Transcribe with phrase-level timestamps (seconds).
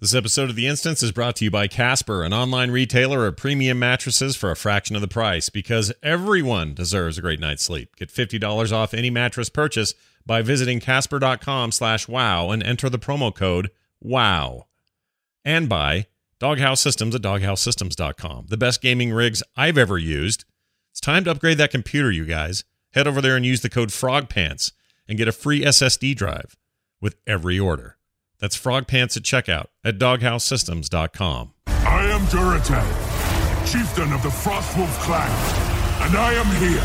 [0.00, 3.36] This episode of The Instance is brought to you by Casper, an online retailer of
[3.36, 7.96] premium mattresses for a fraction of the price because everyone deserves a great night's sleep.
[7.96, 13.34] Get $50 off any mattress purchase by visiting casper.com slash wow and enter the promo
[13.34, 14.66] code WOW.
[15.44, 16.06] And by
[16.38, 18.46] Doghouse Systems at doghousesystems.com.
[18.50, 20.44] The best gaming rigs I've ever used.
[20.92, 22.62] It's time to upgrade that computer, you guys.
[22.92, 24.70] Head over there and use the code FROGPANTS
[25.08, 26.56] and get a free SSD drive
[27.00, 27.97] with every order.
[28.40, 31.54] That's Frog Pants at checkout at doghousesystems.com.
[31.66, 32.86] I am Durotan,
[33.70, 35.30] chieftain of the Frostwolf clan,
[36.06, 36.84] and I am here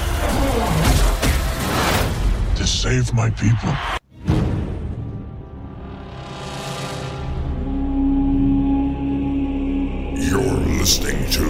[2.55, 3.73] to save my people.
[10.15, 11.45] You're listening to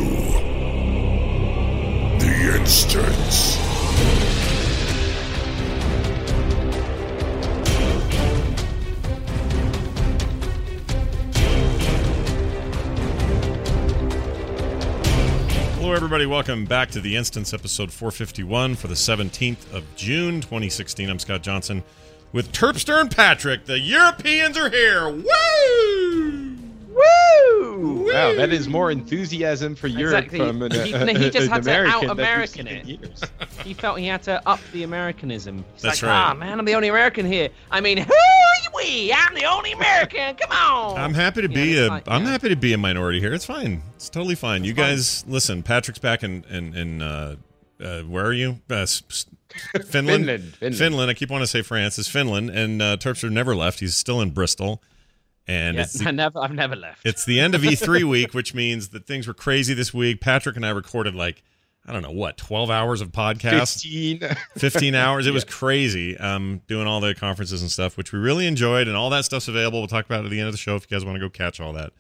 [2.20, 3.58] The Instance.
[15.84, 16.26] Hello, everybody.
[16.26, 21.10] Welcome back to the Instance, episode 451 for the 17th of June, 2016.
[21.10, 21.84] I'm Scott Johnson
[22.32, 23.66] with Terpster and Patrick.
[23.66, 25.10] The Europeans are here.
[25.10, 26.58] Woo!
[26.88, 28.06] Woo!
[28.14, 30.40] Wow, that is more enthusiasm for Europe Exactly.
[30.40, 32.86] from an, he, uh, he just an had to American out American it.
[33.66, 35.66] He felt he had to up the Americanism.
[35.74, 36.30] He's That's like, right.
[36.30, 37.50] Ah, man, I'm the only American here.
[37.70, 38.14] I mean, who
[38.68, 39.14] are we?
[39.14, 40.36] I'm the only American.
[40.36, 40.98] Come on.
[40.98, 41.90] I'm happy to be it's a.
[41.90, 42.32] like, am yeah.
[42.32, 43.34] happy to be a minority here.
[43.34, 43.82] It's fine.
[43.96, 44.64] It's totally fine.
[44.64, 44.86] you fine.
[44.96, 45.64] guys, listen.
[45.64, 47.36] Patrick's back in in, in uh,
[47.84, 48.60] uh, where are you?
[48.70, 49.26] Uh, s- s-
[49.86, 50.26] Finland.
[50.26, 50.78] Finland, Finland.
[50.78, 51.12] Finland.
[51.12, 52.00] I keep wanting to say France.
[52.00, 53.80] It's Finland, and uh, Terpster never left.
[53.80, 54.82] He's still in Bristol,
[55.48, 57.06] and Yeah, it's the I never, I've never left.
[57.06, 60.22] It's the end of E3 week, which means that things were crazy this week.
[60.22, 61.44] Patrick and I recorded like
[61.86, 64.20] I don't know what, 12 hours of podcast, 15.
[64.58, 65.28] 15 hours.
[65.28, 66.18] It was crazy.
[66.18, 69.50] Um, doing all the conferences and stuff, which we really enjoyed, and all that stuff's
[69.50, 69.80] available.
[69.80, 71.20] We'll talk about it at the end of the show if you guys want to
[71.20, 71.92] go catch all that.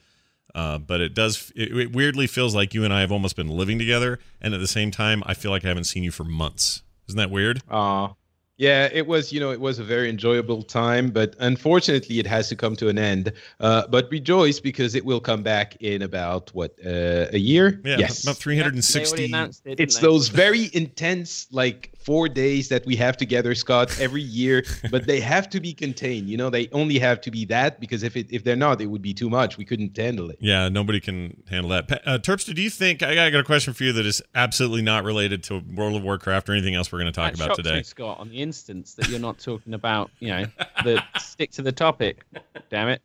[0.56, 1.52] Uh, but it does.
[1.56, 4.60] It, it weirdly feels like you and I have almost been living together, and at
[4.60, 6.84] the same time, I feel like I haven't seen you for months.
[7.10, 7.62] Isn't that weird?
[7.70, 8.14] Aw.
[8.58, 12.50] Yeah, it was, you know, it was a very enjoyable time, but unfortunately it has
[12.50, 13.34] to come to an end.
[13.59, 17.81] Uh, but rejoice because it will come back in about, what, uh, a year?
[17.84, 18.24] Yeah, yes.
[18.24, 19.25] about 360.
[19.25, 20.02] announced it, It's they?
[20.02, 24.63] those very intense, like four days that we have together, Scott, every year.
[24.92, 26.30] but they have to be contained.
[26.30, 28.88] You know, they only have to be that because if it if they're not, it
[28.88, 29.58] would be too much.
[29.58, 30.38] We couldn't handle it.
[30.42, 31.88] Yeah, nobody can handle that.
[31.88, 34.06] Pa- Uh, Terpster, do you think I got I got a question for you that
[34.06, 37.34] is absolutely not related to World of Warcraft or anything else we're going to talk
[37.36, 37.78] That about today?
[37.78, 40.46] me, Scott, on the instance that you're not talking about, you know,
[40.84, 42.24] the stick to the topic.
[42.70, 43.02] Damn it.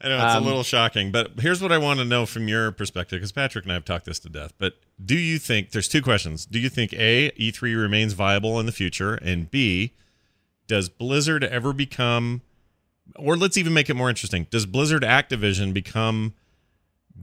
[0.00, 2.46] I know it's Um, a little shocking, but here's what I want to know from
[2.48, 4.52] your perspective because Patrick and I have talked this to death.
[4.56, 4.74] But
[5.04, 6.46] do you think there's two questions?
[6.46, 9.14] Do you think A, E3 remains viable in the future?
[9.14, 9.92] And B,
[10.68, 12.42] does Blizzard ever become,
[13.16, 16.34] or let's even make it more interesting, does Blizzard Activision become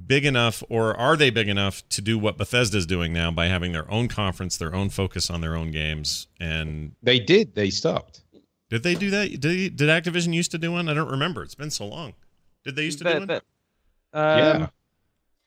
[0.07, 3.71] big enough or are they big enough to do what Bethesda's doing now by having
[3.71, 6.27] their own conference, their own focus on their own games?
[6.39, 7.55] And They did.
[7.55, 8.21] They stopped.
[8.69, 9.39] did they do that?
[9.39, 10.89] Did, did Activision used to do one?
[10.89, 11.43] I don't remember.
[11.43, 12.13] It's been so long.
[12.63, 13.27] Did they used to do But- one?
[13.27, 13.43] but,
[14.13, 14.67] um, Yeah.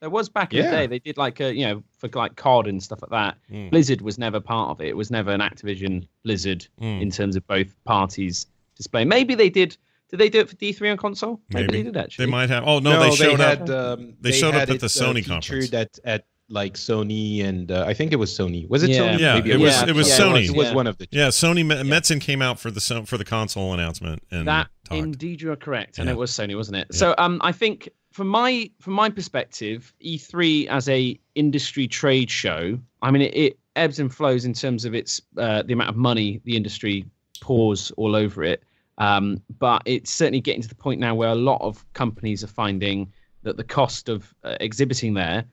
[0.00, 0.70] There was back in Yeah.
[0.70, 0.86] the day.
[0.86, 3.36] They did like a, you know, for like COD and stuff like that.
[3.50, 3.70] Mm.
[3.70, 4.86] Blizzard was never part of it.
[4.86, 7.02] It was never an Activision Blizzard Mm.
[7.02, 9.04] in terms of both parties display.
[9.04, 9.76] Maybe they did.
[10.10, 11.40] Did they do it for D3 on console?
[11.52, 11.76] Maybe, Maybe.
[11.78, 12.26] they did actually.
[12.26, 12.64] They might have.
[12.66, 13.98] Oh no, they showed had, up.
[13.98, 15.72] Um, They showed up had at the Sony featured conference.
[15.74, 18.66] At, at like Sony and uh, I think it was Sony.
[18.70, 19.00] Was it Yeah.
[19.00, 19.18] Sony?
[19.18, 20.44] Yeah, Maybe it was- it was Yeah, Sony.
[20.48, 20.74] It was Yeah.
[20.74, 21.04] one of the.
[21.06, 21.18] Two.
[21.18, 24.98] Yeah, Sony Me- Metzen came out for the for the console announcement and that talked.
[24.98, 26.12] indeed you are correct, and Yeah.
[26.14, 26.86] it was Sony, wasn't it?
[26.90, 26.96] Yeah.
[26.98, 32.78] So um, I think from my from my perspective, E3 as a industry trade show,
[33.02, 35.96] I mean it, it ebbs and flows in terms of its uh, the amount of
[35.96, 37.04] money the industry
[37.42, 38.62] pours all over it.
[38.98, 42.48] Um, but it's certainly getting to the point now where a lot of companies are
[42.48, 43.12] finding
[43.42, 45.44] that the cost of uh, exhibiting there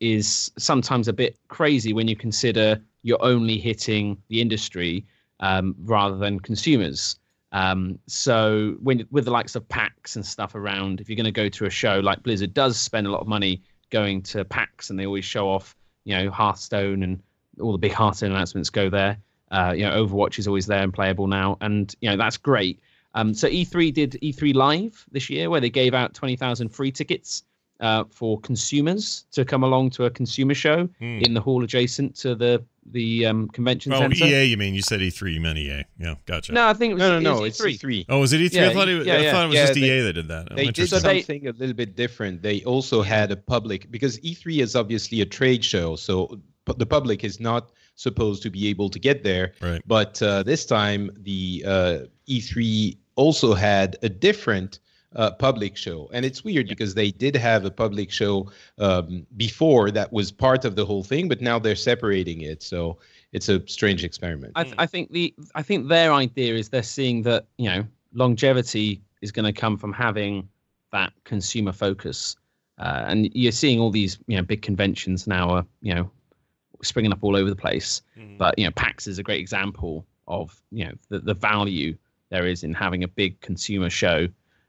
[0.00, 5.06] is sometimes a bit crazy when you consider you're only hitting the industry
[5.40, 7.16] um, rather than consumers.
[7.52, 11.32] Um, so when with the likes of PAX and stuff around, if you're going to
[11.32, 14.90] go to a show like Blizzard does spend a lot of money going to PAX,
[14.90, 17.22] and they always show off, you know, Hearthstone and
[17.60, 19.18] all the big Hearthstone announcements go there.
[19.52, 22.80] Uh, you know, Overwatch is always there and playable now, and you know that's great.
[23.14, 27.42] Um, so E3 did E3 Live this year, where they gave out 20,000 free tickets
[27.80, 31.18] uh, for consumers to come along to a consumer show Hmm.
[31.20, 34.24] in the hall adjacent to the the um, convention Oh, center.
[34.24, 34.74] EA, you mean?
[34.74, 35.84] You said E3, you meant EA.
[36.00, 36.52] Yeah, gotcha.
[36.52, 37.40] No, I think it was, No, no, it no.
[37.42, 37.78] was It's E3.
[38.00, 38.06] E3.
[38.08, 38.52] Oh, was it E3?
[38.54, 40.28] Yeah, I thought it, yeah, I thought it was Yeah, just they- EA that did
[40.28, 40.48] that.
[40.50, 40.98] Oh, They did interesting.
[41.00, 42.42] So they- something a little bit different.
[42.42, 46.40] They also had a public because E3 is obviously a trade show, so
[46.76, 49.52] the public is not supposed to be able to get there.
[49.60, 49.82] Right.
[49.86, 51.98] But uh, this time, the uh,
[52.28, 54.80] E3 also had a different
[55.14, 59.90] uh, public show, and it's weird because they did have a public show um, before
[59.90, 62.62] that was part of the whole thing, but now they're separating it.
[62.62, 62.98] So
[63.32, 64.52] it's a strange experiment.
[64.56, 67.84] I, th- I think the I think their idea is they're seeing that you know
[68.14, 70.48] longevity is going to come from having
[70.92, 72.36] that consumer focus,
[72.78, 76.10] uh, and you're seeing all these you know big conventions now are you know
[76.82, 78.02] springing up all over the place.
[78.38, 81.96] But you know, PAX is a great example of you know the, the value
[82.30, 84.26] there is in having a big consumer show.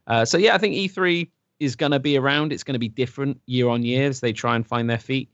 [0.07, 1.29] Uh, so yeah, I think E3
[1.59, 2.51] is going to be around.
[2.51, 5.29] It's going to be different year on year as they try and find their feet.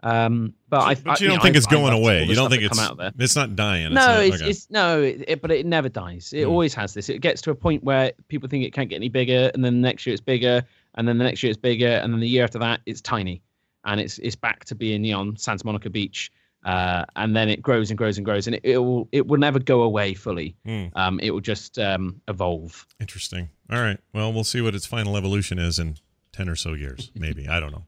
[0.00, 2.22] Um, but I, but I- you don't know, think I- it's I going away.
[2.24, 3.10] You don't think it's come out there.
[3.18, 3.86] it's not dying.
[3.86, 4.50] It's no, not, it's, okay.
[4.50, 6.32] it's no, it, it- but it never dies.
[6.32, 6.50] It Hmm.
[6.50, 7.08] always has this.
[7.08, 9.80] It gets to a point where people think it can't get any bigger, and then
[9.82, 10.62] the next year it's bigger,
[10.94, 13.42] and then the next year it's bigger, and then the year after that it's tiny,
[13.84, 16.30] and it's it's back to being on Santa Monica Beach,
[16.64, 19.38] uh, and then it grows and grows and grows, and it, it will it will
[19.38, 20.56] never go away fully.
[20.64, 20.86] Hmm.
[20.94, 22.86] Um, it will just um, evolve.
[23.00, 23.50] Interesting.
[23.70, 23.98] All right.
[24.12, 25.96] Well, we'll see what its final evolution is in
[26.32, 27.48] 10 or so years, maybe.
[27.48, 27.84] I don't know.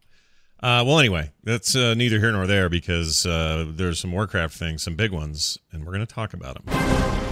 [0.62, 4.82] Uh, well, anyway, that's uh, neither here nor there because uh, there's some Warcraft things,
[4.82, 7.29] some big ones, and we're going to talk about them.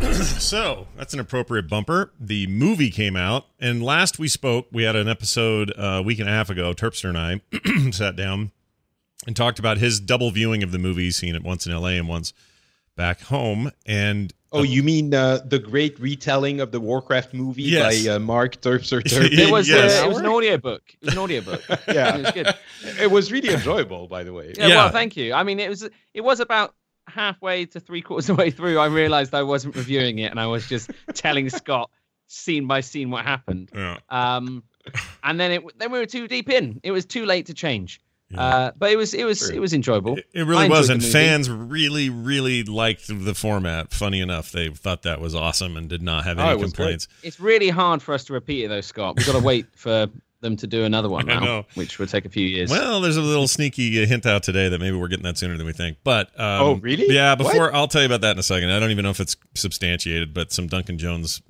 [0.40, 2.12] so that's an appropriate bumper.
[2.18, 6.18] The movie came out, and last we spoke, we had an episode uh, a week
[6.18, 6.72] and a half ago.
[6.72, 8.50] Terpster and I sat down
[9.26, 12.08] and talked about his double viewing of the movie, seeing it once in LA and
[12.08, 12.32] once
[12.96, 13.70] back home.
[13.86, 18.04] And Oh, you mean uh, the great retelling of the Warcraft movie Yes.
[18.04, 19.38] by uh, Mark Terpster Turpin?
[19.38, 20.02] It was Yes.
[20.02, 20.82] uh, it was an audiobook.
[21.00, 21.62] It was an audiobook.
[21.88, 22.16] Yeah.
[22.16, 22.54] it was good.
[23.00, 24.54] It was really enjoyable, by the way.
[24.58, 24.76] Yeah, Yeah.
[24.76, 25.34] well, thank you.
[25.34, 26.74] I mean, it was it was about
[27.10, 28.78] halfway to three quarters of the way through.
[28.78, 31.90] I realized I wasn't reviewing it, and I was just telling Scott
[32.26, 33.70] scene by scene what happened.
[33.74, 34.62] yeah, Um,
[35.22, 36.80] and then it then we were too deep in.
[36.82, 38.00] It was too late to change.
[38.32, 38.40] Yeah.
[38.40, 40.16] Uh, but it was it was it was enjoyable.
[40.16, 43.92] It, it really was, and fans really, really liked the format.
[43.92, 46.72] Funny enough, they thought that was awesome and did not have Oh, any it was
[46.72, 46.76] great.
[46.76, 47.08] complaints.
[47.24, 49.16] It's really hard for us to repeat it though, Scott.
[49.16, 50.06] We've got to wait for
[50.40, 51.66] them to do another one I now, know.
[51.74, 52.70] which would take a few years.
[52.70, 55.66] Well, there's a little sneaky hint out today that maybe we're getting that sooner than
[55.66, 55.98] we think.
[56.04, 57.14] But um, Oh, really?
[57.14, 57.30] Yeah.
[57.32, 57.38] What?
[57.38, 58.70] Before I'll tell you about that in a second.
[58.70, 61.42] I don't even know if it's substantiated, but some Duncan Jones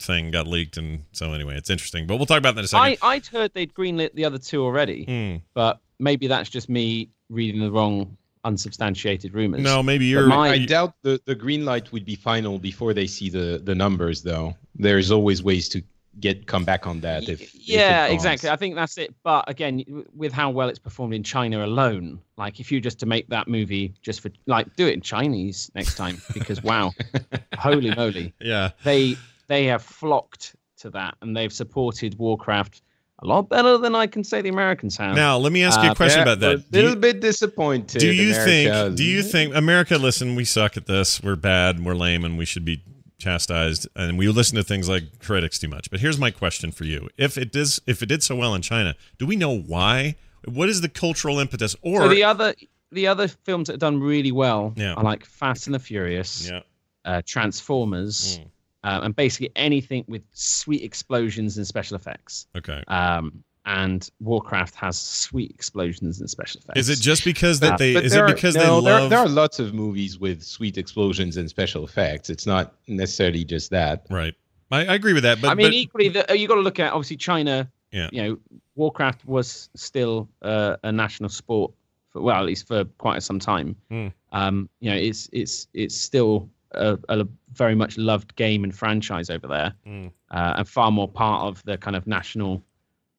[0.00, 2.06] thing got leaked, and so anyway, it's interesting.
[2.06, 2.98] But we'll talk about that in a second.
[3.02, 5.36] I I'd heard they'd greenlit the other two already, Hmm.
[5.54, 9.60] but maybe that's just me reading the wrong unsubstantiated rumors.
[9.60, 10.26] No, maybe you're.
[10.26, 13.74] my- I doubt the, the green light would be final before they see the, the
[13.74, 14.56] numbers, though.
[14.76, 15.82] There's always ways to
[16.20, 17.28] get come back on that.
[17.28, 18.14] If, if yeah, bombs.
[18.14, 18.50] exactly.
[18.50, 19.14] I think that's it.
[19.22, 19.84] But again,
[20.14, 23.48] with how well it's performed in China alone, like if you just to make that
[23.48, 26.92] movie just for like do it in Chinese next time because wow,
[27.58, 28.70] holy moly, yeah.
[28.84, 29.16] they
[29.48, 32.82] they have flocked to that and they've supported Warcraft
[33.20, 35.16] a lot better than I can say the Americans have.
[35.16, 36.54] Now, let me ask you a Uh, question Yeah, about that.
[36.54, 37.98] A Do you- little bit disappointed.
[38.00, 41.94] do you think do you think america listen we suck at this we're bad we're
[41.96, 42.80] lame and we should be
[43.18, 46.84] chastised and we listen to things like critics too much but here's my question for
[46.84, 50.14] you if it does if it did so well in china do we know why
[50.44, 52.54] what is the cultural impetus or so the other
[52.92, 54.94] the other films that have done really well Yeah.
[54.94, 56.60] are like Fast and the Furious, yeah
[57.04, 58.44] uh, Transformers, Mm.
[58.84, 62.46] uh, and basically anything with sweet explosions and special effects.
[62.56, 66.80] okay Um, and Warcraft has sweet explosions and special effects.
[66.80, 68.86] is it just because that Uh, they But is there it are- because no, they
[68.90, 72.30] there, love there are lots of movies with sweet explosions and special effects.
[72.30, 74.06] It's not necessarily just that.
[74.10, 74.34] right
[74.70, 76.78] I, I agree with that but I mean, but, equally, the, you got to look
[76.80, 77.70] at obviously China.
[77.92, 78.08] Yeah.
[78.12, 78.38] You know,
[78.74, 81.72] Warcraft was still uh, a national sport
[82.10, 83.76] for well, at least for quite some time.
[83.90, 84.08] Hmm.
[84.32, 89.30] Um, you know, it's it's it's still a, a very much loved game and franchise
[89.30, 90.08] over there, Hmm.
[90.30, 92.62] uh, and far more part of the kind of national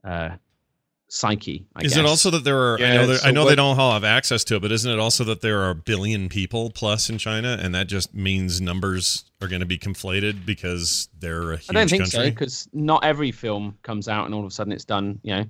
[0.09, 0.35] uh,
[1.07, 1.65] psyche.
[1.75, 1.99] I is guess.
[1.99, 3.93] it also that there are I know, there, so I know what- they don't all
[3.93, 7.09] have access to it, but isn't it also that there are a billion people plus
[7.09, 11.57] in China, and that just means numbers are going to be conflated because they're a
[11.57, 12.31] huge I don't think so country?
[12.31, 15.19] because not every film comes out and all of a sudden it's done.
[15.23, 15.45] You know,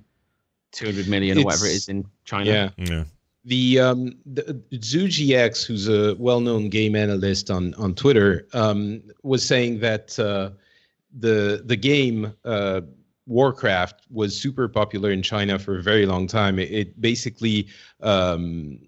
[0.72, 2.50] two hundred million or whatever It's- in China.
[2.50, 2.70] Yeah.
[2.78, 3.04] Yeah.
[3.46, 9.80] The um the ZhugeEX, who's a well-known game analyst on on Twitter, um, was saying
[9.80, 10.50] that uh,
[11.18, 12.82] the the game uh,
[13.30, 16.58] Warcraft was super popular in China for a very long time.
[16.58, 17.68] It, it basically
[18.00, 18.80] um,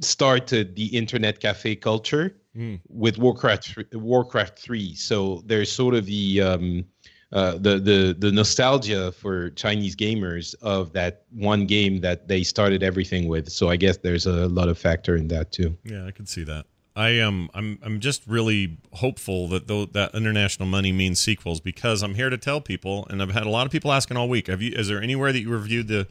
[0.00, 2.80] started the internet cafe culture mm.
[2.88, 4.94] with Warcraft Warcraft three.
[4.94, 6.84] So there's sort of the um,
[7.32, 12.84] uh, the the the nostalgia for Chinese gamers of that one game that they started
[12.84, 13.50] everything with.
[13.50, 15.76] So I guess there's a lot of factor in that too.
[15.82, 16.66] Yeah, I can see that.
[16.98, 22.02] I am I'm I'm just really hopeful that though that international money means sequels because
[22.02, 24.48] I'm here to tell people, and I've had a lot of people asking all week.
[24.48, 24.72] Have you?
[24.74, 26.08] Is there anywhere that you reviewed the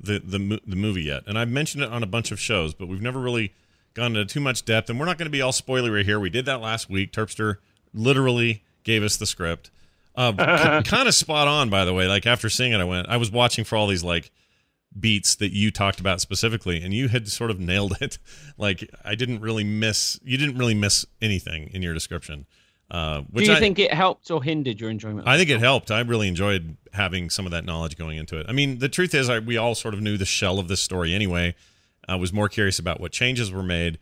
[0.00, 1.24] the the the movie yet?
[1.26, 3.52] And I've mentioned it on a bunch of shows, but we've never really
[3.92, 4.88] gone into too much depth.
[4.88, 6.18] And we're not going to be all spoilery here.
[6.18, 7.12] We did that last week.
[7.12, 7.56] Terpster
[7.92, 9.70] literally gave us the script.
[10.16, 12.08] Uh, kind of spot on, by the way.
[12.08, 13.06] Like after seeing it, I went.
[13.06, 14.30] I was watching for all these like
[14.98, 18.18] beats that you talked about specifically, and you had sort of nailed it.
[18.58, 20.18] like I didn't really miss.
[20.22, 22.46] You didn't really miss anything in your description.
[22.90, 25.26] Uh, which Do you I, think it helped or hindered your enjoyment?
[25.26, 25.90] I think it helped.
[25.90, 28.44] I really enjoyed having some of that knowledge going into it.
[28.50, 30.82] I mean, the truth is, I, we all sort of knew the shell of this
[30.82, 31.54] story anyway.
[32.06, 33.98] I was more curious about what changes were made.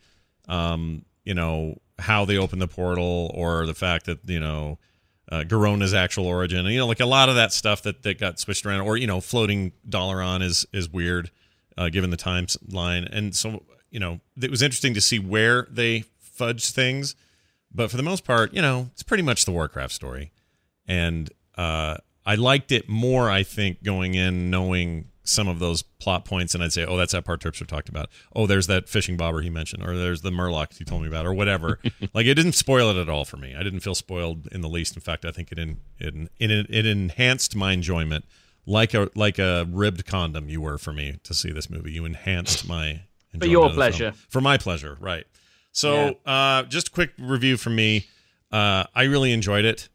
[0.48, 4.78] Um, you know, how they opened the portal, or the fact that you know
[5.30, 6.60] uh, Garona's actual origin.
[6.60, 8.96] And, you know, like a lot of that stuff that, that got switched around, or
[8.96, 11.30] you know, floating Dalaran is is weird,
[11.78, 13.08] uh, given the timeline.
[13.10, 16.04] And so, you know, it was interesting to see where they
[16.38, 17.14] fudged things,
[17.72, 20.32] but for the most part, you know, it's pretty much the Warcraft story,
[20.86, 23.30] and uh, I liked it more.
[23.30, 27.12] I think going in knowing some of those plot points and I'd say, oh, that's
[27.12, 28.08] that part Terpster talked about.
[28.34, 31.26] Oh, there's that fishing bobber he mentioned, or there's the Murloc he told me about,
[31.26, 31.78] or whatever.
[32.14, 33.54] like it didn't spoil it at all for me.
[33.54, 34.96] I didn't feel spoiled in the least.
[34.96, 38.24] In fact, I think it in, it, it it enhanced my enjoyment
[38.66, 41.92] like a like a ribbed condom you were for me to see this movie.
[41.92, 43.02] You enhanced my
[43.38, 44.12] for your pleasure.
[44.28, 45.26] For my pleasure, right.
[45.72, 46.32] So, yeah.
[46.32, 48.08] uh, just a quick review from me.
[48.50, 49.88] Uh, I really enjoyed it.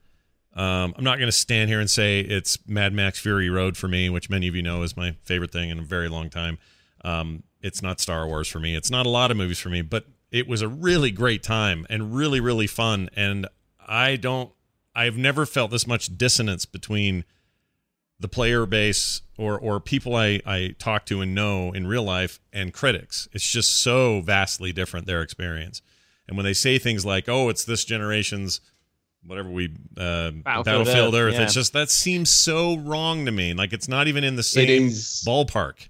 [0.56, 3.88] Um, I'm not going to stand here and say it's Mad Max Fury Road for
[3.88, 6.58] me, which many of you know is my favorite thing in a very long time.
[7.04, 8.76] Um, it's not Star Wars for me.
[8.76, 11.86] It's not a lot of movies for me, but it was a really great time
[11.90, 13.10] and really, really fun.
[13.16, 13.48] And
[13.86, 14.52] I don't,
[14.96, 17.26] I've never felt this much dissonance between
[18.20, 22.40] the player base or or people I, I talk to and know in real life
[22.54, 23.28] and critics.
[23.34, 25.82] It's just so vastly different their experience.
[26.28, 28.62] And when they say things like, "Oh, it's this generation's
[29.26, 29.66] whatever we
[29.98, 31.20] uh, Battlefield, Battlefield Earth.
[31.22, 31.34] Earth.
[31.36, 31.44] Yeah.
[31.44, 33.54] It's just that seems so wrong to me.
[33.54, 35.88] Like it's not even in the same ballpark.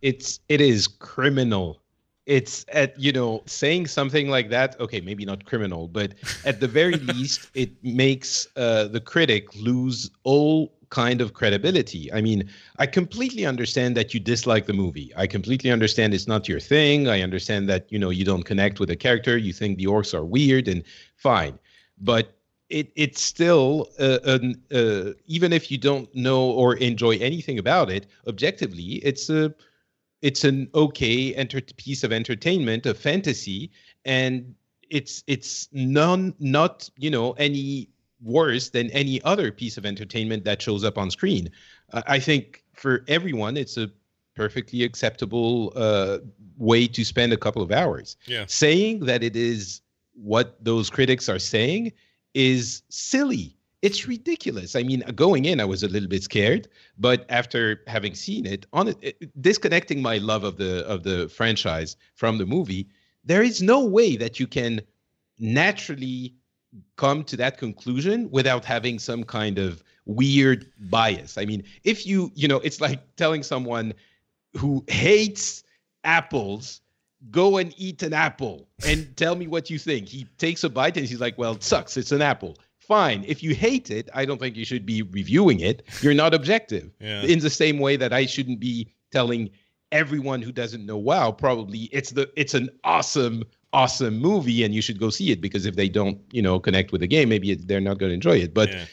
[0.00, 1.80] It's it is criminal.
[2.26, 4.78] It's at you know saying something like that.
[4.80, 6.14] Okay, maybe not criminal, but
[6.44, 12.12] at the very least, it makes uh, the critic lose all kind of credibility.
[12.12, 15.10] I mean, I completely understand that you dislike the movie.
[15.16, 17.08] I completely understand it's not your thing.
[17.08, 19.36] I understand that you know you don't connect with the character.
[19.36, 20.84] You think the orcs are weird and
[21.16, 21.58] fine.
[21.98, 22.36] But
[22.72, 27.90] it it's still uh, an, uh, even if you don't know or enjoy anything about
[27.90, 29.54] it objectively it's a
[30.22, 33.70] it's an okay enter- piece of entertainment a fantasy
[34.04, 34.54] and
[34.90, 37.88] it's it's none not you know any
[38.22, 41.50] worse than any other piece of entertainment that shows up on screen.
[41.92, 43.90] Uh, i think for everyone it's a
[44.34, 46.18] perfectly acceptable uh,
[46.56, 48.16] way to spend a couple of hours.
[48.26, 48.44] Yeah.
[48.46, 49.82] Saying that it is
[50.14, 51.92] what those critics are saying
[52.34, 53.56] is silly.
[53.82, 54.76] It's ridiculous.
[54.76, 58.64] I mean, going in, I was a little bit scared, but after having seen it,
[58.72, 62.88] on it, disconnecting my love of the of the franchise from the movie,
[63.24, 64.80] there is no way that you can
[65.38, 66.34] naturally
[66.96, 71.36] come to that conclusion without having some kind of weird bias.
[71.36, 73.94] I mean, if you, you know, it's like telling someone
[74.56, 75.64] who hates
[76.04, 76.81] apples
[77.30, 80.08] go and eat an apple and tell me what you think.
[80.08, 81.96] He takes a bite and he's like, well, it sucks.
[81.96, 82.56] It's an apple.
[82.78, 83.24] Fine.
[83.26, 85.84] If you hate it, I don't think you should be reviewing it.
[86.00, 86.90] You're not objective.
[87.00, 87.22] Yeah.
[87.22, 89.50] In the same way that I shouldn't be telling
[89.92, 94.82] everyone who doesn't know WoW probably it's the it's an awesome awesome movie and you
[94.82, 97.54] should go see it because if they don't you know connect with the game maybe
[97.54, 98.84] they're not going to enjoy it but yeah.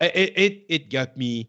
[0.00, 1.48] it, it it got me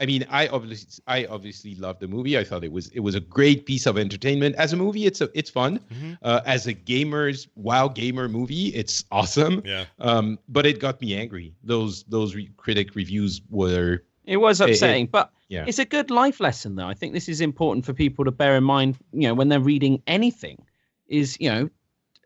[0.00, 2.38] I mean, I obviously, I obviously loved the movie.
[2.38, 4.56] I thought it was it was a great piece of entertainment.
[4.56, 5.78] As a movie, it's a it's fun.
[5.78, 6.14] Mm-hmm.
[6.22, 9.62] Uh, as a gamer's WoW gamer movie, it's awesome.
[9.64, 9.84] Yeah.
[9.98, 11.54] Um, but it got me angry.
[11.62, 14.02] Those those re- critic reviews were.
[14.24, 15.64] It was upsetting, it, it, but yeah.
[15.66, 16.86] it's a good life lesson, though.
[16.86, 18.96] I think this is important for people to bear in mind.
[19.12, 20.64] You know, when they're reading anything,
[21.08, 21.68] is you know,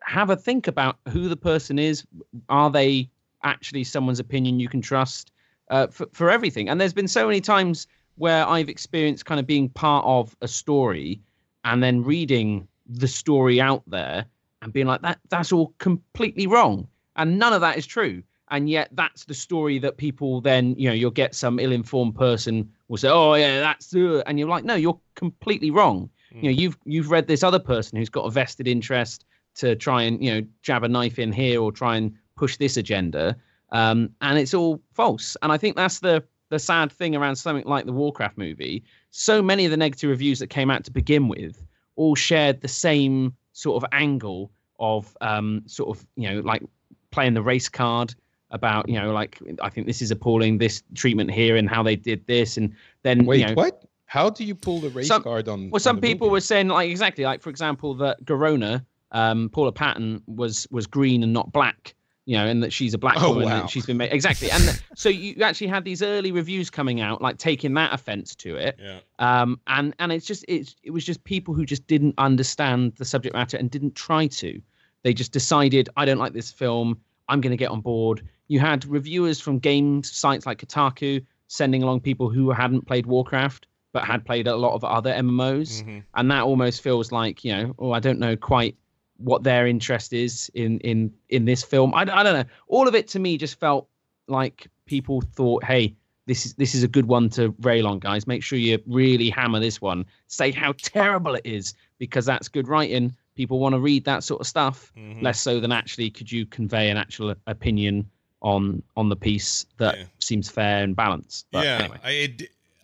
[0.03, 2.05] have a think about who the person is.
[2.49, 3.11] Are they
[3.43, 5.33] actually someone's opinion you can trust?
[5.71, 6.69] Uh, for, for everything.
[6.69, 10.49] And there's been so many times where I've experienced kind of being part of a
[10.49, 11.21] story
[11.65, 14.27] and then reading the story out there
[14.63, 18.69] and being like that that's all completely wrong and none of that is true and
[18.69, 22.99] yet that's the story that people then you know you'll get some ill-informed person will
[22.99, 26.43] say oh yeah that's uh, and you're like no you're completely wrong mm.
[26.43, 30.03] you know you've you've read this other person who's got a vested interest to try
[30.03, 33.37] and you know jab a knife in here or try and push this agenda,
[33.75, 35.37] um, and it's all false.
[35.43, 38.85] And I think that's the the sad thing around something like the Warcraft movie.
[39.11, 41.63] So many of the negative reviews that came out to begin with
[41.97, 46.63] all shared the same sort of angle of um, sort of you know like
[47.11, 48.15] playing the race card
[48.51, 51.97] about you know like I think this is appalling this treatment here and how they
[51.97, 53.85] did this and then Wait, you know, what?
[54.07, 55.71] How do you pull the race Some- card on?
[55.71, 56.33] well, some the people movie?
[56.35, 61.25] were saying like exactly like for example that Garona, um, Paula Patton was was green
[61.25, 61.95] and not black,
[62.27, 63.61] you know, and that she's a black Oh, woman wow.
[63.63, 64.51] and she's been made exactly.
[64.51, 68.57] And so you actually had these early reviews coming out like taking that offense to
[68.57, 69.01] it, Yeah.
[69.19, 73.05] um, and and it's just it's it was just people who just didn't understand the
[73.05, 74.61] subject matter and didn't try to.
[75.03, 76.99] They just decided I don't like this film.
[77.29, 78.23] I'm going to get on board.
[78.49, 83.67] You had reviewers from game sites like Kotaku sending along people who hadn't played Warcraft
[83.93, 86.03] but had played a lot of other MMOs, Mhm.
[86.17, 88.77] and that almost feels like you know, oh, I don't know quite
[89.19, 91.95] what their interest is in in in this film.
[91.95, 92.45] I, I don't know.
[92.69, 93.89] All of it to me just felt
[94.27, 95.95] like people thought, hey,
[96.27, 98.27] this is this is a good one to rail on, guys.
[98.27, 100.05] Make sure you really hammer this one.
[100.27, 103.15] Say how terrible it is because that's good writing.
[103.37, 105.23] People want to read that sort of stuff Mhm.
[105.23, 108.09] less so than actually could you convey an actual opinion
[108.43, 110.05] on on the piece that Yeah.
[110.21, 111.47] seems fair and balanced.
[111.53, 111.99] But yeah, anyway.
[112.05, 112.37] I,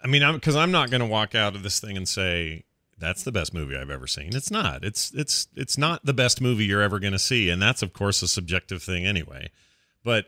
[0.02, 2.64] I mean, I'm because I'm not going to walk out of this thing and say
[3.00, 4.36] that's the best movie I've ever seen.
[4.36, 4.84] It's not.
[4.84, 7.92] It's it's it's not the best movie you're ever going to see, and that's of
[7.92, 9.50] course a subjective thing anyway.
[10.04, 10.26] But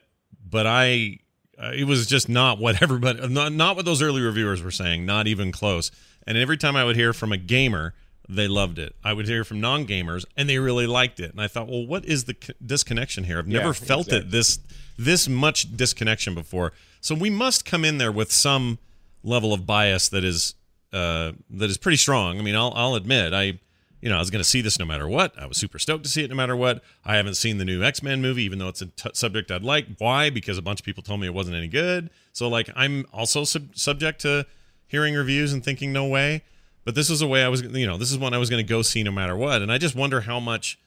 [0.48, 1.18] but I,
[1.58, 5.06] uh, it was just not what everybody, not not what those early reviewers were saying,
[5.06, 5.90] not even close.
[6.26, 7.94] And every time I would hear from a gamer,
[8.28, 8.94] they loved it.
[9.04, 11.32] I would hear from non-gamers, and they really liked it.
[11.32, 13.38] And I thought, well, what is the c- disconnection here?
[13.38, 14.58] I've never Yeah, felt it this
[14.96, 16.72] this much disconnection before.
[17.00, 18.78] So we must come in there with some
[19.24, 20.54] level of bias that is
[20.92, 22.38] uh, that is pretty strong.
[22.38, 23.58] I mean, I'll I'll admit I
[24.00, 25.38] you know I was going to see this no matter what.
[25.38, 26.82] I was super stoked to see it no matter what.
[27.04, 29.62] I haven't seen the new X Men movie, even though it's a t- subject I'd
[29.62, 29.86] like.
[29.98, 30.30] Why?
[30.30, 32.10] Because a bunch of people told me it wasn't any good.
[32.32, 34.46] So like I'm also sub- subject to
[34.86, 36.42] hearing reviews and thinking no way.
[36.84, 38.64] But this is a way I was you know this is one I was going
[38.64, 39.62] to go see no matter what.
[39.62, 40.78] And I just wonder how much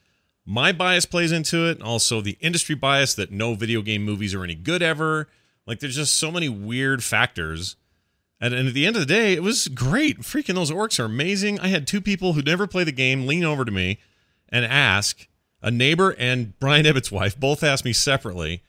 [0.46, 4.44] my bias plays into it also the industry bias that no video game movies are
[4.44, 5.28] any good ever
[5.66, 7.76] like there's just so many weird factors
[8.40, 10.20] and, and at the end of the day it was great.
[10.22, 11.60] Freaking those orcs are amazing.
[11.60, 14.00] I had two people who never play the game lean over to me
[14.50, 15.28] and ask
[15.62, 18.62] a neighbor and brian ibbott's wife both asked me separately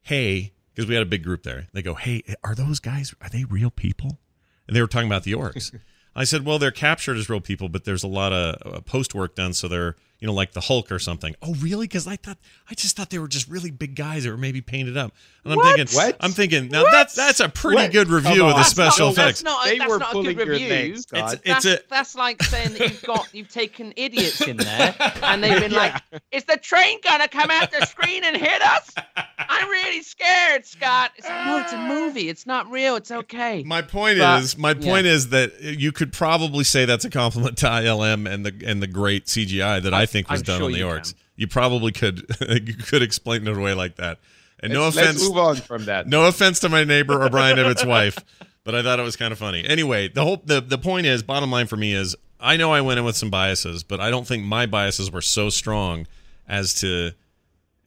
[0.00, 1.68] hey because we had a big group there.
[1.72, 4.18] They go hey are those guys are they real people?
[4.66, 5.74] And they were talking about the orcs.
[6.14, 9.14] I said, well, they're captured as real people, but there's a lot of uh, post
[9.14, 11.34] work done, so they're you know like the Hulk or something.
[11.42, 11.86] Oh, really?
[11.88, 12.38] Because I thought
[12.70, 15.12] I just thought they were just really big guys that were maybe painted up.
[15.44, 15.76] And I'm What?
[15.76, 16.16] thinking, What?
[16.20, 17.92] I'm thinking now that's that's a pretty What?
[17.92, 19.42] good review of the special not, effects.
[19.42, 20.68] That's not, They that's were not a pulling good your review.
[20.68, 21.32] legs, It's Scott.
[21.34, 25.42] it's that's, a that's like saying that you've got you've taken idiots in there and
[25.42, 28.92] they've been like, "Is the train gonna come out the screen and hit us?"
[29.38, 31.10] I'm really scared, Scott.
[31.16, 32.28] It's like, no, it's a movie.
[32.28, 32.94] It's not real.
[32.94, 33.64] It's okay.
[33.64, 37.58] My point But- is, my point is that you could probably say that's a compliment
[37.58, 40.58] to ILM and the and the great CGI that I, I- think was I'm done
[40.58, 41.12] sure on the you orcs.
[41.14, 41.18] can.
[41.36, 44.18] You probably could you could explain it away like that.
[44.60, 46.06] And no Let's- offense, Let's move on from that.
[46.06, 48.16] no offense to my neighbor or Brian Ibbott's wife,
[48.64, 49.64] but I thought it was kind of funny.
[49.64, 52.80] Anyway, the whole the the point is, bottom line for me is, I know I
[52.80, 56.06] went in with some biases, but I don't think my biases were so strong
[56.46, 57.12] as to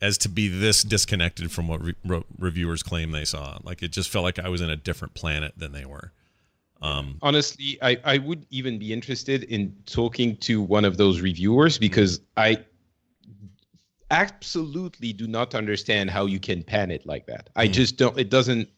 [0.01, 3.57] as to be this disconnected from what re- re- reviewers claim they saw.
[3.63, 6.11] Like it just felt like I was in a different planet than they were.
[6.85, 11.77] Um, honestly I, I would even be interested in talking to one of those reviewers
[11.79, 12.49] because i
[14.11, 17.71] absolutely do not understand how you can pan it like that i Hmm.
[17.73, 18.69] just don't it doesn't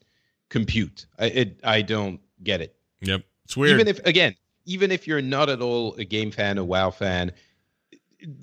[0.49, 3.73] compute i it i don't get it yep, it's weird.
[3.73, 4.33] even if again
[4.65, 7.31] even if you're not at all a game fan a wow fan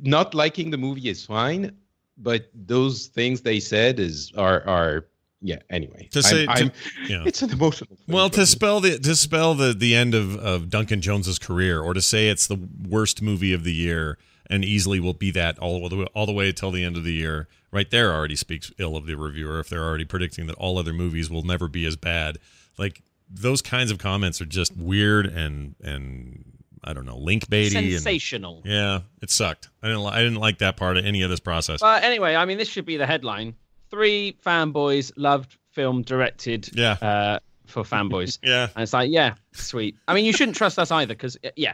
[0.03, 1.73] not liking the movie is fine
[2.19, 5.07] but those things they said is are are
[5.47, 6.73] yeah anyway To say- I'm, to- I'm-
[7.09, 7.23] yeah.
[7.27, 10.71] it's an emotional thing Well, to spell the to spell the the end of, of
[10.71, 14.19] Duncan Jones's career, or to say it's the worst movie of the year
[14.51, 17.05] and easily will be that all the way, all the way till the end of
[17.05, 20.57] the year, right there already speaks ill of the reviewer if they're already predicting that
[20.57, 22.39] all other movies will never be as bad.
[22.79, 26.45] Like those kinds of comments are just weird and and
[26.87, 28.61] I don't know link baity and Sensational.
[28.67, 29.71] yeah, it sucked.
[29.83, 31.81] I didn't li- I didn't like that part of any of this process.
[31.81, 33.55] But anyway, I mean, this should be the headline:
[33.95, 36.69] Three fanboys loved film directed.
[36.75, 36.93] Yeah.
[37.01, 38.39] Uh, for fanboys.
[38.43, 39.97] Yeah, And it's like, yeah, sweet.
[40.09, 41.73] I mean, you shouldn't trust us either, because yeah,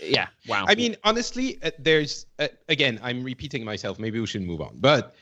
[0.00, 0.64] yeah, wow.
[0.68, 3.98] I mean, honestly, uh, there's uh, again, I'm repeating myself.
[3.98, 5.14] Maybe we should move on, but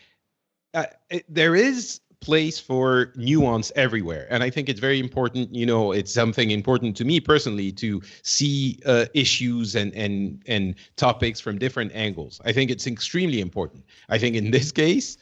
[0.73, 5.67] uh, it, there is place for nuance everywhere and i think it's very important you
[5.67, 11.39] know it's something important to me personally to see uh, issues and and and topics
[11.39, 15.19] from different angles i think it's extremely important i think in this case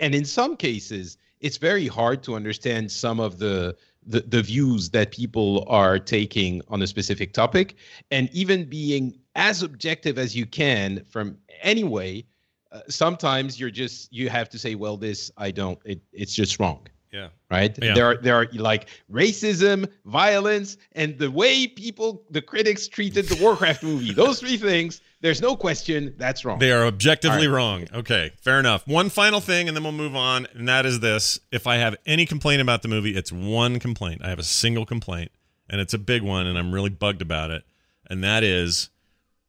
[0.00, 3.76] and in some cases it's very hard to understand some of the
[4.08, 7.74] the, the views that people are taking on a specific topic
[8.10, 12.24] and even being as objective as you can from any way
[12.72, 16.58] uh, sometimes you're just you have to say well this i don't it, it's just
[16.60, 16.80] wrong
[17.12, 17.28] Yeah.
[17.50, 17.94] right Yeah.
[17.94, 23.36] there are there are like racism violence and the way people the critics treated the
[23.42, 27.86] warcraft movie those three things there's no question that's wrong They are objectively All wrong.
[27.92, 28.86] Okay, fair enough.
[28.86, 31.96] One final thing, and then we'll move on, and that is this: if I have
[32.06, 34.22] any complaint about the movie, it's one complaint.
[34.24, 35.30] I have a single complaint,
[35.68, 37.64] and it's a big one, and I'm really bugged about it.
[38.08, 38.90] And that is,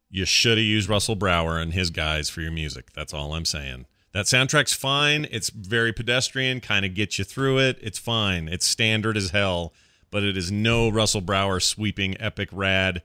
[0.09, 2.93] you should have used Russell Brower and his guys for your music.
[2.93, 3.85] That's all I'm saying.
[4.13, 5.27] That soundtrack's fine.
[5.29, 7.77] It's very pedestrian, kind of gets you through it.
[7.81, 8.47] It's fine.
[8.47, 9.73] It's standard as hell,
[10.09, 13.03] but it is no Russell Brower sweeping, epic, rad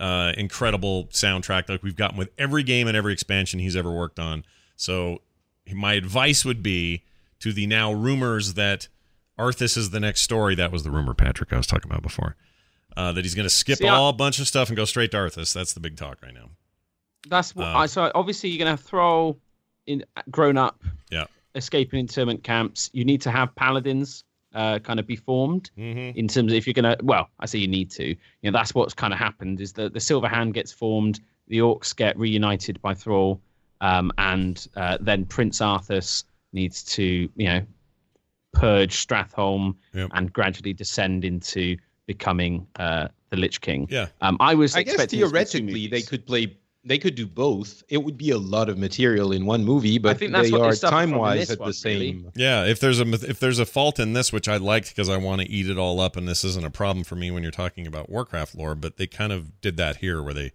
[0.00, 4.18] uh, incredible soundtrack like we've gotten with every game and every expansion he's ever worked
[4.18, 4.44] on.
[4.76, 5.22] So
[5.72, 7.02] my advice would be
[7.40, 8.88] to the now rumors that
[9.38, 10.54] Arthas is the next story.
[10.54, 12.36] That was the rumor, Patrick, I was talking about before.
[12.96, 15.10] Uh, that he's going to skip See, all a bunch of stuff and go straight
[15.12, 15.52] to Arthas.
[15.52, 16.50] That's the big talk right now.
[17.28, 19.36] That's what Uh, I so obviously you're gonna throw
[19.86, 21.26] in grown up Yeah.
[21.54, 22.90] escaping internment camps.
[22.92, 24.24] You need to have paladins
[24.58, 26.18] uh, kind of be formed Mm-hmm.
[26.18, 28.06] in terms of if you're gonna well, I say you need to.
[28.08, 31.58] You know, that's what's kind of happened is that the Silver Hand gets formed, the
[31.58, 33.40] orcs get reunited by Thrall,
[33.80, 37.04] um, and uh, then Prince Arthas needs to,
[37.36, 37.60] you know,
[38.52, 40.10] purge Stratholme Yep.
[40.14, 43.86] and gradually descend into becoming uh, the Lich King.
[43.90, 44.06] Yeah.
[44.22, 46.56] Um, I was I guess expecting this to be two theoretically they could play
[46.88, 47.82] they could do both.
[47.88, 50.62] It would be a lot of material in one movie, but think that's they what
[50.62, 52.32] are suffer from in time wise at one, the same.
[52.34, 55.16] Yeah, if there's a if there's a fault in this, which I liked because I
[55.18, 57.52] want to eat it all up, and this isn't a problem for me when you're
[57.52, 60.52] talking about Warcraft lore, but they kind of did that here, where they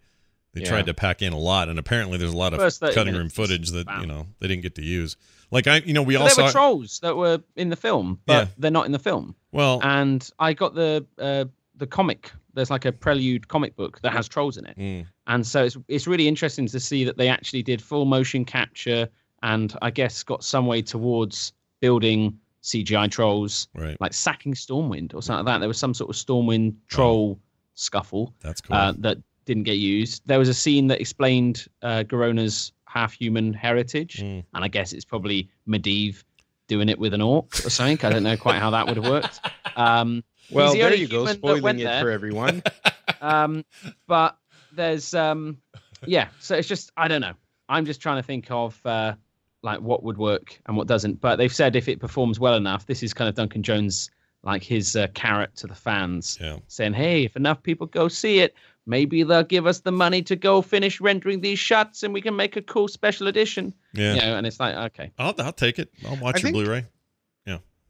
[0.54, 0.70] they Yeah.
[0.70, 3.16] tried to pack in a lot, and apparently there's a lot of First 30 cutting
[3.16, 4.02] room footage that bam.
[4.02, 5.16] you know they didn't get to use.
[5.52, 7.76] Like I, you know, we But all there saw were trolls that were in the
[7.76, 8.48] film, but Yeah.
[8.58, 9.36] they're not in the film.
[9.52, 11.46] well, And I got the uh,
[11.78, 12.32] the comic.
[12.54, 15.78] There's like a prelude comic book that has trolls in it, mm, and so it's
[15.88, 19.08] it's really interesting to see that they actually did full motion capture,
[19.42, 25.22] and I guess got some way towards building CGI trolls, right, like sacking Stormwind or
[25.22, 25.60] something like that.
[25.60, 27.40] There was some sort of Stormwind troll
[27.74, 28.76] scuffle that's cool.
[28.76, 30.22] uh, that didn't get used.
[30.28, 34.44] There was a scene that explained uh, Garona's half-human heritage, Mm.
[34.54, 36.24] and I guess it's probably Medivh
[36.68, 37.98] doing it with an orc or something.
[38.06, 39.40] I don't know quite how that would have worked.
[39.76, 42.02] Um, Well, the there you go, spoiling it there.
[42.02, 42.64] for everyone.
[43.22, 43.66] um,
[44.08, 44.38] but
[44.72, 45.58] there's, um,
[46.06, 46.28] yeah.
[46.40, 47.34] So it's just I don't know.
[47.70, 49.16] I'm just trying to think of uh,
[49.62, 51.22] like what would work and what doesn't.
[51.22, 54.12] But they've said if it performs well enough, this is kind of Duncan Jones
[54.44, 58.40] like his uh, carrot to the fans yeah, saying, "Hey, if enough people go see
[58.40, 58.54] it,
[58.86, 62.36] maybe they'll give us the money to go finish rendering these shots, and we can
[62.36, 64.16] make a cool special edition." yeah.
[64.16, 65.90] You know, and it's like, okay, I'll I'll take it.
[66.06, 66.86] I'll watch I your think- Blu-ray.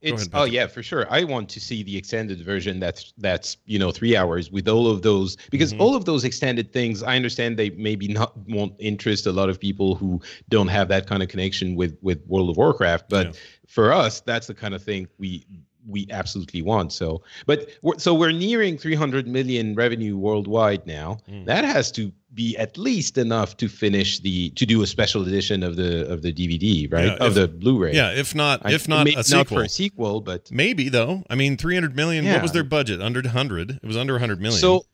[0.04, 1.08] It's ahead, oh yeah, for sure.
[1.10, 4.88] I want to see the extended version that's that's you know three hours with all
[4.88, 5.80] of those because Mhm.
[5.80, 7.02] all of those extended things.
[7.02, 11.08] I understand they maybe not won't interest a lot of people who don't have that
[11.08, 13.34] kind of connection with with World of Warcraft, but Yeah.
[13.68, 15.46] for us, that's the kind of thing we
[15.86, 16.94] we absolutely want.
[16.94, 21.18] So, but we're, so we're nearing 300 million revenue worldwide now.
[21.30, 21.44] Mm.
[21.46, 25.64] That has to be at least enough to finish the to do a special edition
[25.64, 27.06] of the of the DVD, right?
[27.06, 27.94] Yeah, of if- the Blu-ray.
[27.94, 29.38] Yeah, if not I- if not maybe a sequel.
[29.40, 31.24] not for a sequel, but Maybe though.
[31.30, 32.26] I mean, 300 million.
[32.26, 33.02] What was their budget?
[33.02, 33.80] Under 100.
[33.82, 34.60] It was under 100 million.
[34.60, 34.86] So,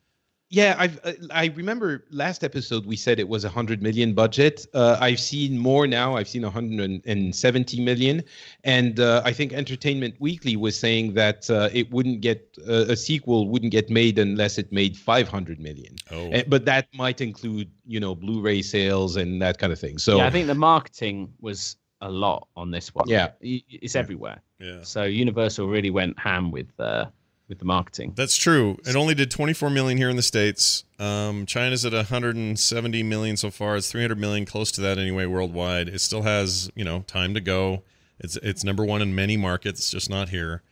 [0.50, 4.66] yeah, I've uh, I remember last episode we said it was a hundred million budget.
[4.74, 6.16] Uh, I've seen more now.
[6.16, 8.24] I've seen 170 million,
[8.64, 12.96] and uh, I think Entertainment Weekly was saying that uh, it wouldn't get uh, a
[12.96, 15.94] sequel wouldn't get made unless it made 500 million.
[16.10, 19.98] oh, Uh, but that might include you know Blu-ray sales and that kind of thing.
[19.98, 23.08] So yeah, I think the marketing was a lot on this one.
[23.08, 23.30] Yeah.
[23.40, 24.40] It's everywhere.
[24.58, 24.82] yeah.
[24.82, 27.06] So Universal really went ham with uh,
[27.50, 28.12] with the marketing.
[28.16, 28.78] That's true.
[28.86, 30.84] It only did 24 million here in the states.
[30.98, 33.76] Um, China's at 170 million so far.
[33.76, 35.88] It's 300 million, close to that anyway, worldwide.
[35.88, 37.82] It still has, you know, time to go.
[38.18, 40.62] It's it's number one in many markets, just not here.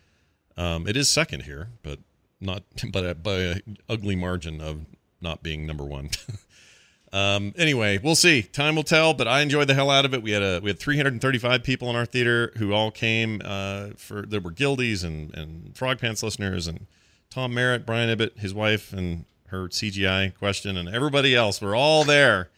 [0.56, 1.98] Um, it is second here, but
[2.40, 2.62] not
[2.92, 3.56] but by a
[3.88, 4.86] ugly margin of
[5.20, 6.10] not being number one.
[7.12, 8.42] um, anyway, we'll see.
[8.42, 9.14] Time will tell.
[9.14, 10.22] But I enjoyed the hell out of it.
[10.22, 14.22] We had a we had 335 people in our theater who all came uh, for.
[14.22, 16.86] There were guildies and and Frog Pants listeners and
[17.30, 22.04] Tom Merritt, Brian Ibbott, his wife, and her CGI question, and everybody else were all
[22.04, 22.50] there.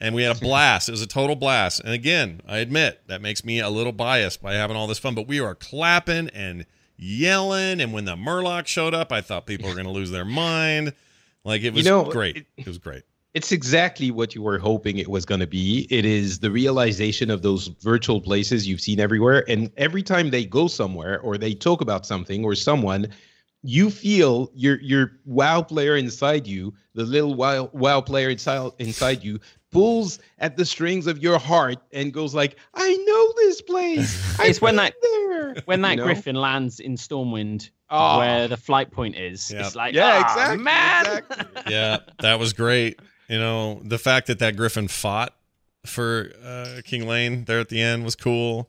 [0.00, 0.88] and we had a blast.
[0.88, 1.80] It was a total blast.
[1.80, 5.14] And again, I admit that makes me a little biased by having all this fun,
[5.14, 6.64] but we were clapping and
[6.96, 7.80] yelling.
[7.80, 10.92] And when the Murloc showed up, I thought people were going to lose their mind.
[11.44, 12.36] Like it was You know, great.
[12.38, 13.02] it- It, was great.
[13.38, 15.86] It's exactly what you were hoping it was going to be.
[15.90, 19.44] It is the realization of those virtual places you've seen everywhere.
[19.48, 23.06] And every time they go somewhere or they talk about something or someone,
[23.62, 29.22] you feel your your WoW player inside you, the little WoW, WoW player inside inside
[29.22, 29.38] you,
[29.70, 34.38] pulls at the strings of your heart and goes like, "I know this place.
[34.40, 36.04] I've It's when been that- there." When that You know?
[36.06, 38.18] griffin lands in Stormwind, Oh.
[38.18, 39.60] where the flight point is, Yeah.
[39.66, 41.06] it's like, Yeah, "Ah, exactly, man.
[41.06, 41.62] exactly.
[41.74, 42.98] Yeah, that was great.
[43.28, 45.34] You know, the fact that that Griffin fought
[45.84, 48.68] for uh, King Llane there at the end was cool.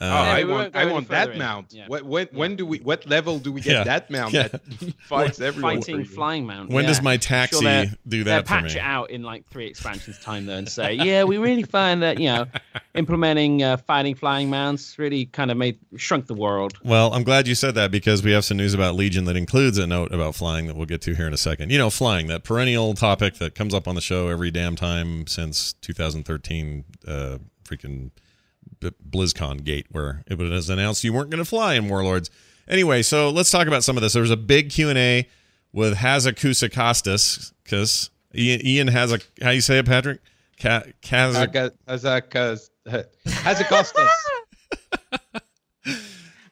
[0.00, 1.38] Uh, Oh, I want, I want that in.
[1.38, 1.72] mount.
[1.72, 1.86] Yeah.
[1.86, 2.38] What, when, Yeah.
[2.38, 2.78] when do we?
[2.78, 3.84] What level do we get Yeah.
[3.84, 4.48] that mount Yeah.
[4.48, 4.60] that
[5.08, 5.76] fights everyone?
[5.82, 6.70] fighting flying mount.
[6.70, 6.88] when yeah.
[6.88, 8.80] does my taxi sure they're- do They'll that for patch me?
[8.80, 12.18] it out in like three expansions time though and say, yeah, we really find that
[12.18, 12.46] you know
[12.94, 16.76] implementing uh, fighting flying mounts really kind of made shrunk the world.
[16.84, 19.78] Well, I'm glad you said that because we have some news about Legion that includes
[19.78, 21.70] a note about flying that we'll get to here in a second.
[21.70, 25.26] You know, flying, that perennial topic that comes up on the show every damn time
[25.28, 28.22] since 2013, uh, freaking B-
[28.80, 32.30] BlizzCon gate, where it was announced you weren't going to fly in Warlords.
[32.68, 34.12] Anyway, so let's talk about some of this.
[34.14, 35.28] There was a big Q&A
[35.72, 40.20] with Hazzikostas, because Ian has a, how you say it, Patrick?
[40.60, 42.70] Ka- Kazak- Haza- Hazakas-
[43.26, 44.08] Hazakostas.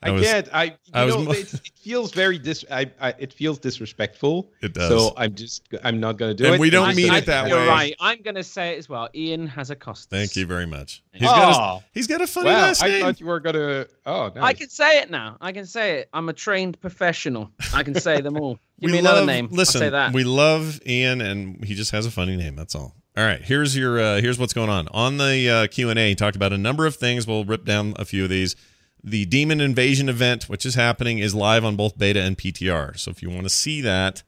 [0.03, 0.49] I, I was- can't.
[0.53, 0.65] I.
[0.65, 2.65] You I was know, mo- it's, it feels very dis.
[2.71, 3.15] I, I.
[3.19, 4.51] It feels disrespectful.
[4.61, 4.88] It does.
[4.88, 5.69] So I'm just.
[5.85, 6.61] I'm not gonna do And it.
[6.61, 7.67] we don't I'm mean just- it that You're way.
[7.69, 7.95] right.
[8.01, 9.09] I'm going to say it as well.
[9.15, 10.11] Ian has a cost.
[10.11, 11.03] Thank you very much.
[11.12, 11.29] He's you.
[11.29, 11.77] got, Oh.
[11.79, 13.87] a, he's got a funny Wow, last I thought you were gonna.
[14.07, 14.45] Oh, nice.
[14.45, 15.37] I can say it now.
[15.41, 16.09] I can say it.
[16.12, 17.51] I'm a trained professional.
[17.75, 18.59] I can say them all.
[18.81, 19.49] Give we me another name.
[19.53, 20.12] Listen, I'll say that.
[20.12, 22.57] we love Ian, and he just has a funny name.
[22.57, 22.95] That's all.
[23.17, 26.09] All right, here's your uh, here's what's going on on the uh, Q and A.
[26.09, 27.27] He talked about a number of things.
[27.27, 28.57] We'll rip down a few of these.
[29.05, 32.97] The Demon Invasion event, which is happening, is live on both beta and PTR.
[32.99, 34.23] So if you want to see that,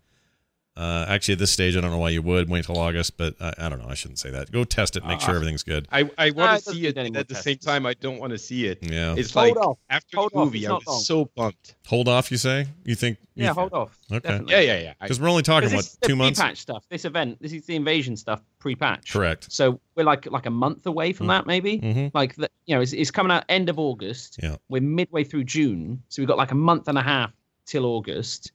[0.76, 3.34] uh, actually at this stage, I don't know why you would wait till August, but
[3.40, 3.88] I, I don't know.
[3.88, 4.50] I shouldn't say that.
[4.50, 5.86] Go test it, make sure Uh, everything's good.
[5.92, 6.00] I.
[6.00, 8.18] I Ah, want it to doesn't see it, and at the same time, I don't
[8.18, 8.78] want to see it.
[8.82, 9.78] Yeah, It's Hold like off.
[9.88, 11.00] after Hold the off, movie, I not was long.
[11.00, 11.76] so pumped.
[11.86, 12.30] hold off.
[12.32, 12.66] You say?
[12.84, 13.18] You think?
[13.36, 13.96] yeah, hold off.
[14.10, 14.20] Okay.
[14.20, 14.52] Definitely.
[14.54, 14.92] Yeah, yeah, yeah.
[15.00, 16.38] Because we're only talking what this is the two months.
[16.40, 16.84] Pre-patch stuff.
[16.88, 17.40] This event.
[17.40, 18.42] This is the invasion stuff.
[18.58, 19.12] Pre-patch.
[19.12, 19.52] Correct.
[19.52, 21.78] So we're like like a month away from that, maybe.
[21.80, 22.10] Mhm.
[22.14, 24.38] Like the, you know, it's, it's coming out end of August.
[24.42, 24.56] Yeah.
[24.68, 27.32] We're midway through June, so we've got like a month and a half
[27.66, 28.52] till August.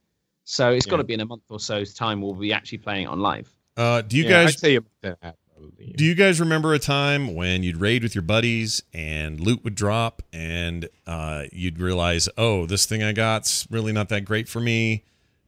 [0.49, 3.03] So it's got to be in a month or so's time we'll be actually playing
[3.03, 3.47] it on live.
[3.77, 5.93] Uh, do you yeah, guys I'd say a month and a half, probably.
[5.95, 9.75] Do you guys remember a time when you'd raid with your buddies and loot would
[9.75, 14.59] drop and uh, you'd realize, oh, this thing I got's really not that great for
[14.59, 15.03] me?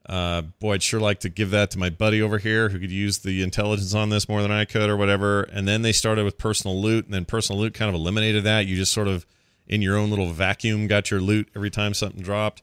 [0.06, 2.92] Uh, boy, I'd sure like to give that to my buddy over here who could
[2.92, 5.42] use the intelligence on this more than I could or whatever.
[5.42, 8.68] And then they started with personal loot, and then personal loot kind of eliminated that.
[8.68, 9.26] You just sort of,
[9.66, 12.62] in your own little vacuum, got your loot every time something dropped.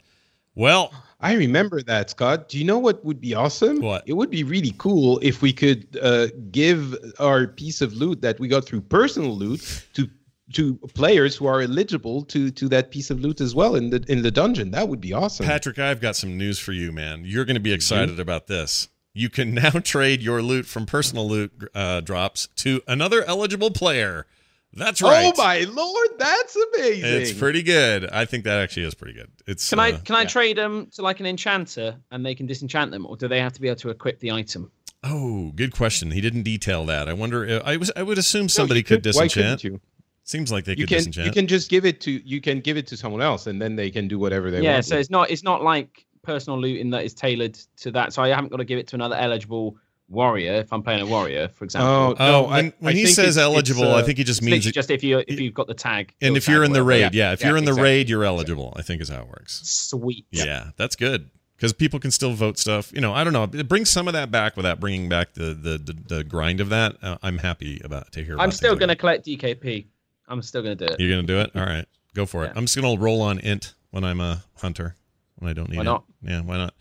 [0.54, 2.48] Well, I remember that, Scott.
[2.48, 3.80] Do you know what would be awesome?
[3.80, 4.04] What?
[4.06, 8.38] It would be really cool if we could uh, give our piece of loot that
[8.38, 10.08] we got through personal loot to
[10.54, 14.04] to players who are eligible to to that piece of loot as well in the
[14.08, 14.70] in the dungeon.
[14.70, 15.44] That would be awesome.
[15.44, 17.22] Patrick, I've got some news for you, man.
[17.24, 18.88] You're going to be excited about this.
[19.12, 24.26] You can now trade your loot from personal loot uh, drops to another eligible player.
[24.74, 25.32] That's right.
[25.34, 27.04] Oh my lord, that's amazing!
[27.04, 28.08] It's pretty good.
[28.10, 29.30] I think that actually is pretty good.
[29.46, 30.28] It's Can I uh, can I yeah.
[30.28, 33.52] trade them to like an enchanter and they can disenchant them, or do they have
[33.54, 34.70] to be able to equip the item?
[35.02, 36.10] Oh, good question.
[36.10, 37.08] He didn't detail that.
[37.08, 37.44] I wonder.
[37.44, 37.90] If, I was.
[37.96, 39.64] I would assume somebody you could couldn't disenchant.
[39.64, 39.80] you?
[40.24, 41.26] Seems like they You could can disenchant.
[41.26, 43.76] you can just give it to you can give it to someone else and then
[43.76, 44.76] they can do whatever they yeah, want.
[44.76, 47.90] Yeah, so with it's not it's not like personal loot in that is tailored to
[47.92, 48.12] that.
[48.12, 49.78] So I haven't got to give it to another eligible
[50.08, 51.88] warrior if I'm playing a warrior, for example.
[51.90, 52.42] Oh Oh, no!
[52.48, 54.64] when, I, when I he says it's- it's, eligible, I uh, think he just means.
[54.66, 56.14] literally just if you if you've got the tag.
[56.20, 57.28] and field if you're in the raid, yeah.
[57.28, 57.32] yeah.
[57.32, 58.72] If Yeah, you're in the raid, you're eligible.
[58.76, 59.60] I think is how it works.
[59.68, 60.26] Sweet.
[60.30, 62.92] Yeah, that's good because people can still vote stuff.
[62.94, 63.44] You know, I don't know.
[63.52, 66.68] It brings some of that back without bringing back the the the, the grind of
[66.70, 66.96] that.
[67.02, 68.34] Uh, I'm happy about to hear.
[68.34, 69.86] About I'm still things going to collect DKP.
[70.28, 71.00] I'm still going to do it.
[71.00, 71.50] You're gonna do it.
[71.54, 72.48] All right, go for it.
[72.48, 72.52] Yeah.
[72.56, 74.94] I'm just gonna roll on int when I'm a hunter
[75.36, 75.84] when I don't need Why it.
[75.84, 76.04] not?
[76.22, 76.74] Yeah, why not?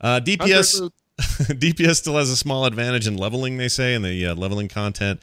[0.00, 0.92] Uh, DPS loot.
[1.48, 5.20] DPS still has a small advantage in leveling, they say, in the uh, leveling content.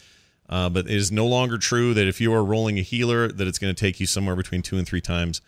[0.50, 3.48] Uh, but it is no longer true that if you are rolling a healer, that
[3.48, 5.42] it's going to take you somewhere between two and three times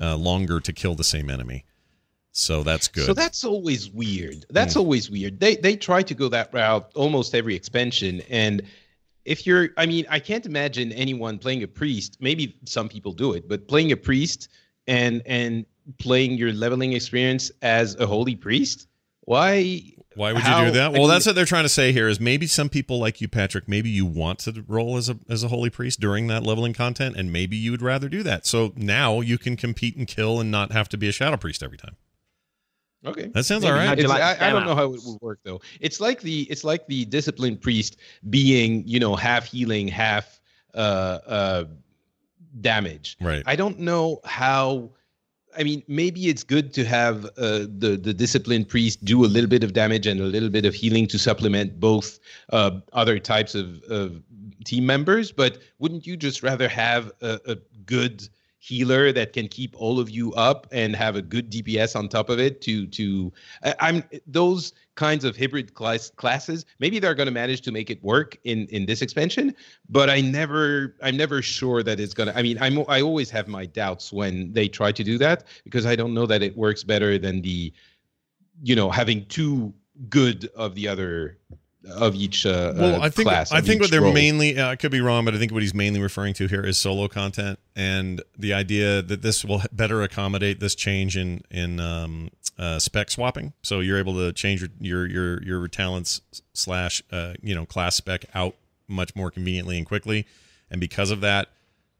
[0.00, 1.64] uh, longer to kill the same enemy.
[2.32, 3.04] So that's good.
[3.04, 4.46] So that's always weird.
[4.48, 5.40] That's always weird.
[5.40, 8.62] They they try to go that route almost every expansion, and
[9.28, 12.16] if you're, I mean, I can't imagine anyone playing a priest.
[12.20, 14.48] Maybe some people do it, but playing a priest
[14.86, 15.66] and and
[15.98, 18.87] playing your leveling experience as a holy priest.
[19.28, 19.82] Why?
[20.14, 20.86] Why would how- you do that?
[20.86, 22.08] I Well, mean- that's what they're trying to say here.
[22.08, 23.68] Is maybe some people like you, Patrick.
[23.68, 27.14] Maybe you want to roll as a as a holy priest during that leveling content,
[27.16, 28.46] and maybe you would rather do that.
[28.46, 31.62] So now you can compete and kill and not have to be a shadow priest
[31.62, 31.96] every time.
[33.06, 33.26] Okay.
[33.34, 33.86] That sounds Maybe all right.
[33.86, 35.60] How'd you It's- like I, I don't know how it would work though.
[35.78, 37.96] It's like the it's like the disciplined priest
[38.30, 40.40] being you know half healing, half
[40.74, 41.64] uh, uh,
[42.60, 43.16] damage.
[43.20, 43.42] Right.
[43.46, 44.90] I don't know how.
[45.56, 49.48] I mean, maybe it's good to have uh, the the disciplined priest do a little
[49.48, 52.18] bit of damage and a little bit of healing to supplement both
[52.50, 54.22] uh, other types of, of
[54.64, 55.32] team members.
[55.32, 57.56] But wouldn't you just rather have a, a
[57.86, 62.08] good healer that can keep all of you up and have a good DPS on
[62.08, 62.60] top of it?
[62.62, 63.32] To to
[63.80, 66.66] I'm those kinds of hybrid class classes.
[66.80, 69.54] Maybe they're going to manage to make it work in in this expansion,
[69.88, 72.32] but I never I'm never sure that it's gonna.
[72.34, 75.86] I mean, I'm I always have my doubts when they try to do that because
[75.86, 77.72] I don't know that it works better than the,
[78.62, 79.72] you know, having too
[80.08, 81.38] good of the other
[81.86, 83.52] of each uh, well, uh, I think class.
[83.52, 84.12] I think what they're role.
[84.12, 86.64] mainly uh, I could be wrong, but I think what he's mainly referring to here
[86.64, 91.78] is solo content and the idea that this will better accommodate this change in in
[91.80, 93.52] um, uh, spec swapping.
[93.62, 96.20] So you're able to change your your your, your talents
[96.52, 98.56] slash uh, you know class spec out
[98.88, 100.26] much more conveniently and quickly,
[100.70, 101.48] and because of that,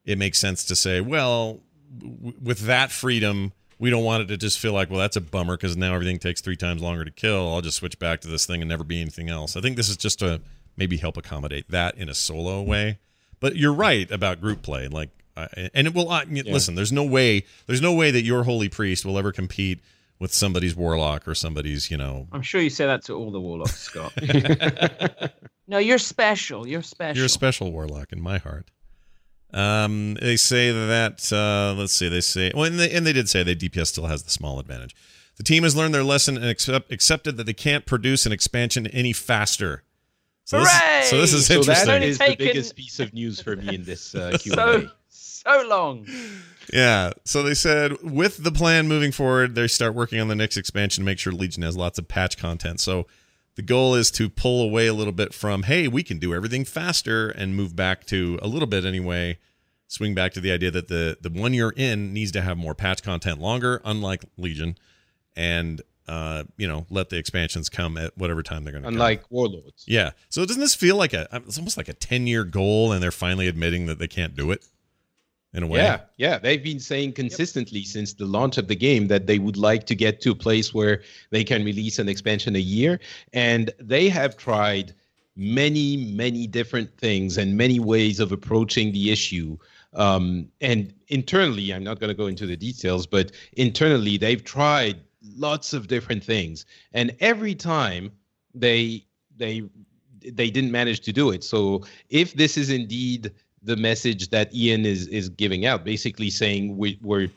[0.04, 1.60] it makes sense to say, well,
[1.98, 3.52] w- with that freedom.
[3.78, 6.18] We don't want it to just feel like, well, that's a bummer because now everything
[6.18, 7.52] takes three times longer to kill.
[7.54, 9.56] I'll just switch back to this thing and never be anything else.
[9.56, 10.40] I think this is just to
[10.76, 12.98] maybe help accommodate that in a solo way.
[13.40, 16.10] But you're right about group play, like, I and it will.
[16.10, 19.30] I mean, Listen, there's no way, there's no way that your holy priest will ever
[19.30, 19.80] compete
[20.18, 23.40] with somebody's warlock or somebody's, you know, I'm sure you say that to all the
[23.40, 24.12] warlocks, Scott.
[25.68, 26.66] no, you're special.
[26.66, 27.16] You're special.
[27.16, 28.68] You're a special warlock in my heart.
[29.52, 31.32] Um, they say that.
[31.32, 32.08] Uh, let's see.
[32.08, 34.60] They say well, and they, and they did say that DPS still has the small
[34.60, 34.94] advantage.
[35.36, 38.86] The team has learned their lesson and accept, accepted that they can't produce an expansion
[38.88, 39.84] any faster.
[40.44, 41.62] So this, so this is Hooray!
[41.62, 41.86] So interesting.
[41.86, 44.56] that Only the biggest piece of news for me in this uh, Q&A.
[44.56, 46.06] so so long.
[46.72, 47.12] Yeah.
[47.24, 51.02] So they said with the plan moving forward, they start working on the next expansion
[51.02, 52.80] to make sure Legion has lots of patch content.
[52.80, 53.06] So
[53.58, 56.64] the goal is to pull away a little bit from, hey, we can do everything
[56.64, 59.36] faster and move back to a little bit anyway.
[59.88, 62.72] Swing back to the idea that the the one you're in needs to have more
[62.72, 64.78] patch content longer, unlike Legion,
[65.34, 68.94] and uh, you know, let the expansions come at whatever time they're going to come.
[68.94, 69.82] Unlike Warlords.
[69.88, 70.12] Yeah.
[70.28, 73.48] So doesn't this feel like a it's almost like a 10-year goal and they're finally
[73.48, 74.64] admitting that they can't do it
[75.54, 75.80] in a way?
[75.80, 76.38] Yeah, yeah.
[76.38, 79.94] They've been saying consistently since the launch of the game that they would like to
[79.94, 83.00] get to a place where they can release an expansion a year.
[83.32, 84.94] And they have tried
[85.36, 89.56] many, many different things and many ways of approaching the issue.
[89.94, 95.00] Um, and internally, I'm not going to go into the details, but internally, they've tried
[95.36, 96.66] lots of different things.
[96.92, 98.12] And every time
[98.54, 99.06] they,
[99.36, 99.62] they,
[100.20, 101.42] they didn't manage to do it.
[101.42, 106.76] So if this is indeed the message that Ion is is giving out, basically saying
[106.76, 107.28] we, we're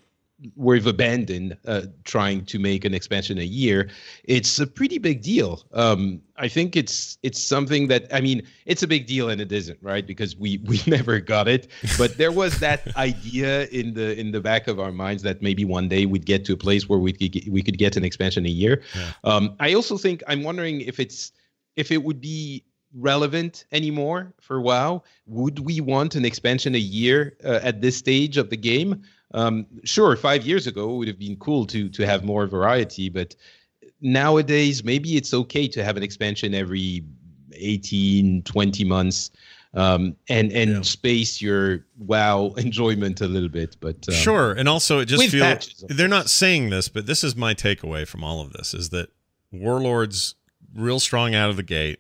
[0.56, 3.90] we've abandoned uh, trying to make an expansion a year.
[4.24, 5.64] It's a pretty big deal.
[5.74, 9.52] Um, I think it's it's something that I mean it's a big deal and it
[9.52, 11.68] isn't right because we we never got it.
[11.98, 15.66] But there was that idea in the in the back of our minds that maybe
[15.66, 18.04] one day we'd get to a place where we could get, we could get an
[18.04, 18.82] expansion a year.
[18.96, 19.12] Yeah.
[19.24, 21.32] Um, I also think I'm wondering if it's
[21.76, 25.04] if it would be relevant anymore for WoW.
[25.28, 29.02] Would we want an expansion a year uh, at this stage of the game?
[29.34, 33.10] Um, sure, five years ago it would have been cool to to have more variety,
[33.10, 33.36] but
[34.02, 37.04] nowadays maybe it's okay to have an expansion every
[37.54, 39.32] 18, 20 months.
[39.74, 40.82] Um, and and Yeah.
[40.82, 45.42] space your WoW enjoyment a little bit, but um, sure and also it just feels
[45.42, 48.90] patches, they're not saying this but this is my takeaway from all of this is
[48.90, 49.08] that
[49.50, 50.36] warlords
[50.76, 52.00] real strong out of the gate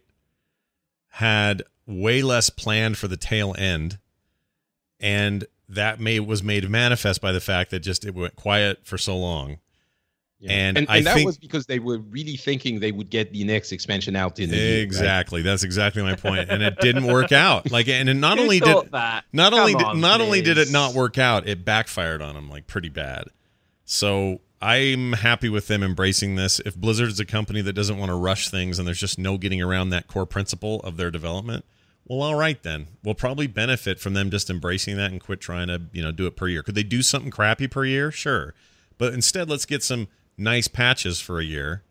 [1.15, 3.97] had way less planned for the tail end
[5.00, 8.97] and that may was made manifest by the fact that just it went quiet for
[8.97, 9.58] so long
[10.39, 10.52] Yeah.
[10.52, 13.32] And and, I and that think- was because they were really thinking they would get
[13.34, 14.82] the next expansion out in the year, right?
[14.84, 18.43] exactly that's exactly my point and it didn't work out like and it not Who
[18.43, 19.26] only did that?
[19.34, 22.36] not Come only did, on, not only did it not work out, it backfired on
[22.36, 23.26] them like pretty bad.
[23.86, 26.60] So I'm happy with them embracing this.
[26.60, 29.38] If Blizzard is a company that doesn't want to rush things and there's just no
[29.38, 31.65] getting around that core principle of their development,
[32.06, 32.88] well, all right then.
[33.04, 36.28] We'll probably benefit from them just embracing that and quit trying to you know do
[36.28, 36.63] it per year.
[36.63, 38.12] Could they do something crappy per year?
[38.12, 38.53] Sure,
[38.97, 40.07] but instead let's get some
[40.38, 41.84] nice patches for a year,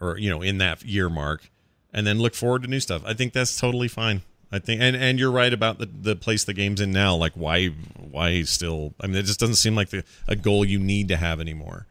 [0.00, 1.50] or you know in that year mark,
[1.92, 3.02] and then look forward to new stuff.
[3.04, 4.22] I think that's totally fine.
[4.52, 7.14] I think, and and you're right about the the place the game's in now.
[7.14, 8.94] Like, why why still?
[9.00, 11.86] I mean, it just doesn't seem like the a goal you need to have anymore.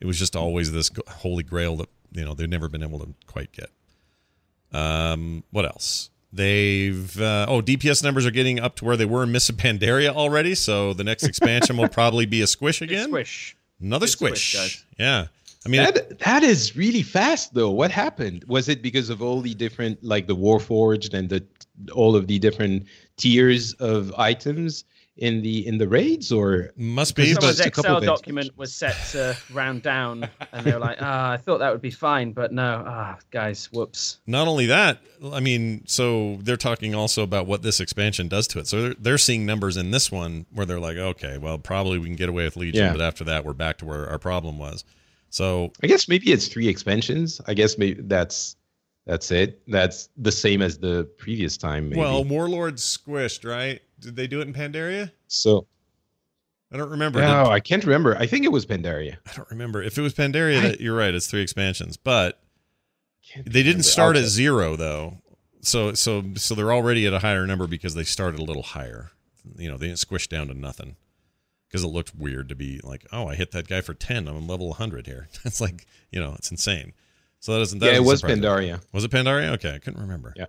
[0.00, 3.14] It was just always this holy grail that you know they've never been able to
[3.26, 3.70] quite get.
[4.72, 6.10] Um, what else?
[6.32, 10.10] They've uh, oh DPS numbers are getting up to where they were in Miss Pandaria
[10.10, 10.54] already.
[10.54, 13.08] So the next expansion will probably be a squish Big again.
[13.08, 13.56] Squish.
[13.80, 14.52] Another Good squish.
[14.54, 15.26] squish, yeah.
[15.64, 17.70] I mean, That that is really fast though.
[17.70, 18.44] What happened?
[18.46, 21.44] Was it because of all the different like the Warforged and the
[21.92, 22.84] all of the different
[23.16, 24.84] tiers of items
[25.18, 28.72] in the in the raids or must be, Because Someone's a Excel of document was
[28.72, 32.32] set to round down, and they were like, "Ah, I thought that would be fine,
[32.32, 35.00] but no, ah, guys, whoops." not only that,
[35.32, 38.68] I mean, so they're talking also about what this expansion does to it.
[38.68, 42.06] So they're, they're seeing numbers in this one where they're like, okay, well, probably we
[42.06, 42.92] can get away with Legion, Yeah.
[42.92, 44.84] but after that, we're back to where our problem was.
[45.30, 47.40] So I guess maybe it's three expansions.
[47.48, 48.54] I guess maybe that's
[49.04, 49.60] that's it.
[49.66, 51.88] That's the same as the previous time.
[51.88, 52.00] Maybe.
[52.00, 53.80] Well, Warlords squished, right?
[54.00, 55.10] Did they do it in Pandaria?
[55.26, 55.66] so
[56.72, 57.20] I don't remember.
[57.20, 58.16] no, Did- I can't remember.
[58.16, 59.16] I think it was Pandaria.
[59.26, 59.82] I don't remember.
[59.82, 61.14] If it was Pandaria, I- that you're right.
[61.14, 62.40] It's three expansions, but
[63.26, 63.82] Can't they didn't remember.
[63.84, 65.18] start I'll at zero though.
[65.60, 69.10] So so so they're already at a higher number because they started a little higher.
[69.56, 70.96] You know, they didn't squish down to nothing
[71.68, 74.28] because it looked weird to be like, oh, I hit that guy for ten.
[74.28, 75.28] I'm on level 100 here.
[75.44, 76.92] It's like you know, it's insane.
[77.40, 77.78] So that doesn't.
[77.78, 78.42] That Yeah, it was surprise me.
[78.44, 78.82] Pandaria.
[78.92, 79.48] Was it Pandaria?
[79.54, 80.32] Okay, I couldn't remember.
[80.36, 80.46] Yeah.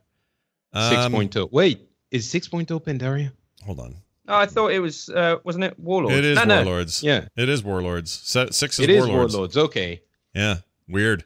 [0.74, 1.52] Um, 6.0.
[1.52, 3.32] Wait, is 6.0 Pandaria?
[3.66, 3.96] Hold on.
[4.28, 6.14] Oh, I thought it was, uh, wasn't it Warlord?
[6.14, 6.56] It is no, no.
[6.64, 7.02] Warlords.
[7.02, 8.12] Yeah, It is Warlords.
[8.12, 9.34] Se- Six is it is Warlords.
[9.34, 9.58] Warlords.
[9.58, 10.02] Okay.
[10.36, 10.58] Yeah,
[10.88, 11.24] weird.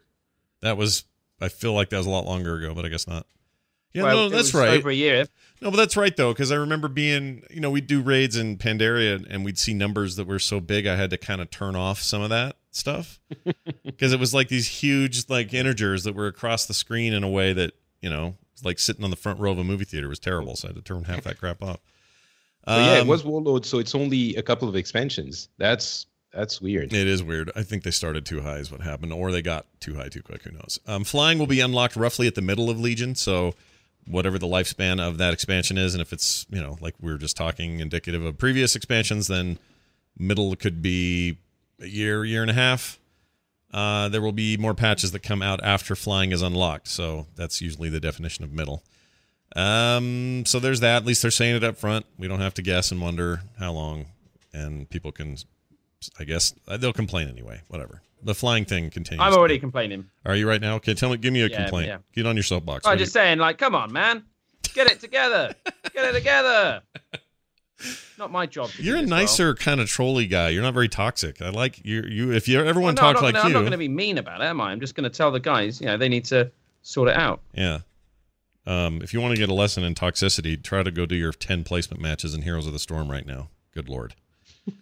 [0.62, 1.04] That was.
[1.42, 3.28] I feel like that was a lot longer ago, but I guess not.
[3.94, 4.78] Yeah, Well, no, it that's was right.
[4.78, 5.26] Over a year.
[5.62, 8.58] No, but that's right though, because I remember being, you know, we'd do raids in
[8.58, 11.50] Pandaria, and- and we'd see numbers that were so big, I had to kind of
[11.52, 13.20] turn off some of that stuff
[13.86, 17.30] because it was like these huge like integers that were across the screen in a
[17.30, 20.20] way that you know, like sitting on the front row of a movie theater was
[20.20, 20.56] terrible.
[20.56, 21.80] So I had to turn half that crap off.
[22.66, 25.50] But yeah, it Um, was Warlords, so it's only a couple of expansions.
[25.58, 26.92] That's that's weird.
[26.94, 27.52] It is weird.
[27.56, 30.24] I think they started too high, is what happened, or they got too high too
[30.24, 30.42] quick.
[30.44, 30.80] Who knows?
[30.88, 33.54] Um, flying will be unlocked roughly at the middle of Legion, so
[34.08, 37.18] whatever the lifespan of that expansion is, and if it's you know like we were
[37.18, 39.60] just talking, indicative of previous expansions, then
[40.18, 41.38] middle could be
[41.80, 43.00] a year, year and a half.
[43.74, 47.60] Uh, there will be more patches that come out after flying is unlocked, so that's
[47.60, 48.84] usually the definition of middle.
[49.56, 50.98] Um, so there's that.
[50.98, 52.06] At least they're saying it up front.
[52.18, 54.06] We don't have to guess and wonder how long,
[54.54, 55.38] and people can
[56.20, 57.62] I guess uh, they'll complain anyway.
[57.68, 58.02] Whatever.
[58.24, 59.22] The flying thing continues.
[59.26, 60.06] I'm already complaining.
[60.26, 60.76] Are you right now?
[60.76, 61.18] Okay, tell me.
[61.18, 61.88] Give me a Yeah, complaint.
[61.88, 61.98] yeah.
[62.14, 62.86] Get on your soapbox.
[62.86, 64.24] I'm What just saying, like, come on, man,
[64.74, 65.54] get it together,
[65.94, 66.82] get it together.
[68.18, 68.70] Not my job.
[68.78, 69.20] You- You're a this well.
[69.20, 70.50] nicer kind of trolly guy.
[70.50, 71.42] You're not very toxic.
[71.42, 72.04] I like you.
[72.04, 74.18] You if you everyone Well, no, not like gonna, I'm not going to be mean
[74.20, 74.72] about it, am I?
[74.72, 76.50] I'm just going to tell the guys, you know, they need to
[76.84, 77.42] sort it out.
[77.54, 77.80] Yeah.
[78.66, 81.32] Um, if you want to get a lesson in toxicity, try to go do your
[81.34, 83.50] ten placement matches in Heroes of the Storm right now.
[83.74, 84.16] Good lord.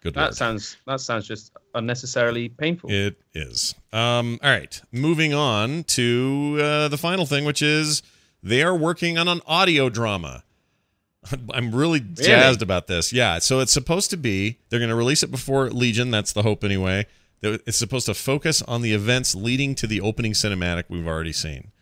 [0.00, 0.34] Good That lord.
[0.34, 2.90] sounds that sounds just unnecessarily painful.
[2.90, 3.74] It is.
[3.92, 4.80] Um, all right.
[4.92, 8.02] Moving on to uh, the final thing, which is
[8.42, 10.44] they are working on an audio drama.
[11.52, 13.12] I'm really jazzed about this.
[13.12, 13.38] Yeah.
[13.40, 16.10] So it's supposed to be, they're going to release it before Legion.
[16.12, 17.06] That's the hope anyway.
[17.42, 21.72] It's supposed to focus on the events leading to the opening cinematic we've already seen.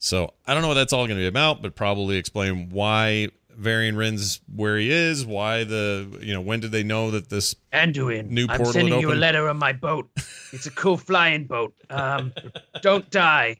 [0.00, 3.28] So I don't know what that's all going to be about, but probably explain why
[3.50, 7.54] Varian Wrynn's where he is, why the, you know, when did they know that this
[7.74, 10.08] Anduin, New portal I'm portal sending had you a letter on my boat.
[10.52, 11.74] It's a cool flying boat.
[11.90, 12.32] Um,
[12.80, 13.58] don't die.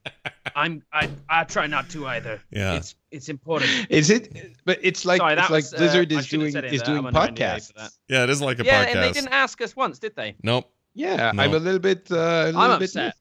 [0.56, 2.40] I'm I I try not to either.
[2.50, 2.74] Yeah.
[2.74, 3.70] It's it's important.
[3.90, 4.56] Is it?
[4.64, 6.80] But it's like Sorry, it's that like was, uh, Blizzard is doing said it is
[6.80, 6.94] there.
[6.94, 7.98] doing I'm under NDA for podcasts.
[8.08, 8.94] Yeah, it is like a yeah, podcast.
[8.94, 10.36] and they didn't ask us once, did they?
[10.42, 10.72] Nope.
[10.94, 11.42] Yeah, No.
[11.42, 12.10] I'm a little bit.
[12.10, 13.14] Uh, a little I'm bit upset.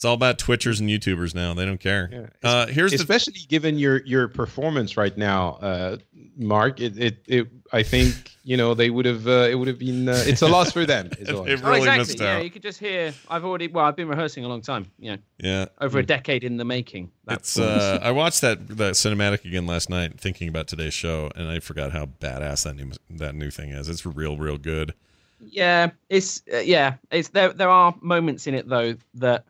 [0.00, 1.52] It's all about Twitchers and YouTubers now.
[1.52, 2.08] They don't care.
[2.10, 2.48] Yeah.
[2.48, 5.98] Uh, here's the especially given your your performance right now, uh,
[6.38, 6.80] Mark.
[6.80, 10.08] It, it it I think you know they would have uh, it would have been
[10.08, 11.10] uh, it's a loss for them.
[11.18, 11.38] Is It saying.
[11.38, 11.98] Oh, really exactly.
[11.98, 12.44] missed Yeah, out.
[12.44, 13.12] you could just hear.
[13.28, 13.68] I've already.
[13.68, 14.90] Well, I've been rehearsing a long time.
[14.98, 15.66] You know, yeah.
[15.82, 17.10] over a decade in the making.
[17.28, 21.30] It's That's uh, I watched that that cinematic again last night, thinking about today's show,
[21.36, 23.86] and I forgot how badass that new that new thing is.
[23.90, 24.94] It's real, real good.
[25.40, 27.52] Yeah, it's uh, yeah, it's there.
[27.52, 29.44] There are moments in it though that,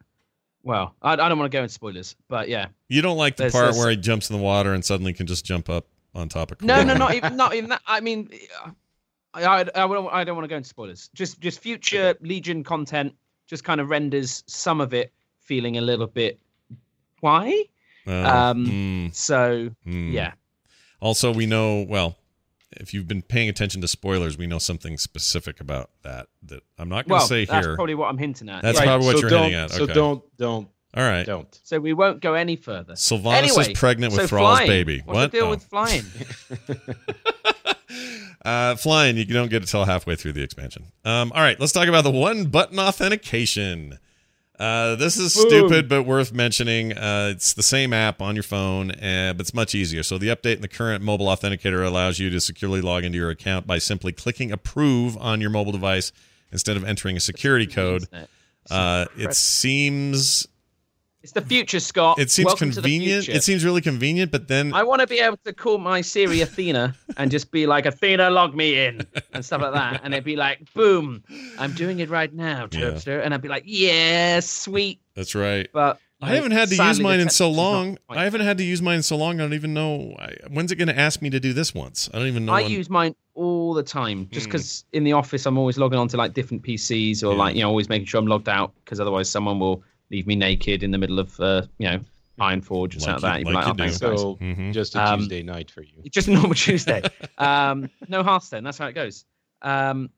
[0.63, 3.45] well, I, I don't want to go into spoilers, but yeah, You don't like the
[3.45, 5.87] There's part this- where he jumps in the water and suddenly can just jump up
[6.15, 6.61] on top of.
[6.63, 7.83] no, no, not even not even that.
[7.87, 8.31] I mean,
[9.35, 11.09] I I, I don't I don't want to go into spoilers.
[11.15, 13.15] Just just future Legion content
[13.47, 16.39] just kind of renders some of it feeling a little bit
[17.21, 17.65] why.
[18.07, 20.11] Uh, Um, hmm, So hmm.
[20.13, 20.33] yeah,
[21.01, 22.17] Also, we know well.
[22.73, 26.89] If you've been paying attention to spoilers, we know something specific about that that I'm
[26.89, 27.63] not going to well, say that's here.
[27.73, 28.63] That's probably what I'm hinting at.
[28.63, 28.85] That's yeah.
[28.85, 29.71] probably what so you're don't, hinting at.
[29.73, 31.27] So don't don't All right.
[31.27, 31.61] don't.
[31.65, 32.93] So we won't go any further.
[32.95, 34.69] Sylvanas Anyway, is pregnant with so Thrall's flying.
[34.69, 35.03] baby.
[35.05, 35.33] What's what?
[35.33, 35.51] the deal Oh.
[35.51, 36.05] with flying?
[38.45, 40.87] uh, flying, you don't get it till halfway through the expansion.
[41.05, 43.99] Um, all right, let's talk about the one button authentication.
[44.61, 45.49] Uh, this is Boom.
[45.49, 46.93] stupid, but worth mentioning.
[46.93, 50.03] Uh, it's the same app on your phone, uh, but it's much easier.
[50.03, 53.31] So the update in the current mobile authenticator allows you to securely log into your
[53.31, 56.13] account by simply clicking approve on your mobile device
[56.53, 58.07] instead of entering a security code.
[58.71, 60.47] Uh, it seems
[61.23, 62.19] It's the future, Scott.
[62.19, 63.29] it seems Welcome convenient.
[63.29, 66.41] It seems really convenient, but then I want to be able to call my Siri
[66.41, 70.01] Athena and just be like, Athena, log me in and stuff like that.
[70.03, 71.23] And it'd be like, boom,
[71.59, 72.99] I'm doing it right now, Yeah.
[73.07, 75.01] And I'd be like, yeah, sweet.
[75.15, 75.69] that's right.
[75.75, 77.99] But I haven't had to use mine in so long.
[78.09, 79.41] I haven't had to use mine in so long.
[79.41, 82.09] I don't even know I, when's it going to ask me to do this once.
[82.15, 82.53] I don't even know.
[82.55, 84.53] I when- use mine all the time just Hmm.
[84.53, 87.39] because in the office I'm always logging on to like different PCs or Yeah.
[87.39, 90.35] like, you know, always making sure I'm logged out because otherwise someone will leave me
[90.35, 92.01] naked in the middle of, uh, you know,
[92.41, 93.39] Ironforge or Like something like that.
[93.41, 93.83] You'd like like, you oh, do.
[93.83, 94.19] thanks, guys.
[94.21, 94.73] So Mhm.
[94.73, 96.03] just a Um, Tuesday night for you.
[96.11, 97.03] Just a normal Tuesday.
[97.39, 98.65] um, no Hearthstone.
[98.65, 99.25] That's how it goes.
[99.63, 100.09] Um,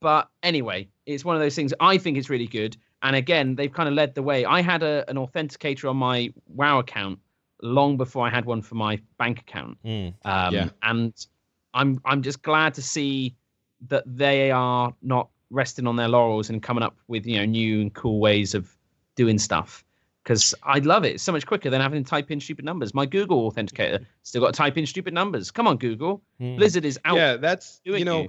[0.00, 1.72] but anyway, it's one of those things.
[1.80, 2.76] I think it's really good.
[3.02, 4.44] And again, they've kind of led the way.
[4.44, 7.18] I had a, an authenticator on my WoW account
[7.62, 9.78] long before I had one for my bank account.
[9.84, 10.14] Mm.
[10.26, 10.68] Um, Yeah.
[10.82, 11.14] And
[11.72, 13.34] I'm I'm just glad to see
[13.88, 17.80] that they are not resting on their laurels and coming up with you know new
[17.80, 18.74] and cool ways of
[19.16, 19.84] doing stuff.
[20.22, 21.14] Because I love it.
[21.14, 22.94] It's so much quicker than having to type in stupid numbers.
[22.94, 25.50] My Google authenticator still got to type in stupid numbers.
[25.50, 26.22] Come on, Google.
[26.40, 26.56] Mm.
[26.56, 27.16] Blizzard is out.
[27.16, 28.28] Yeah, that's doing you know, you.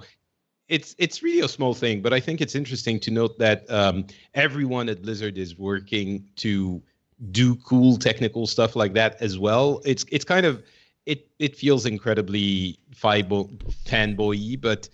[0.68, 4.06] it's it's really a small thing, but I think it's interesting to note that um,
[4.34, 6.82] everyone at Blizzard is working to
[7.30, 9.80] do cool technical stuff like that as well.
[9.86, 10.62] It's it's kind of
[11.06, 13.48] it it feels incredibly fibo
[13.86, 14.88] fanboy, but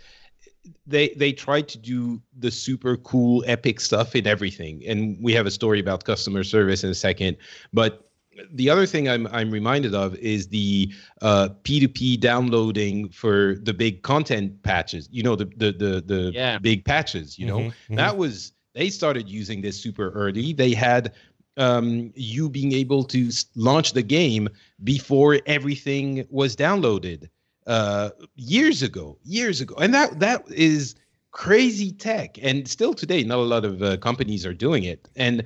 [0.86, 4.82] they they try to do the super cool epic stuff in everything.
[4.86, 7.36] And we have a story about customer service in a second,
[7.72, 8.08] but
[8.52, 14.02] the other thing I'm I'm reminded of is the uh, P2P downloading for the big
[14.02, 15.08] content patches.
[15.10, 16.58] You know the the the, the Yeah.
[16.60, 17.38] big patches.
[17.38, 17.96] You know Mhm, mhm.
[17.96, 20.52] that was they started using this super early.
[20.52, 21.12] They had
[21.56, 24.48] um, you being able to launch the game
[24.82, 27.28] before everything was downloaded
[27.66, 29.18] uh, years ago.
[29.24, 30.94] Years ago, and that that is
[31.30, 32.38] crazy tech.
[32.42, 35.08] And still today, not a lot of uh, companies are doing it.
[35.16, 35.44] And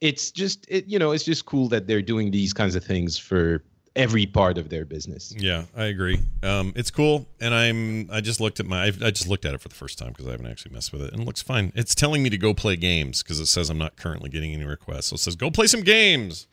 [0.00, 3.16] it's just it you know it's just cool that they're doing these kinds of things
[3.18, 3.62] for
[3.96, 5.34] every part of their business.
[5.36, 6.18] Yeah, I agree.
[6.42, 8.10] Um, it's cool, and I'm.
[8.10, 8.84] I just looked at my.
[8.84, 10.92] I, I just looked at it for the first time because I haven't actually messed
[10.92, 11.72] with it, and it looks fine.
[11.74, 14.64] It's telling me to go play games because it says I'm not currently getting any
[14.64, 15.06] requests.
[15.06, 16.46] So it says go play some games.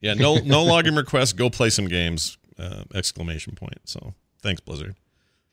[0.00, 1.32] Yeah, no, no login requests.
[1.32, 2.38] Go play some games!
[2.58, 3.80] Uh, exclamation point.
[3.84, 4.94] So thanks, Blizzard.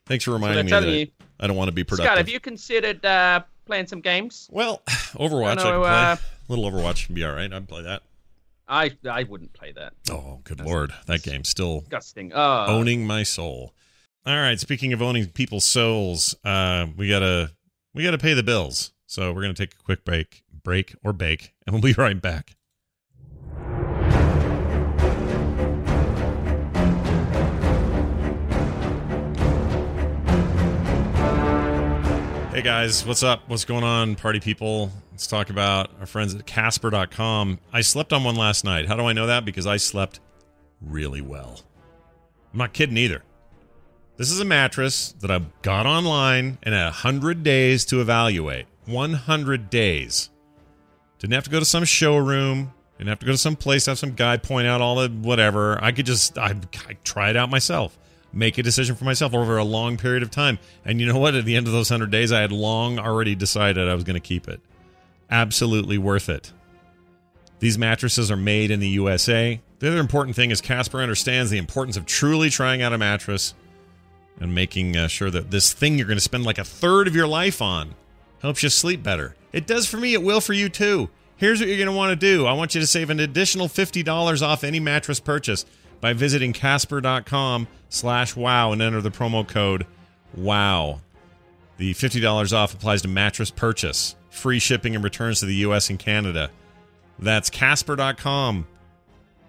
[0.05, 1.07] Thanks for reminding they're me that you,
[1.39, 2.05] I don't want to be productive.
[2.05, 4.47] Scott, have you considered uh, playing some games?
[4.51, 5.47] well, Overwatch.
[5.47, 5.89] I, I know, can play.
[5.89, 6.19] uh, A
[6.49, 7.51] little Overwatch would be all right.
[7.51, 8.03] I'd play that.
[8.67, 9.93] I I wouldn't play that.
[10.09, 12.31] Oh, good lord, that game's still Disgusting.
[12.33, 13.73] Oh, owning my soul.
[14.25, 17.51] All right, speaking of owning people's souls, uh, we gotta
[17.93, 18.91] we gotta pay the bills.
[19.07, 22.55] So we're gonna take a quick break, break or bake, and we'll be right back.
[32.51, 33.47] Hey guys, what's up?
[33.47, 34.91] What's going on, party people?
[35.11, 37.59] Let's talk about our friends at Casper.com.
[37.71, 38.89] I slept on one last night.
[38.89, 39.45] How do I know that?
[39.45, 40.19] Because I slept
[40.81, 41.61] really well.
[42.51, 43.23] I'm not kidding either.
[44.17, 48.65] This is a mattress that I got online and had 100 days to evaluate.
[48.85, 50.29] 100 days.
[51.19, 52.73] Didn't have to go to some showroom.
[52.97, 55.81] Didn't have to go to some place, have some guy point out all the whatever.
[55.81, 57.97] I could just I, I try it out myself.
[58.33, 60.59] Make a decision for myself over a long period of time.
[60.85, 61.35] And you know what?
[61.35, 64.15] At the end of those 100 days, I had long already decided I was going
[64.15, 64.61] to keep it.
[65.29, 66.53] Absolutely worth it.
[67.59, 69.61] These mattresses are made in the USA.
[69.79, 73.53] The other important thing is Casper understands the importance of truly trying out a mattress
[74.39, 77.15] and making uh, sure that this thing you're going to spend like a third of
[77.15, 77.93] your life on
[78.41, 79.35] helps you sleep better.
[79.53, 81.09] It does for me, it will for you too.
[81.37, 83.67] Here's what you're going to want to do I want you to save an additional
[83.67, 85.65] $50 off any mattress purchase
[86.01, 89.85] by visiting casper.com slash wow and enter the promo code
[90.35, 90.99] wow.
[91.77, 95.97] The $50 off applies to mattress purchase, free shipping and returns to the US and
[95.97, 96.51] Canada.
[97.19, 98.67] That's casper.com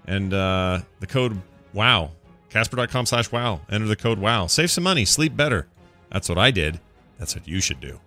[0.07, 1.41] and uh, the code
[1.73, 2.11] wow.
[2.51, 3.63] Casper.com slash wow.
[3.71, 4.47] Enter the code wow.
[4.47, 5.67] Save some money, sleep better.
[6.11, 6.81] That's what I did.
[7.19, 7.99] That's what you should do.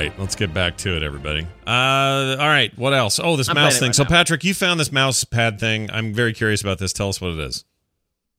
[0.00, 1.46] Right, let's get back to it, everybody.
[1.66, 3.20] Uh, all right, what else?
[3.22, 3.88] Oh, this I'm mouse thing.
[3.88, 4.08] right so, now.
[4.08, 5.90] Patrick, you found this mouse pad thing.
[5.90, 6.92] I'm very curious about this.
[6.92, 7.64] Tell us what it is.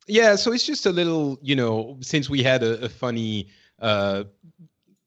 [0.07, 3.47] Yeah, so it's just a little, you know, since we had a, a funny
[3.79, 4.23] uh,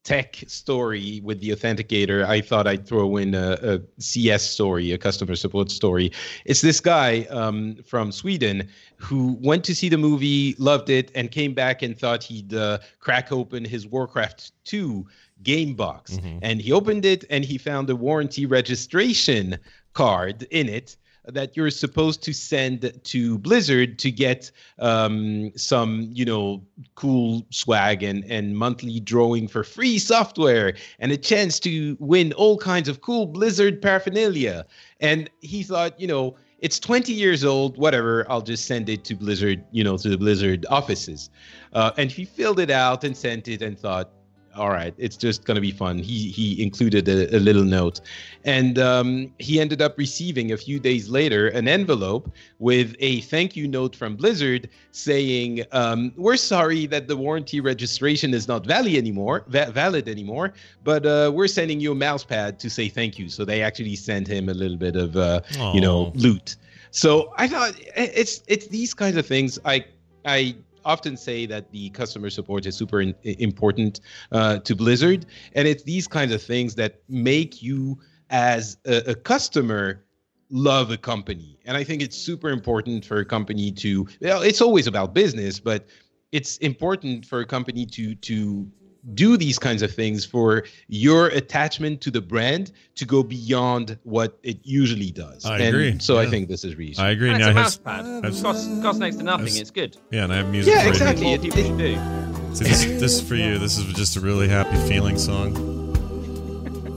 [0.04, 4.98] tech story with the authenticator, I thought I'd throw in a, a CS story, a
[4.98, 6.12] customer support story.
[6.44, 11.30] It's this guy um, from Sweden who went to see the movie, loved it, and
[11.30, 15.04] came back and thought he'd uh, crack open his Warcraft 2
[15.44, 16.14] game box.
[16.14, 16.38] Mm-hmm.
[16.42, 19.58] And he opened it and he found a warranty registration
[19.92, 26.24] card in it that you're supposed to send to Blizzard to get um, some, you
[26.24, 26.62] know,
[26.96, 32.58] cool swag and, and monthly drawing for free software and a chance to win all
[32.58, 34.66] kinds of cool Blizzard paraphernalia.
[35.00, 39.14] And he thought, you know, it's 20 years old, whatever, I'll just send it to
[39.14, 41.30] Blizzard, you know, to the Blizzard offices.
[41.72, 44.10] Uh, and he filled it out and sent it and thought,
[44.56, 45.98] all right, it's just going to be fun.
[45.98, 48.00] He he included a, a little note,
[48.44, 53.56] and um, he ended up receiving a few days later an envelope with a thank
[53.56, 58.94] you note from Blizzard saying, um, "We're sorry that the warranty registration is not valid
[58.94, 60.52] anymore, va- valid anymore,
[60.82, 63.96] but uh, we're sending you a mouse pad to say thank you." So they actually
[63.96, 65.40] sent him a little bit of uh,
[65.72, 66.56] you know loot.
[66.90, 69.84] So I thought it's it's these kinds of things I
[70.24, 74.00] I often say that the customer support is super in, important
[74.32, 77.98] uh, to Blizzard, and it's these kinds of things that make you
[78.30, 80.04] as a, a customer
[80.50, 81.58] love a company.
[81.64, 84.06] And I think it's super important for a company to.
[84.20, 85.86] Well, it's always about business, but
[86.32, 88.70] it's important for a company to to
[89.12, 94.38] do these kinds of things for your attachment to the brand to go beyond what
[94.42, 95.44] it usually does.
[95.44, 95.98] I and agree.
[95.98, 96.26] So yeah.
[96.26, 97.08] I think this is reasonable.
[97.08, 97.30] I agree.
[97.30, 98.24] And now, it's a has, mouse pad.
[98.24, 99.46] It costs, costs next to nothing.
[99.46, 99.96] has, It's good.
[100.10, 100.72] Yeah, and I have music.
[100.74, 101.30] Yeah, for exactly.
[101.30, 101.36] You.
[101.36, 102.54] More people should do.
[102.54, 103.58] See, this, this is for you.
[103.58, 105.54] This is just a really happy feeling song.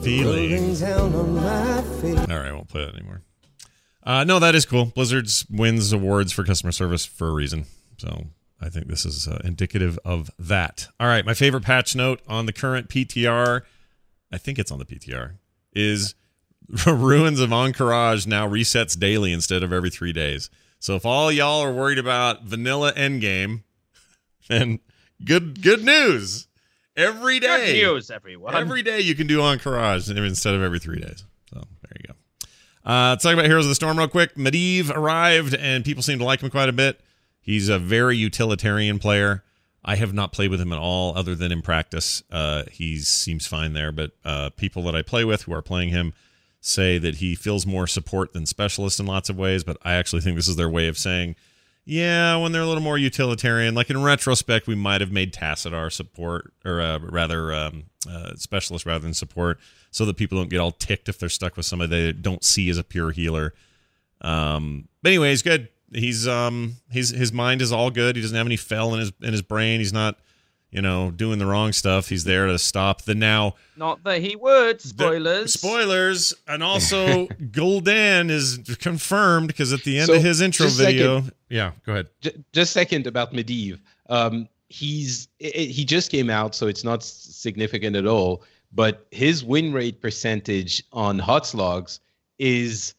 [0.04, 0.82] Feeling.
[0.84, 3.24] All right, I won't play that anymore.
[4.04, 4.86] Uh, no, that is cool.
[4.86, 7.66] Blizzard's wins awards for customer service for a reason.
[7.98, 8.28] So
[8.60, 10.88] I think this is uh, indicative of that.
[11.00, 13.62] All right, my favorite patch note on the current PTR,
[14.32, 15.34] I think it's on the PTR,
[15.74, 16.16] is
[16.88, 20.50] Ruins of Ahn'Qiraj now resets daily instead of every three days.
[20.80, 23.64] So if all y'all are worried about vanilla endgame,
[24.50, 24.80] then
[25.24, 26.48] good good news.
[26.96, 28.56] Every day, Good news, everyone.
[28.56, 31.24] every day you can do Ahn'Qiraj instead of every three days.
[31.52, 32.14] So there you go.
[32.92, 34.34] Uh, let's talk about Heroes of the Storm real quick.
[34.36, 37.00] Medivh arrived, and people seem to like him quite a bit.
[37.48, 39.42] He's a very utilitarian player.
[39.82, 42.22] I have not played with him at all, other than in practice.
[42.30, 45.90] Uh, he seems fine there, but uh, people that I play with who are playing
[45.90, 46.14] him
[46.60, 49.64] say that he feels more support than specialist in lots of ways.
[49.64, 51.38] But I actually think this is their way of saying,
[51.86, 53.76] yeah, when they're a little more utilitarian.
[53.76, 58.86] Like in retrospect, we might have made Tassadar support, or uh, rather um, uh, specialist
[58.86, 59.58] rather than support,
[59.90, 62.70] so that people don't get all ticked if they're stuck with somebody they don't see
[62.70, 63.54] as a pure healer.
[64.20, 68.16] Um, but anyway, he's good he's um he's his mind is all good.
[68.16, 69.80] He doesn't have any fel in his in his brain.
[69.80, 70.18] He's not
[70.70, 72.10] you know doing the wrong stuff.
[72.10, 73.56] He's there to stop the now.
[73.78, 74.82] Not that he would.
[74.82, 75.54] Spoilers.
[75.54, 80.68] The, spoilers, and also Gul'dan is confirmed because at the end So, of his intro
[80.68, 81.34] video, second.
[81.50, 82.08] yeah, go ahead.
[82.22, 83.80] J- just second about Medivh.
[84.10, 88.44] Um, he's i i- he just came out, so it's not significant at all.
[88.74, 92.00] But his win rate percentage on HotsLogs
[92.38, 92.94] is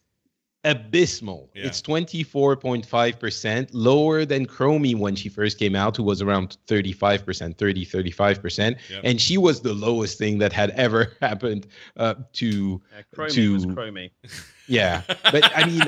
[0.63, 1.49] abysmal.
[1.55, 1.67] Yeah.
[1.67, 6.03] It's twenty four point five percent, lower than Chromie when she first came out, who
[6.03, 9.01] was around thirty five percent, 30, 35 percent, Yep.
[9.03, 13.53] and she was the lowest thing that had ever happened uh, to Yeah, Chromie to
[13.53, 14.11] was Chromie.
[14.67, 15.01] yeah.
[15.31, 15.81] But I mean,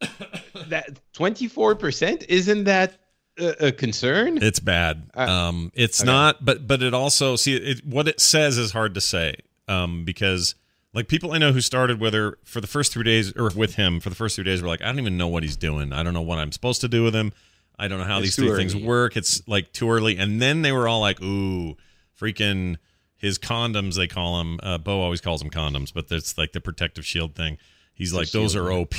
[0.68, 2.98] that twenty four percent isn't that
[3.38, 4.38] a, a concern?
[4.42, 5.10] It's bad.
[5.16, 6.06] Uh, um, it's okay.
[6.06, 9.36] not, but but it also see it, what it says is hard to say.
[9.66, 10.54] Um, because
[10.94, 13.74] like people I know who started with her for the first three days or with
[13.74, 15.92] him for the first three days were like, I don't even know what he's doing.
[15.92, 17.32] I don't know what I'm supposed to do with him.
[17.78, 19.16] I don't know how It's these three things work.
[19.16, 20.16] It's like too early.
[20.16, 21.76] And then they were all like, ooh,
[22.18, 22.76] freaking
[23.16, 23.96] his condoms.
[23.96, 24.60] They call them.
[24.62, 27.58] Uh, Bo always calls them condoms, but it's like the protective shield thing.
[27.92, 28.94] He's like, those are OP.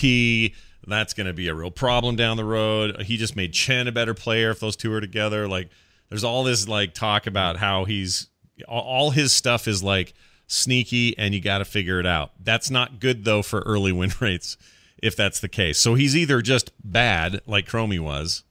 [0.88, 3.02] That's going to be a real problem down the road.
[3.04, 5.48] He just made Chen a better player if those two are together.
[5.48, 5.70] Like,
[6.10, 8.28] there's all this like talk about how he's
[8.68, 10.14] all his stuff is like
[10.48, 12.32] sneaky and you got to figure it out.
[12.43, 14.58] That's not good though for early win rates
[15.02, 15.78] if that's the case.
[15.78, 18.43] So he's either just bad like Chromie was,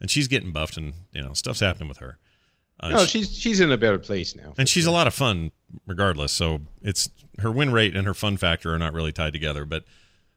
[0.00, 2.18] and she's getting buffed and you know stuff's happening with her.
[2.80, 4.52] Uh, no, she- she's she's in a better place now.
[4.58, 5.52] and she's a lot of fun
[5.86, 6.32] regardless.
[6.32, 9.84] So it's her win rate and her fun factor are not really tied together, but.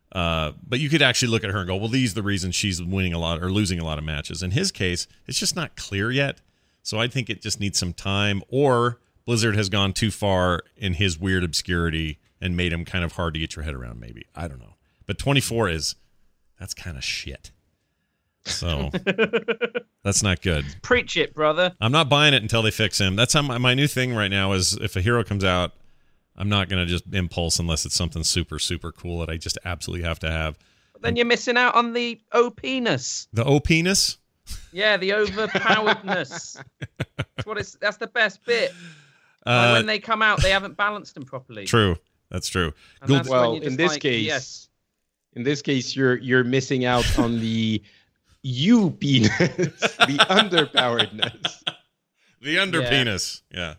[0.10, 2.56] Uh, but you could actually look at her and go, well, these are the reasons
[2.56, 4.42] she's winning a lot or losing a lot of matches.
[4.42, 6.40] In his case, it's just not clear yet.
[6.82, 10.94] So I think it just needs some time, or Blizzard has gone too far in
[10.94, 14.00] his weird obscurity and made him kind of hard to get your head around.
[14.00, 14.76] Maybe I don't know.
[15.06, 15.96] But 24 is
[16.58, 17.52] that's kind of shit.
[18.46, 18.90] So
[20.04, 20.66] that's not good.
[20.82, 21.76] Preach it, brother.
[21.82, 23.18] I'm not buying it until they fix him.
[23.18, 25.74] That's how my, my new thing right now is if a hero comes out,
[26.38, 29.58] I'm not going to just impulse unless it's something super, super cool that I just
[29.66, 30.58] absolutely have to have.
[30.94, 33.28] But then you're missing out on the OPness.
[33.34, 34.20] The O penis?
[34.72, 36.64] Yeah, the overpoweredness.
[37.18, 37.76] that's what it's.
[37.82, 38.72] That's the best bit.
[39.48, 41.66] Like Uh, when they come out, they haven't balanced them properly.
[41.66, 41.96] true.
[42.30, 42.74] That's true.
[43.02, 44.70] And that's well, in this like, case, yes.
[45.34, 47.82] In this case, you're you're missing out on the
[48.44, 51.64] U penis, the underpoweredness.
[52.40, 52.90] The under Yeah.
[52.92, 53.42] penis.
[53.52, 53.74] Yeah.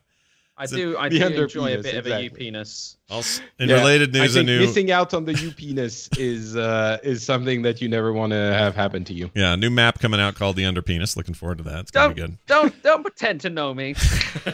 [0.57, 0.97] I the- do.
[0.99, 2.45] I do under enjoy a penis, bit of a U exactly.
[2.47, 2.97] penis.
[3.09, 6.09] Also, in Yeah, related I news, a think new missing out on the U penis
[6.19, 9.31] is uh, is something that you never want to have happen to you.
[9.37, 11.17] yeah, a new map coming out called the under penis.
[11.17, 11.79] Looking forward to that.
[11.83, 12.39] It's gonna Don't be good.
[12.49, 13.95] don't don't pretend to know me.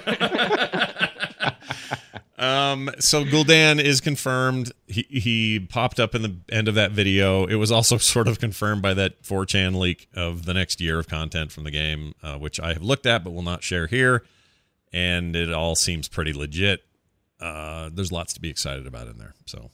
[2.45, 4.73] Um, so Gul'dan is confirmed.
[4.87, 7.47] He he popped up in the end of that video.
[7.47, 11.09] It was also sort of confirmed by that 4chan leak of the next year of
[11.09, 14.25] content from the game, uh, which I have looked at but will not share here.
[14.93, 16.85] And it all seems pretty legit.
[17.41, 19.35] Uh, there's lots to be excited about in there.
[19.47, 19.71] So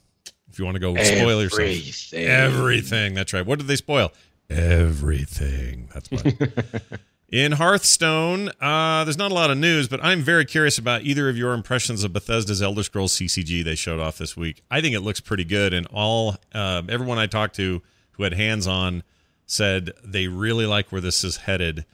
[0.50, 2.26] if you want to go spoil yourself, Everything.
[2.26, 3.14] everything.
[3.14, 3.44] That's right.
[3.44, 4.12] What did they spoil?
[4.48, 5.88] Everything.
[5.92, 6.24] That's what.
[7.30, 11.28] In Hearthstone, uh, there's not a lot of news, but I'm very curious about either
[11.28, 14.62] of your impressions of Bethesda's Elder Scrolls CCG they showed off this week.
[14.68, 18.34] I think it looks pretty good, and all uh, everyone I talked to who had
[18.34, 19.04] hands on
[19.46, 21.84] said they really like where this is headed,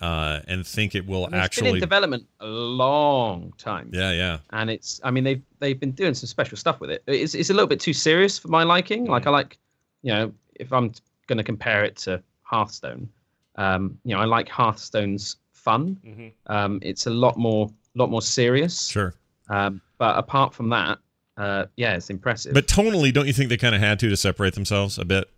[0.00, 1.70] uh, and think it will I mean, it's been actually.
[1.70, 3.88] in development a long time.
[3.92, 7.04] yeah, yeah, and it's I mean they've they've been doing some special stuff with it.
[7.06, 9.04] It's it's a little bit too serious for my liking.
[9.04, 9.58] Like I like,
[10.02, 10.92] you know, if I'm
[11.28, 13.08] going to compare it to Hearthstone,
[13.56, 16.32] um, you know, I like Hearthstone's fun.
[16.46, 18.88] Um, it's a lot more lot more serious.
[18.88, 19.14] sure.
[19.50, 20.98] Um, but apart from that,
[21.36, 22.54] uh, yeah, it's impressive.
[22.54, 25.28] But tonally, don't you think they kind of had to to separate themselves a bit?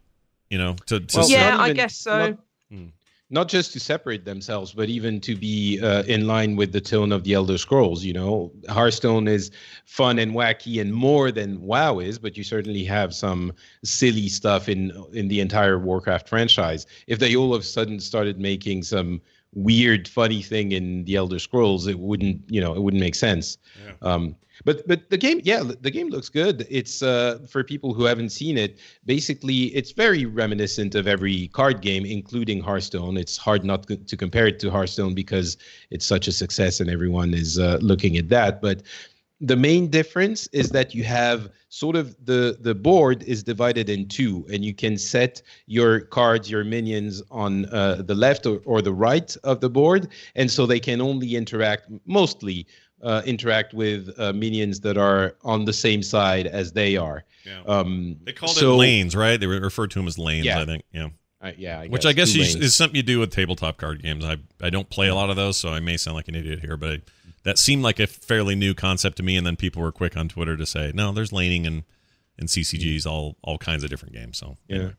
[0.50, 2.36] You know, to, to Well, yeah, not I guess so.
[2.70, 2.78] not-
[3.30, 7.10] Not just to separate themselves, but even to be uh, in line with the tone
[7.10, 8.04] of the Elder Scrolls.
[8.04, 9.50] You know, Hearthstone is
[9.86, 13.52] fun and wacky and more than WoW is, but you certainly have some
[13.82, 16.86] silly stuff in in the entire Warcraft franchise.
[17.06, 19.22] If they all of a sudden started making some
[19.54, 23.58] weird, funny thing in the Elder Scrolls, it wouldn't, you know, it wouldn't make sense.
[24.02, 26.66] Um, but but the game, yeah, the game looks good.
[26.70, 28.78] It's uh, for people who haven't seen it.
[29.04, 33.16] Basically, it's very reminiscent of every card game, including Hearthstone.
[33.16, 35.56] It's hard not to to compare it to Hearthstone because
[35.90, 38.62] it's such a success and everyone is uh, looking at that.
[38.62, 38.82] But
[39.40, 44.06] the main difference is that you have sort of the the board is divided in
[44.06, 48.80] two and you can set your cards your minions on uh, the left or, or
[48.80, 52.66] the right of the board and so they can only interact mostly
[53.02, 57.60] uh, interact with uh, minions that are on the same side as they are Yeah.
[57.66, 59.38] um they called so- it lanes, right?
[59.38, 60.60] They referred to them as lanes, Yeah.
[60.62, 60.84] I think.
[60.92, 61.08] Yeah.
[61.42, 64.24] I- yeah I Which I guess you, is something you do with tabletop card games.
[64.24, 66.60] I I don't play a lot of those, so I may sound like an idiot
[66.60, 67.02] here, but I,
[67.44, 69.36] that seemed like a fairly new concept to me.
[69.36, 71.84] And then people were quick on Twitter to say, no, there's laning and
[72.38, 74.38] and CCGs, all all kinds of different games.
[74.38, 74.76] So Yeah.
[74.76, 74.94] anyway.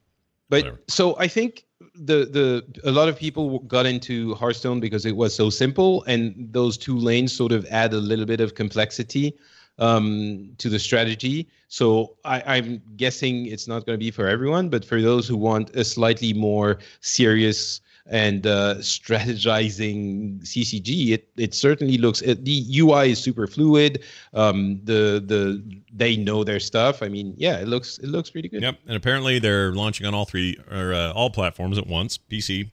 [0.48, 0.82] But Whatever.
[0.88, 1.66] so I think
[1.96, 6.48] the the a lot of people got into Hearthstone because it was so simple, and
[6.52, 9.36] those two lanes sort of add a little bit of complexity
[9.80, 11.48] um, to the strategy.
[11.68, 15.36] So I, I'm guessing it's not going to be for everyone, but for those who
[15.36, 22.22] want a slightly more serious and uh, strategizing CCG, it it certainly looks.
[22.22, 24.04] It, the UI is super fluid.
[24.34, 27.02] Um, the the they know their stuff.
[27.02, 28.62] I mean, yeah, it looks it looks pretty good.
[28.62, 28.80] Yep.
[28.88, 32.18] And apparently they're launching on all three or uh, all platforms at once.
[32.18, 32.70] PC,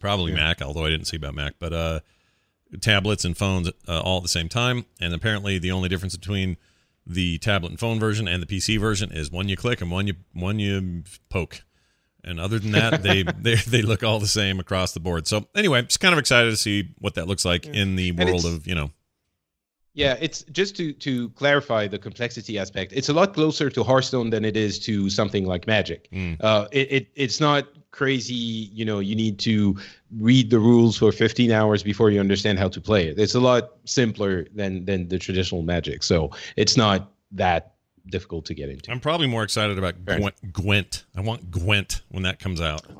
[0.00, 2.00] probably Mac, although I didn't see about Mac, but uh,
[2.80, 4.84] tablets and phones uh, all at the same time.
[5.00, 6.58] And apparently the only difference between
[7.06, 10.06] the tablet and phone version and the PC version is one you click and one
[10.06, 11.62] you one you poke.
[12.24, 15.26] And other than that, they, they they look all the same across the board.
[15.26, 18.44] So anyway, just kind of excited to see what that looks like in the world
[18.44, 18.90] of you know.
[19.94, 22.92] Yeah, it's just to to clarify the complexity aspect.
[22.94, 26.08] It's a lot closer to Hearthstone than it is to something like Magic.
[26.12, 26.38] Mm.
[26.40, 28.34] Uh, it, it it's not crazy.
[28.34, 29.76] You know, you need to
[30.18, 33.18] read the rules for 15 hours before you understand how to play it.
[33.18, 36.02] It's a lot simpler than than the traditional Magic.
[36.02, 37.71] So it's not that
[38.06, 38.90] difficult to get into.
[38.90, 41.04] I'm probably more excited about Gwent, Gwent.
[41.16, 42.82] I want Gwent when that comes out.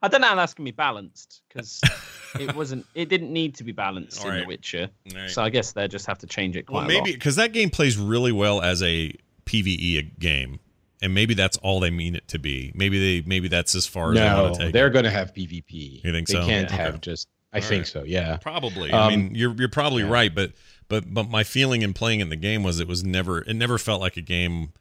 [0.00, 1.80] I don't know how that's gonna be balanced because
[2.40, 2.86] it wasn't.
[2.94, 4.40] It didn't need to be balanced All in right.
[4.42, 5.30] The Witcher, All right.
[5.30, 7.52] so I guess they just have to change it quite Well, a maybe because that
[7.52, 9.12] game plays really well as a
[9.46, 10.60] PVE game,
[11.02, 12.70] and maybe that's all they mean it to be.
[12.76, 14.72] Maybe they maybe that's as far as they No, want to take.
[14.72, 14.92] they're it.
[14.92, 16.04] going to have PvP.
[16.04, 16.46] You think they so?
[16.46, 16.76] can't Yeah.
[16.76, 16.98] have Okay.
[17.00, 17.28] just.
[17.52, 17.86] I All think right.
[17.86, 18.02] so.
[18.04, 18.36] Yeah.
[18.36, 18.92] Probably.
[18.92, 20.10] I Um, mean, you're you're probably yeah.
[20.10, 20.52] right, but
[20.88, 23.78] but but my feeling in playing in the game was it was never it never
[23.78, 24.72] felt like a game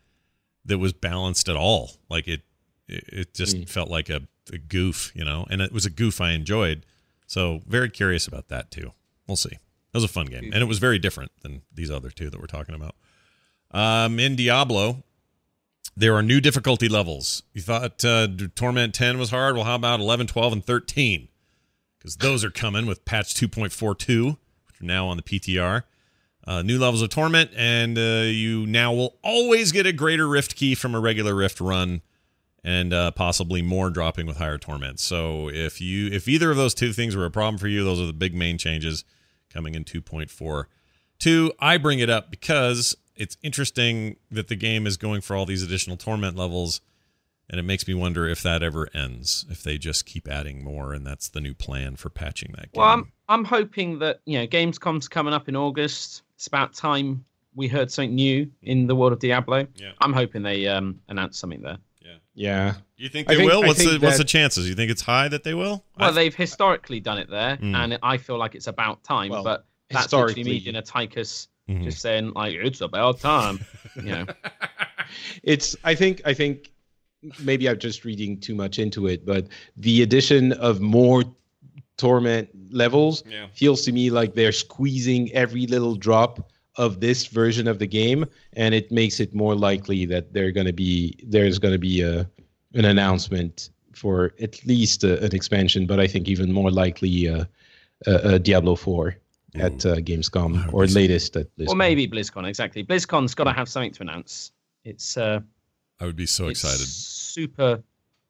[0.66, 1.92] that was balanced at all.
[2.10, 2.42] Like it
[2.88, 3.70] it, just Mm.
[3.70, 4.22] felt like a
[4.54, 6.86] a goof, you know, and it was a goof I enjoyed.
[7.26, 8.94] So very curious about that too.
[9.28, 9.52] We'll see.
[9.54, 9.60] It
[9.94, 12.46] was a fun game, and it was very different than these other two that we're
[12.48, 12.96] talking about.
[13.72, 15.04] Um, in Diablo,
[15.98, 17.44] there are new difficulty levels.
[17.54, 19.56] You thought uh, Torment 10 was hard?
[19.56, 21.28] Well, how about 11, 12, and 13?
[21.98, 24.38] Because those are coming with patch 2.42,
[24.68, 25.84] which are now on the PTR.
[26.48, 30.56] Uh, new levels of Torment, and uh, you now will always get a greater Rift
[30.56, 32.02] key from a regular Rift run,
[32.64, 35.02] and uh, possibly more dropping with higher Torment.
[35.02, 38.00] So if you if either of those two things were a problem for you, those
[38.00, 39.04] are the big main changes
[39.50, 41.52] coming in 2.42.
[41.60, 45.64] I bring it up because it's interesting that the game is going for all these
[45.64, 46.80] additional torment levels
[47.50, 50.94] and it makes me wonder if that ever ends if they just keep adding more
[50.94, 54.40] and that's the new plan for patching that game Well, I'm I'm hoping that you
[54.40, 56.24] know Gamescom's coming up in August.
[56.36, 57.26] It's about time
[57.56, 59.66] we heard something new in the world of Diablo.
[59.76, 59.92] Yeah.
[60.02, 61.78] I'm hoping they um, announce something there.
[62.02, 62.18] Yeah.
[62.36, 62.74] Yeah.
[62.98, 65.02] Do you think they think- will what's the think what's the chances you think it's
[65.02, 67.76] high that they will Well, I- they've historically done it there, Mm.
[67.76, 69.30] and I feel like it's about time.
[69.32, 71.84] Well, but that's literally me historically- doing a Tychus Mhm.
[71.84, 73.60] just saying like it's about time.
[73.98, 74.26] you know,
[75.44, 76.72] it's i think i think
[77.44, 79.48] maybe i'm just reading too much into it but
[79.78, 81.24] the addition of more
[81.98, 83.48] torment levels Yeah.
[83.54, 88.26] feels to me like they're squeezing every little drop of this version of the game
[88.54, 92.02] and it makes it more likely that they're going to be there's going to be
[92.02, 92.30] a
[92.76, 97.46] an announcement for at least a, an expansion but i think even more likely uh,
[98.06, 99.16] a, a diablo 4
[99.56, 101.70] at uh, gamescom or latest at BlizzCon.
[101.70, 102.48] or maybe BlizzCon.
[102.48, 104.52] Exactly, BlizzCon's got to have something to announce.
[104.84, 105.40] It's uh,
[106.00, 107.84] I would be so it's excited super,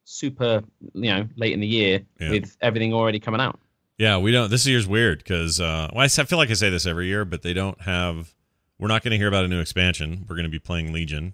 [0.03, 0.63] super,
[0.93, 2.30] you know, late in the year Yeah.
[2.32, 3.59] with everything already coming out.
[3.97, 4.49] Yeah, we don't.
[4.51, 7.07] This year's weird because uh, well, I s- I feel like I say this every
[7.07, 8.34] year, but they don't have.
[8.80, 10.26] We're not going to hear about a new expansion.
[10.30, 11.34] We're going to be playing Legion.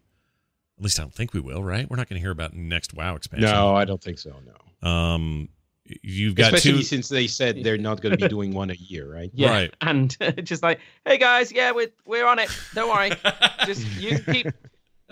[0.78, 1.90] At least I don't think we will, right?
[1.90, 3.50] We're not going to hear about next WoW expansion.
[3.50, 4.34] no i don't think so
[4.82, 5.50] no Um,
[6.02, 6.84] you've got especially two.
[6.84, 9.30] since they said they're not going to be doing one a year, right?
[9.36, 9.74] Yeah, Right.
[9.82, 12.50] and just like, hey guys, yeah, we're we're on it.
[12.74, 13.12] Don't worry,
[13.66, 14.48] just you keep.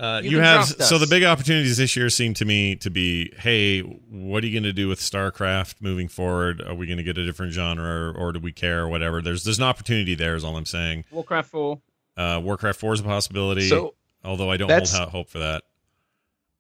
[0.02, 3.32] Uh, You you have so the big opportunities this year seem to me to be,
[3.38, 6.60] hey, what are you going to do with StarCraft moving forward?
[6.60, 9.22] Are we going to get a different genre, or, or do we care, or whatever?
[9.22, 11.06] There's there's an opportunity there, is all I'm saying.
[11.12, 11.82] Warcraft Four.
[12.18, 13.94] Uh, Warcraft Four is a possibility, So
[14.24, 15.64] although I don't hold out hope for that.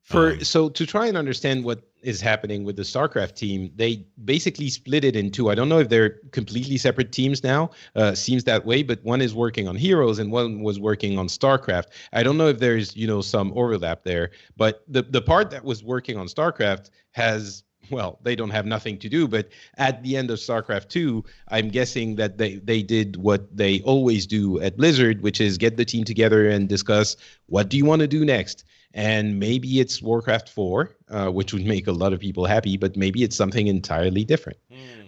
[0.03, 4.05] For Um, so to try and understand what is happening with the StarCraft team, they
[4.25, 5.49] basically split it in two.
[5.49, 7.69] I don't know if they're completely separate teams now.
[7.95, 11.27] Uh, seems that way, but one is working on Heroes and one was working on
[11.27, 11.87] StarCraft.
[12.13, 15.63] I don't know if there's you know some overlap there, but the the part that
[15.63, 20.15] was working on StarCraft has well, they don't have nothing to do, but at the
[20.15, 24.77] end of StarCraft 2, I'm guessing that they, they did what they always do at
[24.77, 28.23] Blizzard, which is get the team together and discuss what do you want to do
[28.23, 28.63] next.
[28.93, 32.97] And maybe it's Warcraft 4, uh, which would make a lot of people happy, but
[32.97, 34.59] maybe it's something entirely different.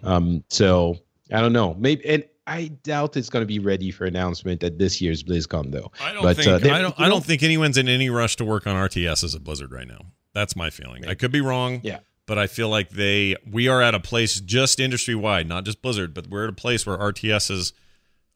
[0.03, 0.97] Um, so
[1.31, 1.75] I don't know.
[1.75, 5.71] Maybe and I doubt it's going to be ready for announcement at this year's BlizzCon,
[5.71, 5.91] though.
[6.01, 8.45] I don't But, think uh, I don't I don't think anyone's in any rush to
[8.45, 9.99] work on RTSs at Blizzard right now.
[10.34, 11.05] That's my feeling.
[11.07, 11.81] I could be wrong.
[11.84, 11.99] Yeah.
[12.25, 15.81] But I feel like they we are at a place just industry wide, not just
[15.81, 17.73] Blizzard, but we're at a place where RTSs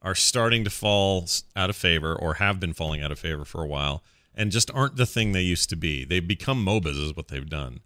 [0.02, 3.64] are starting to fall out of favor or have been falling out of favor for
[3.64, 4.04] a while
[4.38, 6.06] and just aren't the thing they used to be.
[6.06, 7.82] They've become MOBAs is what they've done.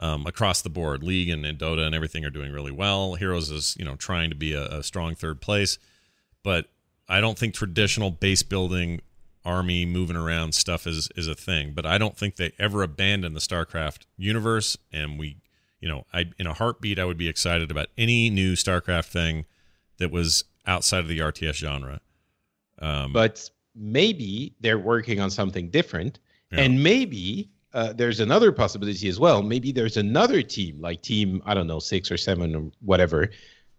[0.00, 3.14] Um, across the board, League and, and Dota and everything are doing really well.
[3.14, 5.76] Heroes is, you know, trying to be a, a strong third place
[6.42, 6.70] but
[7.08, 9.00] I don't think traditional base building
[9.44, 11.72] army moving around stuff is is a thing.
[11.74, 14.76] But I don't think they ever abandoned the StarCraft universe.
[14.92, 15.36] And we,
[15.80, 19.46] you know, I in a heartbeat I would be excited about any new StarCraft thing
[19.98, 22.00] that was outside of the RTS genre.
[22.80, 26.18] Um, but maybe they're working on something different
[26.50, 26.62] Yeah.
[26.62, 31.54] and maybe uh, there's another possibility as well maybe there's another team like team i
[31.54, 33.30] don't know six or seven or whatever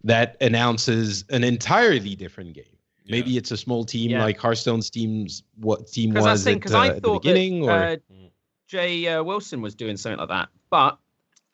[0.06, 2.64] that announces an entirely different game
[3.10, 4.24] maybe it's a small team Yeah.
[4.24, 7.02] like hearthstone's team's what team Because I was think at, because uh, I at the
[7.02, 8.28] thought beginning that or uh,
[8.68, 11.00] Jay uh, Wilson was doing something like that, but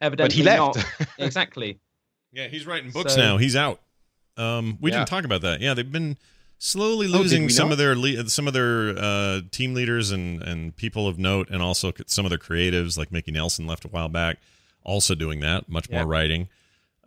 [0.01, 1.07] evidently but he left not.
[1.17, 1.79] exactly.
[2.33, 3.37] yeah, he's writing books So- now.
[3.37, 3.79] He's out.
[4.35, 4.97] Um, we Yeah.
[4.97, 5.61] didn't talk about that.
[5.61, 6.17] Yeah, they've been
[6.57, 7.95] slowly Oh, losing we some of their
[8.27, 12.29] some of their uh, team leaders and and people of note, and also some of
[12.29, 14.37] their creatives, like Micky Neilson left a while back,
[14.83, 15.97] also doing that, much Yeah.
[15.97, 16.49] more writing.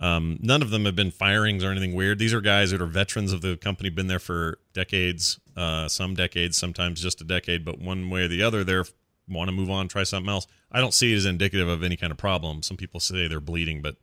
[0.00, 2.20] Um, none of them have been firings or anything weird.
[2.20, 6.14] These are guys that are veterans of the company, been there for decades, uh, some
[6.14, 8.84] decades, sometimes just a decade, but one way or the other, they're
[9.28, 10.46] want to move on, try something else.
[10.72, 12.62] I don't see it as indicative of any kind of problem.
[12.62, 13.96] Some people say they're bleeding, but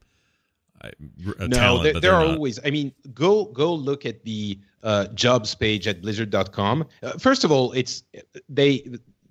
[0.84, 0.92] I,
[1.40, 2.36] no, talent, there, there are not.
[2.36, 2.60] always.
[2.66, 6.86] I mean, go go look at the uh, jobs page at Blizzard.com.
[7.02, 8.04] Uh, first of all, it's
[8.50, 8.86] they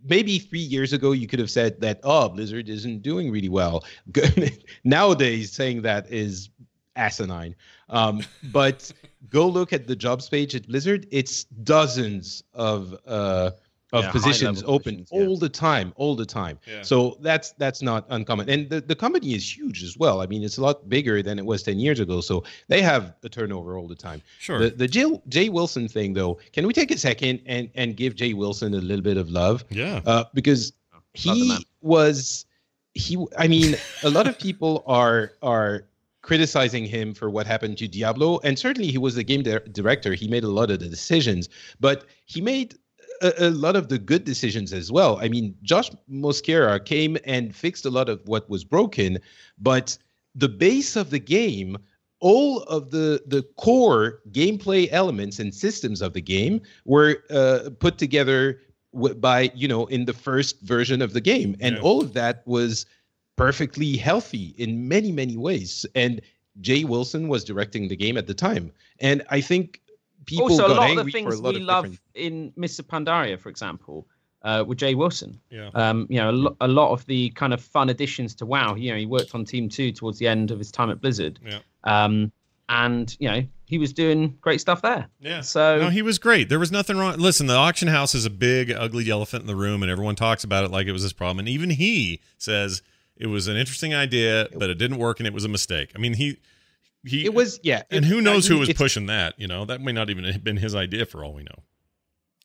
[0.05, 3.85] maybe three years ago you could have said that oh Blizzard isn't doing really well.
[4.85, 6.51] Nowadays, saying that is
[6.97, 7.55] asinine.
[7.89, 8.93] Um, but
[9.29, 11.07] go look at the jobs page at Blizzard.
[11.11, 13.53] It's dozens of uh,
[13.95, 15.27] of Yeah, positions open positions, yeah.
[15.27, 16.59] all the time, all the time.
[16.67, 16.83] Yeah.
[16.83, 18.49] So that's that's not uncommon.
[18.51, 20.21] And the, the company is huge as well.
[20.21, 22.21] I mean, it's a lot bigger than it was 10 years ago.
[22.21, 24.21] So they have a turnover all the time.
[24.41, 24.59] Sure.
[24.59, 28.13] The the Jay, Jay Wilson thing though, can we take a second and and give
[28.17, 29.65] Jay Wilson a little bit of love?
[29.71, 30.01] yeah.
[30.05, 30.73] Uh, because
[31.25, 32.47] Love he was
[32.95, 35.85] he I mean, a lot of people are are
[36.23, 40.15] criticizing him for what happened to Diablo and certainly he was the game di- director.
[40.15, 41.49] He made a lot of the decisions,
[41.81, 42.75] but he made
[43.25, 45.18] a, a lot of the good decisions as well.
[45.20, 49.18] I mean, Josh Mosqueira came and fixed a lot of what was broken,
[49.59, 49.97] but
[50.35, 51.77] the base of the game,
[52.20, 57.99] all of the the core gameplay elements and systems of the game were uh, put
[57.99, 58.61] together
[59.16, 61.83] by you know in the first version of the game, and Yeah.
[61.83, 62.87] all of that was
[63.37, 65.85] perfectly healthy in many many ways.
[65.95, 66.20] And
[66.61, 68.70] Jay Wilson was directing the game at the time,
[69.01, 69.81] and I think
[70.27, 72.01] people also, a lot of the things we love different.
[72.14, 74.07] in Mists of Pandaria, for example,
[74.43, 75.41] uh, with Jay Wilson.
[75.51, 75.70] yeah.
[75.75, 78.75] Um, you know, a, lo- a lot of the kind of fun additions to WoW.
[78.75, 81.39] You know, he worked on Team Two towards the end of his time at Blizzard.
[81.45, 81.61] Yeah.
[81.85, 82.33] Um,
[82.68, 85.09] and you know, he was doing great stuff there.
[85.20, 85.41] Yeah.
[85.41, 86.49] So No, he was great.
[86.49, 87.18] There was nothing wrong.
[87.18, 90.45] Listen, the auction house is a big, ugly elephant in the room, and everyone talks
[90.45, 91.41] about it like it was this problem.
[91.41, 92.83] And even he says
[93.16, 95.93] it was an interesting idea, but it didn't work, and it was a mistake.
[95.95, 96.39] I mean, he
[97.05, 99.35] he It was yeah, and it- who knows who was pushing that?
[99.39, 101.63] You know, that may not even have been his idea for all we know.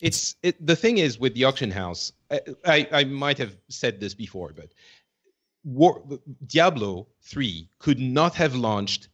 [0.01, 3.99] it's it, the thing is with the auction house I, I i might have said
[3.99, 4.69] this before but
[5.65, 6.01] War,
[6.47, 9.09] diablo 3 could not have launched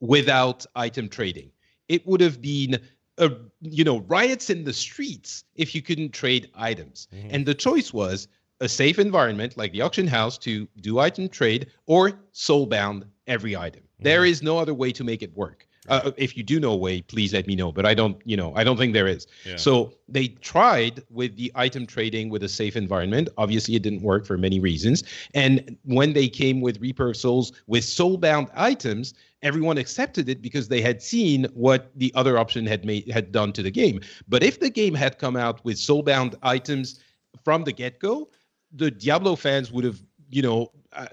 [0.00, 1.50] without item trading
[1.88, 2.80] it would have been
[3.18, 3.30] a,
[3.60, 7.28] you know riots in the streets if you couldn't trade items mm-hmm.
[7.30, 8.26] and the choice was
[8.60, 13.83] a safe environment like the auction house to do item trade or soulbound every item
[13.98, 16.76] There is no other way to make it work uh, if you do know a
[16.76, 19.26] way please let me know but i don't you know i don't think there is
[19.44, 19.56] Yeah.
[19.56, 23.28] so they tried with the item trading with a safe environment.
[23.36, 25.02] Obviously, it didn't work for many reasons.
[25.34, 30.68] And when they came with Reaper of Souls with soulbound items, everyone accepted it because
[30.68, 34.00] they had seen what the other option had made had done to the game.
[34.28, 37.00] But if the game had come out with soulbound items
[37.44, 38.28] from the get-go,
[38.72, 41.06] the Diablo fans would have, you know, uh,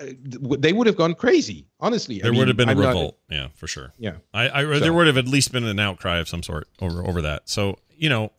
[0.60, 1.66] they would have gone crazy.
[1.80, 3.18] Honestly, I There mean, would have been a I'm not- revolt.
[3.30, 3.94] yeah, for sure.
[3.98, 4.18] yeah.
[4.34, 7.06] I, I So- there would have at least been an outcry of some sort over
[7.08, 7.50] over that.
[7.50, 8.32] So you know,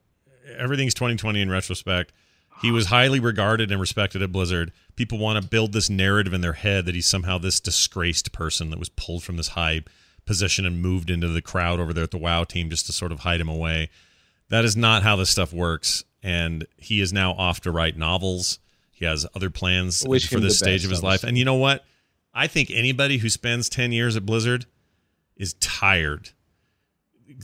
[0.59, 2.13] everything's 2020 in retrospect.
[2.61, 4.73] He was highly regarded and respected at Blizzard.
[4.95, 8.71] People want to build this narrative in their head that he's somehow this disgraced person
[8.71, 9.83] that was pulled from this high
[10.27, 13.11] position and moved into the crowd over there at the WoW team just to sort
[13.11, 13.91] of hide him away.
[14.49, 16.05] That is not how this stuff works.
[16.23, 18.61] And he is now off to write novels.
[19.03, 21.25] He has other plans Wish for this stage best, of his life.
[21.25, 21.85] And you know what?
[22.33, 24.67] I think anybody who spends 10 years at Blizzard
[25.37, 26.31] is tired.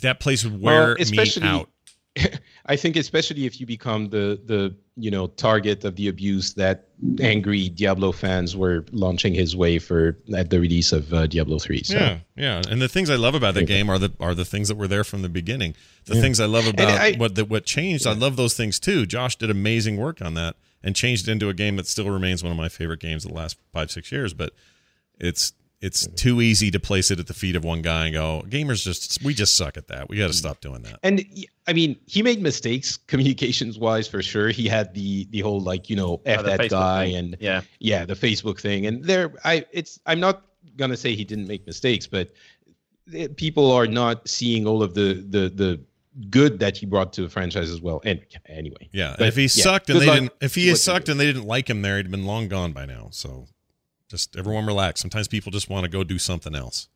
[0.02, 1.68] That place would wear Well, me out.
[2.66, 6.88] I think especially if you become the the you know target of the abuse that
[7.20, 11.82] angry Diablo fans were launching his way for at the release of uh, Diablo 3.
[11.82, 12.62] So Yeah, yeah.
[12.70, 14.88] And the things I love about that game are the are the things that were
[14.88, 15.74] there from the beginning.
[16.04, 19.06] The things I love about I- what the, what changed, I love those things too.
[19.06, 22.42] Josh did amazing work on that and changed it into a game that still remains
[22.42, 24.34] one of my favorite games of the last five six years.
[24.34, 24.52] But
[25.18, 28.42] it's it's too easy to place it at the feet of one guy and go,
[28.48, 30.08] gamers just we just suck at that.
[30.08, 30.98] We got to stop doing that.
[31.04, 31.24] and
[31.68, 34.48] i mean, he made mistakes communications wise for sure.
[34.48, 37.16] He had the the whole like you know f Uh, the that Facebook guy thing.
[37.16, 40.42] and yeah, yeah the Facebook thing and there I it's I'm not
[40.76, 42.30] gonna say he didn't make mistakes, but
[43.14, 45.80] eh, people are not seeing all of the the the
[46.30, 48.00] good that he brought to the franchise as well.
[48.04, 50.78] And anyway, Yeah, But, if he yeah, sucked and they luck didn't, if he had
[50.78, 53.08] sucked and they didn't like him there, he'd been long gone by now.
[53.12, 53.46] So,
[54.08, 55.00] just everyone relax.
[55.00, 56.88] Sometimes people just want to go do something else.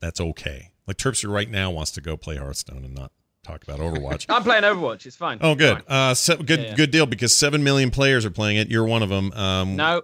[0.00, 0.70] That's okay.
[0.86, 3.10] Like Terpster right now wants to go play Hearthstone and not
[3.44, 4.26] talk about Overwatch.
[4.30, 5.04] I'm playing Overwatch.
[5.06, 5.38] It's fine.
[5.40, 5.82] oh, good.
[5.84, 6.10] Fine.
[6.10, 6.74] Uh, se- good, Yeah, yeah.
[6.76, 8.70] good deal because seven million players are playing it.
[8.70, 9.32] You're one of them.
[9.32, 10.02] Um, No,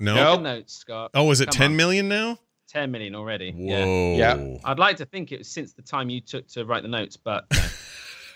[0.00, 0.14] no.
[0.14, 0.54] No.
[0.54, 1.10] good Scott.
[1.14, 1.76] Oh, is it Come ten on.
[1.76, 2.38] million now?
[2.68, 3.52] 10 million already.
[3.56, 3.84] Yeah.
[3.84, 4.16] Whoa.
[4.16, 4.58] Yeah.
[4.64, 7.16] I'd like to think it was since the time you took to write the notes,
[7.16, 7.46] but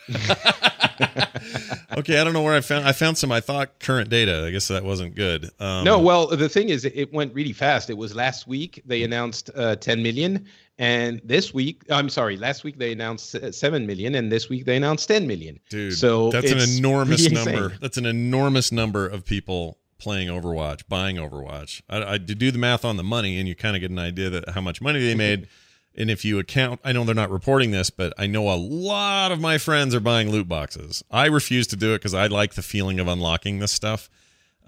[0.08, 0.18] no.
[1.98, 2.86] okay, I don't know where I found.
[2.86, 3.30] I found some.
[3.32, 4.44] I thought current data.
[4.46, 5.50] I guess that wasn't good.
[5.60, 7.90] Um, no, well, the thing is, it- it went really fast.
[7.90, 10.46] It was last week they announced uh, 10 million,
[10.78, 14.64] and this week, I'm sorry, last week they announced uh, 7 million, and this week
[14.64, 15.58] they announced 10 million.
[15.70, 15.94] dude.
[15.96, 17.64] so that's an enormous pretty number.
[17.64, 17.78] insane.
[17.80, 21.80] That's an enormous number of people playing Overwatch, buying Overwatch.
[21.88, 24.28] I, I do the math on the money, and you kind of get an idea
[24.30, 25.46] that how much money they made.
[25.94, 29.30] and if you account, I know they're not reporting this, but I know a lot
[29.30, 31.04] of my friends are buying loot boxes.
[31.10, 34.10] I refuse to do it because I like the feeling of unlocking this stuff.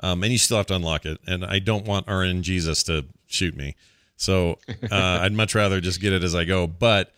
[0.01, 1.19] Um, and you still have to unlock it.
[1.27, 3.75] And I don't want RNGesus to shoot me.
[4.17, 4.59] So
[4.91, 6.67] uh, I'd much rather just get it as I go.
[6.67, 7.13] But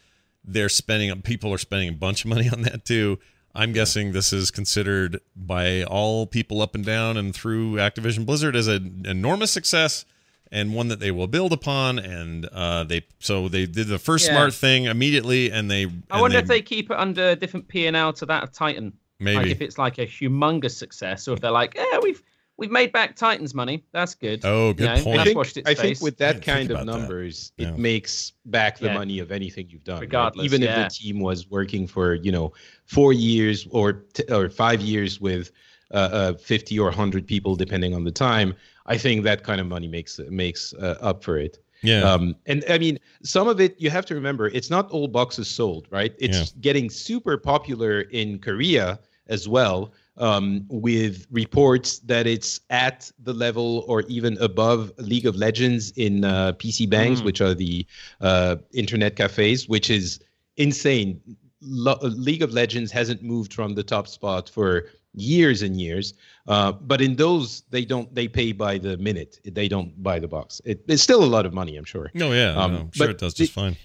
[0.44, 3.18] they're spending, people are spending a bunch of money on that too.
[3.56, 8.54] I'm guessing this is considered by all people up and down and through Activision Blizzard
[8.54, 10.04] as an enormous success
[10.52, 11.98] and one that they will build upon.
[11.98, 14.34] And uh, they so they did the first Yeah.
[14.34, 15.86] smart thing immediately, and they.
[15.86, 18.42] I and wonder if they keep it under a different P and L to that
[18.44, 18.92] of Titan.
[19.18, 22.22] maybe Like if it's like a humongous success, or if they're like, yeah, we've
[22.58, 23.84] we've made back Titan's money.
[23.92, 24.40] That's good.
[24.44, 25.20] Oh, good You know, point.
[25.20, 27.68] I think, washed its I think with that kind of numbers, Yeah.
[27.68, 28.94] it makes back the Yeah.
[28.94, 29.96] money of anything you've done.
[29.96, 30.00] right?
[30.02, 30.86] Regardless, Even yeah.
[30.86, 32.52] if the team was working for you know
[32.84, 35.50] four years or t- or five years with
[35.92, 38.54] uh, uh, fifty or hundred people, depending on the time,
[38.86, 41.58] I think that kind of money makes makes uh, up for it.
[41.82, 42.00] yeah.
[42.02, 45.46] Um, and I mean, some of it you have to remember, it's not all boxes
[45.46, 46.12] sold, right?
[46.18, 46.60] It's Yeah.
[46.60, 48.98] getting super popular in Korea
[49.28, 55.36] as well, um, with reports that it's at the level or even above League of
[55.36, 57.24] Legends in uh, PC Bangs, Mm.
[57.24, 57.86] which are the
[58.20, 60.20] uh, internet cafes, which is
[60.56, 61.20] insane.
[61.62, 66.14] Lo- League of Legends hasn't moved from the top spot for years and years.
[66.46, 68.14] Uh, but in those, they don't.
[68.14, 69.40] They pay by the minute.
[69.44, 70.60] They don't buy the box.
[70.64, 72.10] It, it's still a lot of money, I'm sure.
[72.14, 73.76] no, yeah, um, no, I'm sure it does just fine.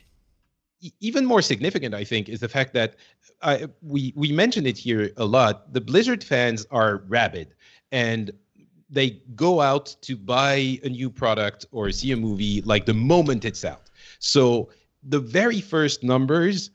[0.99, 2.95] Even more significant, I think, is the fact that
[3.41, 5.71] I, we we mentioned it here a lot.
[5.73, 7.53] The Blizzard fans are rabid,
[7.91, 8.32] and
[8.89, 13.45] they go out to buy a new product or see a movie like the moment
[13.45, 13.89] it's out.
[14.19, 14.69] So
[15.03, 16.71] the very first numbers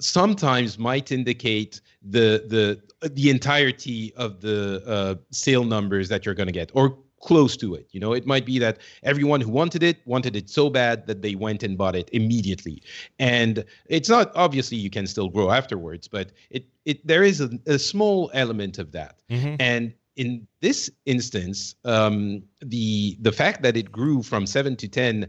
[0.00, 6.48] sometimes might indicate the the the entirety of the uh, sale numbers that you're going
[6.48, 8.12] to get or close to it you know?
[8.12, 11.62] It might be that everyone who wanted it wanted it so bad that they went
[11.62, 12.82] and bought it immediately.
[13.18, 17.50] And it's not obviously you can still grow afterwards but it it there is a,
[17.66, 19.20] a small element of that.
[19.30, 19.56] Mhm.
[19.60, 25.28] and in this instance um the the fact that it grew from 7 to 10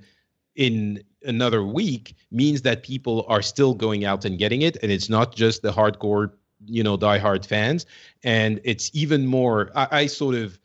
[0.55, 4.77] in another week means that people are still going out and getting it.
[4.81, 6.31] And it's not just the hardcore
[6.65, 7.85] you know diehard fans.
[8.23, 10.59] And it's even more i, I sort of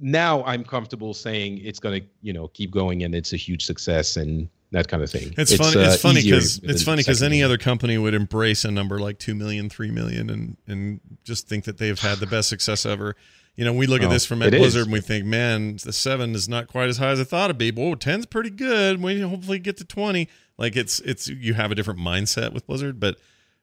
[0.00, 3.64] now i'm comfortable saying it's going to you know keep going and it's a huge
[3.64, 5.78] success and that kind of thing It's, funny.
[5.82, 9.18] uh, it's funny because it's funny because any other company would embrace a number like
[9.18, 13.14] 2 million, 3 million and and just think that they've had the best success ever.
[13.54, 14.84] You know, we look at Oh, this from at Blizzard is.
[14.84, 17.58] and we think, man, the seven is not quite as high as I thought it'd
[17.58, 17.70] be.
[17.70, 19.02] But oh, 10's pretty good.
[19.02, 20.26] We hopefully get to 20.
[20.56, 23.18] Like it's it's you have a different mindset with Blizzard, but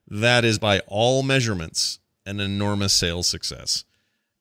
[0.06, 3.82] that is by all measurements an enormous sales success.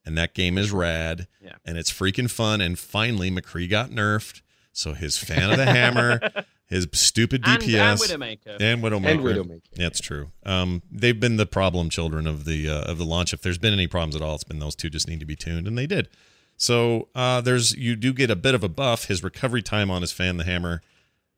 [0.06, 1.28] And that game is rad.
[1.44, 1.54] Yeah.
[1.66, 2.62] And it's freaking fun.
[2.62, 4.42] And finally McCree got nerfed.
[4.72, 6.20] So his fan of the hammer,
[6.68, 8.58] his stupid DPS and Widowmaker.
[8.60, 9.06] and Widowmaker.
[9.12, 10.32] and widowmaker That's true.
[10.46, 13.34] Um, they've been the problem children of the uh, of the launch.
[13.34, 15.36] If there's been any problems at all, it's been those two just need to be
[15.36, 16.08] tuned, and they did.
[16.56, 19.06] So uh, there's you do get a bit of a buff.
[19.06, 20.82] His recovery time on his fan the hammer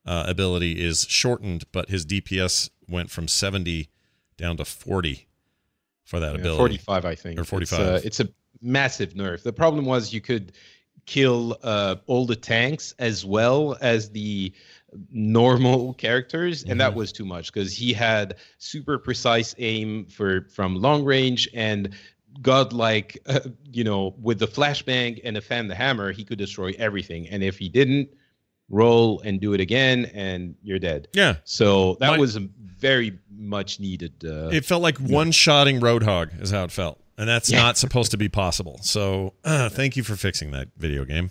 [0.05, 3.89] uh, ability is shortened, but his DPS went from 70
[4.37, 5.27] down to 40
[6.03, 6.77] for that Yeah, ability.
[6.77, 7.79] 45 i think Or It's, 45.
[7.79, 8.29] uh, it's a
[8.61, 10.51] massive nerf the problem was you could
[11.07, 14.53] kill uh, all the tanks as well as the
[15.11, 16.95] normal characters and that Mhm.
[16.95, 21.89] was too much because he had super precise aim for from long range and
[22.41, 23.39] godlike uh,
[23.71, 27.27] you know with the flashbang and the fan the hammer he could destroy everything.
[27.29, 28.09] And if he didn't
[28.69, 31.07] roll and do it again and you're dead.
[31.13, 32.47] Yeah, so that My- was a
[32.77, 37.29] very much needed uh, it felt like one shotting Roadhog is how it felt, and
[37.29, 37.61] that's Yeah.
[37.61, 38.79] not supposed to be possible.
[38.81, 41.29] So, uh, thank you for fixing that video game.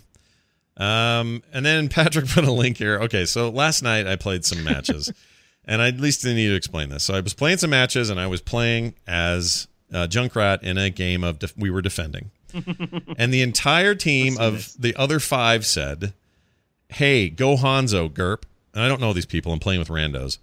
[0.77, 2.97] Um, and then Patrick put a link here.
[3.01, 5.11] Okay, so last night I played some matches,
[5.65, 7.03] and I at least didn't need to explain this.
[7.03, 10.89] So I was playing some matches, and I was playing as uh, Junkrat in a
[10.89, 12.31] game of def- we were defending,
[13.17, 16.13] and the entire team of the other five said,
[16.89, 19.51] "Hey, go Hanzo, Gerp." And I don't know these people.
[19.51, 20.37] I'm playing with randos.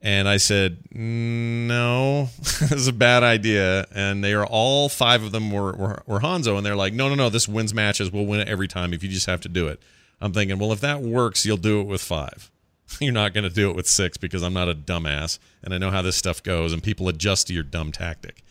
[0.00, 3.86] And I said, no, this is a bad idea.
[3.92, 6.56] And they are all five of them were, were, were Hanzo.
[6.56, 8.12] And they're like, no, no, no, this wins matches.
[8.12, 9.80] We'll win it every time if you just have to do it.
[10.20, 12.50] I'm thinking, well, if that works, you'll do it with five.
[13.00, 15.38] You're not going to do it with six because I'm not a dumbass.
[15.62, 16.72] And I know how this stuff goes.
[16.72, 18.42] And people adjust to your dumb tactic.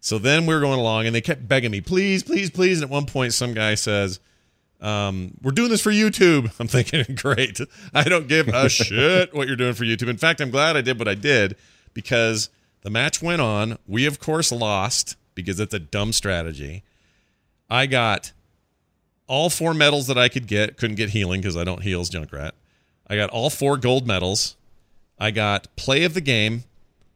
[0.00, 2.80] So then we are going along and they kept begging me, please, please, please.
[2.80, 4.20] And at one point, some guy says,
[4.80, 6.52] um, we're doing this for YouTube.
[6.60, 7.60] I'm thinking, great.
[7.94, 10.08] I don't give a shit what you're doing for YouTube.
[10.08, 11.56] In fact, I'm glad I did what I did
[11.94, 12.50] because
[12.82, 13.78] the match went on.
[13.86, 16.82] We, of course, lost because it's a dumb strategy.
[17.68, 18.32] I got
[19.26, 20.76] all four medals that I could get.
[20.76, 22.52] Couldn't get healing because I don't heal as Junkrat.
[23.06, 24.56] I got all four gold medals.
[25.18, 26.64] I got play of the game.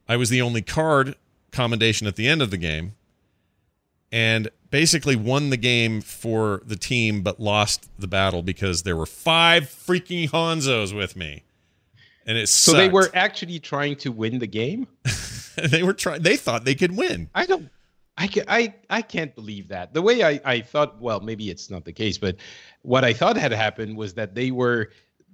[0.07, 1.15] I was the only card
[1.51, 2.93] commendation at the end of the game,
[4.11, 9.05] and basically won the game for the team, but lost the battle because there were
[9.05, 11.43] five freaking Hanzos with me,
[12.25, 14.85] and it's So they were actually trying to win the game.
[15.55, 16.23] they were trying.
[16.23, 17.29] They thought they could win.
[17.33, 17.69] I don't.
[18.17, 19.93] I can, I I can't believe that.
[19.93, 20.99] The way I I thought.
[20.99, 22.35] Well, maybe it's not the case, but
[22.81, 24.89] what I thought had happened was that they were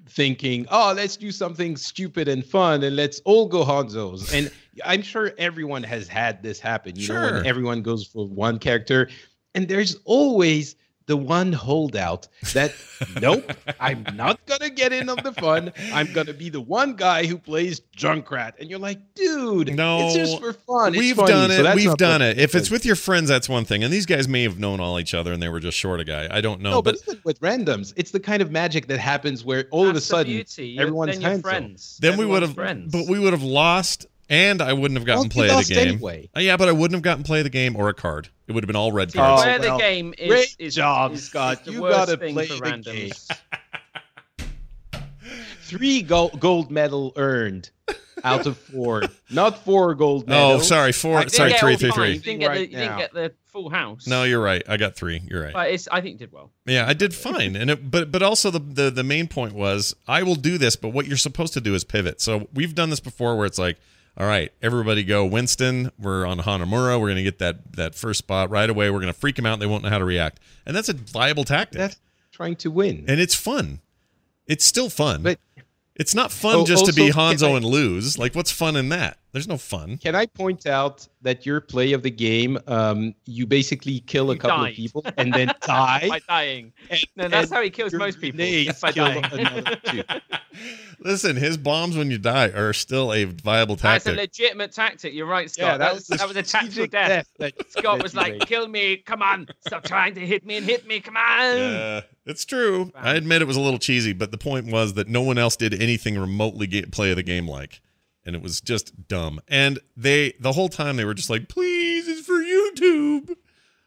[0.07, 4.31] thinking, oh, let's do something stupid and fun, and let's all go Hanzos.
[4.35, 4.51] And
[4.85, 6.95] I'm sure everyone has had this happen.
[6.95, 7.33] You know, Sure.
[7.37, 9.09] when everyone goes for one character,
[9.55, 10.75] and there's always
[11.07, 12.73] the one holdout that
[13.21, 13.51] nope,
[13.81, 15.73] I'm not gonna get in on the fun.
[15.91, 20.15] I'm gonna be the one guy who plays Junkrat, and you're like, dude, No, it's
[20.15, 20.93] just for fun.
[20.93, 21.27] We've funny.
[21.31, 21.63] done it.
[21.63, 22.39] that's We've done it.
[22.39, 23.83] If it's with your friends, that's one thing.
[23.83, 26.03] And these guys may have known all each other and they were just short a
[26.05, 26.29] guy.
[26.31, 26.69] I don't know.
[26.71, 29.89] no, but, but, with randoms, it's the kind of magic that happens where all of
[29.89, 30.77] a That's the sudden beauty.
[30.79, 31.41] Everyone's then handsome.
[31.41, 31.97] friends.
[31.99, 32.53] then we would have.
[32.53, 32.91] friends.
[32.91, 35.69] But we would have lost, and I wouldn't have gotten Well, play you of lost
[35.69, 35.87] the game.
[35.89, 36.29] anyway.
[36.37, 38.29] Uh, yeah, but I wouldn't have gotten play the game or a card.
[38.51, 39.43] It would have been all red See, cards.
[39.43, 41.61] Oh, where well, the game is, great is, job, is- Scott.
[41.65, 43.31] is You gotta play for the randoms.
[45.61, 47.69] Three gold gold medal earned
[48.25, 50.61] out of four, not four gold oh, medals.
[50.63, 51.29] oh, sorry, four.
[51.29, 51.95] Sorry, get three, all three, five.
[51.95, 52.11] three.
[52.11, 54.05] You didn't get, the, you didn't get the full house.
[54.05, 54.61] No, you're right.
[54.67, 55.21] I got three.
[55.25, 55.53] You're right.
[55.53, 56.51] but it's, I think you did well.
[56.65, 59.95] Yeah, I did fine, and it, but but also the, the the main point was
[60.09, 62.19] I will do this, but what you're supposed to do is pivot.
[62.19, 63.77] So we've done this before, where it's like,
[64.17, 65.91] all right, everybody go Winston.
[65.99, 66.99] We're on Hanamura.
[66.99, 68.89] We're gonna get that that first spot right away.
[68.91, 69.59] We're gonna freak them out.
[69.59, 71.97] They won't know how to react, and that's a viable tactic, That's
[72.31, 73.05] trying to win.
[73.07, 73.79] and it's fun.
[74.47, 75.39] It's still fun, But-
[75.95, 78.17] it's not fun Oh, just to be also, Hanzo I- and lose.
[78.17, 79.17] Like, what's fun in that?
[79.33, 79.97] There's no fun.
[79.97, 84.33] Can I point out that your play of the game, um, you basically kill a
[84.33, 84.69] You couple died.
[84.71, 86.05] of people and then die.
[86.09, 86.73] by dying.
[86.89, 88.39] and- No, that's and how he kills most people.
[88.81, 89.23] by dying.
[90.99, 94.03] Listen, his bombs when you die are still a viable tactic.
[94.03, 95.13] That's a legitimate tactic.
[95.13, 95.79] You're right, Scott.
[95.79, 97.27] that, was, that was a tactical strategic death.
[97.39, 98.47] that- Scott was like, made.
[98.47, 98.97] "Kill me!
[98.97, 99.47] Come on!
[99.65, 100.99] Stop trying to hit me and hit me!
[100.99, 102.91] Come on!" Yeah, it's true.
[102.95, 105.55] I admit it was a little cheesy, but the point was that no one else
[105.55, 107.81] did anything remotely get, play of the game like,
[108.25, 109.39] and it was just dumb.
[109.47, 113.35] And they the whole time they were just like, "Please, it's for YouTube."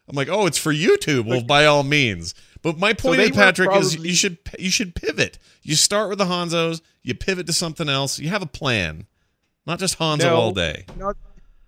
[0.07, 2.33] I'm like, "Oh, it's for YouTube." Well, by all means.
[2.61, 5.37] But my point they is, were Patrick, is you should you should pivot.
[5.61, 8.17] You start with the Hanzos, you pivot to something else.
[8.19, 9.05] You have a plan,
[9.67, 10.35] not just Hanzo No.
[10.35, 10.85] all day.
[10.97, 11.15] Not,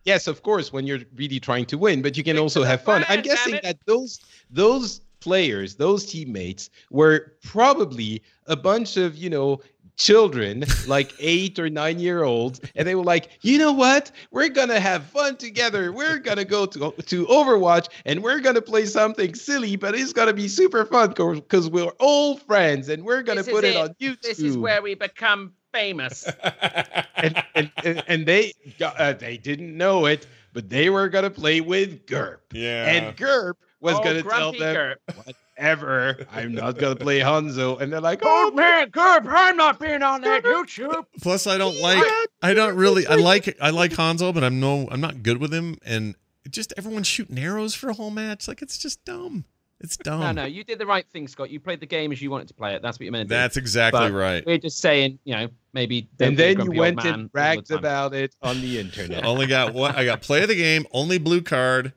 [0.06, 2.64] yes, of course, when you're really trying to win, but you can Stick also to
[2.66, 3.06] the have fun.
[3.10, 4.20] I'm guessing that those
[4.50, 9.60] those players, those teammates, were probably a bunch of you know
[9.98, 14.48] children like eight or nine year olds and they were like you know what we're
[14.48, 19.34] gonna have fun together we're gonna go to to overwatch and we're gonna play something
[19.34, 23.54] silly but it's gonna be super fun because we're all friends and we're gonna This
[23.54, 23.78] put it, it.
[23.78, 26.28] on youtube This is where we become famous.
[27.16, 31.30] and, and, and, and they got, uh, they didn't know it, but they were gonna
[31.30, 32.38] play with GURP.
[32.54, 32.86] Yeah.
[32.90, 35.36] And GURP was Oh, gonna tell grumpy them Gurp.
[35.58, 36.18] Whatever.
[36.32, 40.04] I'm not gonna play Hanzo, and they're like, Oh "Oh man, Gerb, I'm not being
[40.04, 41.06] on that YouTube.
[41.22, 42.04] Plus, I don't like.
[42.42, 43.08] I don't really.
[43.08, 43.58] I like.
[43.62, 44.88] I like Hanzo, but I'm no.
[44.92, 46.16] I'm not good with him, and
[46.50, 48.48] just everyone shooting arrows for a whole match.
[48.48, 49.46] Like it's just dumb.
[49.80, 50.22] It's dumb.
[50.22, 51.52] No, no, you did the right thing, Scott.
[51.52, 52.82] You played the game as you wanted to play it.
[52.82, 53.30] That's what you meant.
[53.30, 54.44] That's exactly But right.
[54.44, 56.08] We're just saying, you know, maybe.
[56.18, 59.24] don't And be a then you went and the bragged about it on the internet.
[59.26, 60.22] only got what I got.
[60.22, 60.88] Play of the game.
[60.92, 61.94] Only blue card,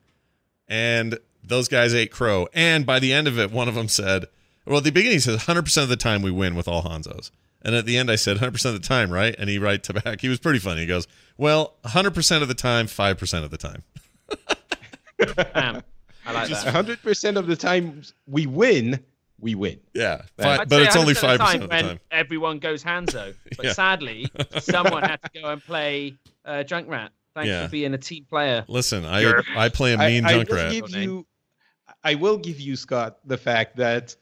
[0.67, 2.47] and those guys ate crow.
[2.53, 4.25] And by the end of it, one of them said,
[4.65, 6.83] "Well, at the beginning, he says 100 percent of the time we win with all
[6.83, 7.31] Hanzos."
[7.63, 9.35] And at the end, I said 100 percent of the time, right?
[9.37, 10.21] And he right to back.
[10.21, 10.81] He was pretty funny.
[10.81, 11.07] He goes,
[11.37, 13.83] "Well, 100 percent of the time, five percent of the time."
[15.53, 15.83] Bam.
[16.25, 16.73] I like Just that.
[16.85, 19.03] 100% of the time we win,
[19.39, 19.79] we win.
[19.93, 21.99] Yeah, I'd fi- I'd but it's only 100% five of percent of the when time.
[22.11, 23.73] Everyone goes Hanzo, but Yeah.
[23.73, 24.27] sadly,
[24.59, 26.15] someone had to go and play
[26.45, 27.09] uh, Junkrat.
[27.35, 27.65] Thanks Yeah.
[27.65, 28.65] for being a team player.
[28.67, 29.43] Listen, I Sure.
[29.55, 30.71] I play a mean I, will Junkrat.
[30.71, 31.25] give you,
[32.03, 34.15] I will give you, Scott, the fact that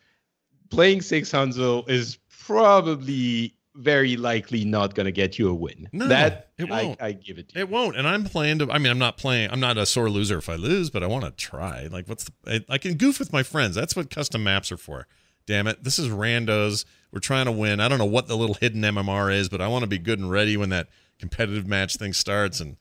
[0.69, 5.87] playing six Hanzo is probably very likely not going to get you a win.
[5.93, 7.01] No, that it I, won't.
[7.01, 7.61] I give it to you.
[7.61, 8.69] It won't, and I'm playing to.
[8.71, 9.49] I mean, I'm not playing.
[9.51, 11.87] I'm not a sore loser if I lose, but I want to try.
[11.89, 12.31] Like, what's the?
[12.69, 13.75] I, I can goof with my friends.
[13.75, 15.07] That's what custom maps are for.
[15.45, 16.83] Damn it, this is randos.
[17.11, 17.79] We're trying to win.
[17.79, 20.19] I don't know what the little hidden MMR is, but I want to be good
[20.19, 22.59] and ready when that competitive match thing starts.
[22.59, 22.77] And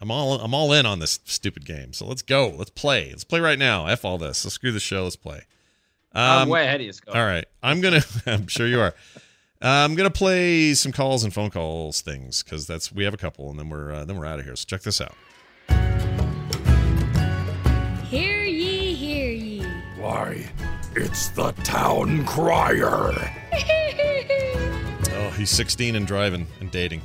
[0.00, 1.92] I'm all I'm all in on this stupid game.
[1.92, 2.48] So let's go.
[2.56, 3.10] Let's play.
[3.10, 3.86] Let's play right now.
[3.86, 4.44] F all this.
[4.44, 5.04] Let's screw the show.
[5.04, 5.42] Let's play.
[6.12, 7.16] I'm Um, way ahead of you, Scott.
[7.16, 7.44] all right.
[7.62, 8.02] I'm gonna.
[8.26, 8.94] I'm sure you are.
[9.60, 13.18] Uh, I'm gonna play some calls and phone calls things because that's we have a
[13.18, 14.54] couple, and then we're uh, then we're out of here.
[14.54, 15.14] So check this out.
[18.08, 19.62] Hear ye, hear ye.
[19.98, 20.48] Why,
[20.94, 23.12] it's the town crier.
[25.20, 27.00] Oh, he's 16 and driving and dating.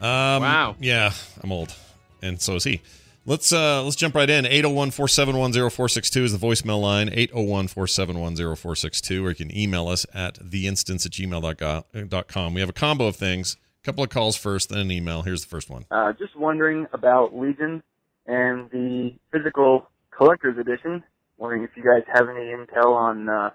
[0.00, 0.76] Um, Wow.
[0.80, 1.12] Yeah,
[1.42, 1.74] I'm old,
[2.22, 2.80] and so is he.
[3.28, 4.44] Let's uh let's jump right in.
[4.44, 7.10] 801-471-0462 is the voicemail line.
[7.10, 12.54] 801-471-0462, or you can email us at theinstance at gmail.com.
[12.54, 13.56] We have a combo of things.
[13.82, 15.22] A couple of calls first, then an email.
[15.22, 15.86] Here's the first one.
[15.90, 17.82] Uh, just wondering about Legion
[18.26, 21.02] and the physical collector's edition.
[21.36, 23.50] Wondering if you guys have any intel on uh,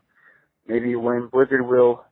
[0.68, 2.04] maybe when Blizzard will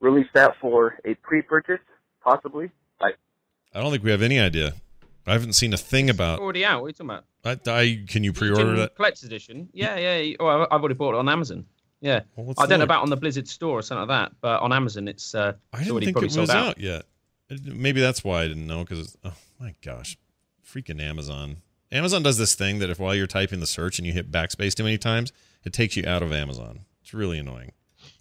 [0.00, 1.80] release that for a pre-purchase,
[2.22, 2.70] possibly.
[3.00, 3.16] Like,
[3.74, 4.74] I don't think we have any idea.
[5.26, 6.38] I haven't seen a thing about.
[6.40, 6.80] Already out.
[6.82, 7.68] What are you talking about?
[7.68, 8.96] I, I can you pre-order Legion that?
[8.96, 9.68] Collector's Edition.
[9.72, 10.36] Yeah, yeah.
[10.40, 11.66] Oh, I- I've already bought it on Amazon.
[12.00, 12.20] Yeah.
[12.36, 14.72] Well, I don't know about on the Blizzard store or something like that, but on
[14.72, 16.66] Amazon it's uh, I didn't already think probably it sold was out.
[16.68, 16.78] out.
[16.80, 17.04] yet.
[17.64, 20.18] Maybe that's why I didn't know because oh my gosh,
[20.66, 21.58] freaking Amazon!
[21.92, 24.74] Amazon does this thing that if while you're typing the search and you hit backspace
[24.74, 25.32] too many times,
[25.64, 26.80] it takes you out of Amazon.
[27.02, 27.72] It's really annoying.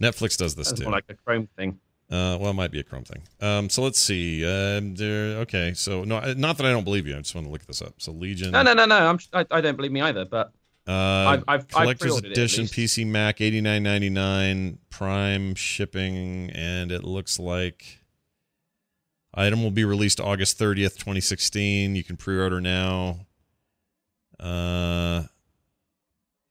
[0.02, 0.86] Netflix does this That's too.
[0.86, 1.80] more like a Chrome thing.
[2.14, 3.24] Uh, well, it might be a Chrome thing.
[3.42, 4.46] Um, so let's see.
[4.46, 7.16] Um, there, okay, so no, not that I don't believe you.
[7.16, 7.96] I just want to look this up.
[7.98, 8.52] So Legion.
[8.52, 8.96] No, no, no, no.
[8.96, 10.24] I'm, I, I don't believe me either.
[10.26, 10.52] But
[10.88, 12.66] Uh, I've- I've collector's at edition.
[12.66, 18.00] PC Mac eighty nine ninety nine Prime shipping, and it looks like
[19.34, 21.96] item will be released August thirtieth, twenty sixteen.
[21.96, 23.26] You can pre order now.
[24.40, 25.24] Uh,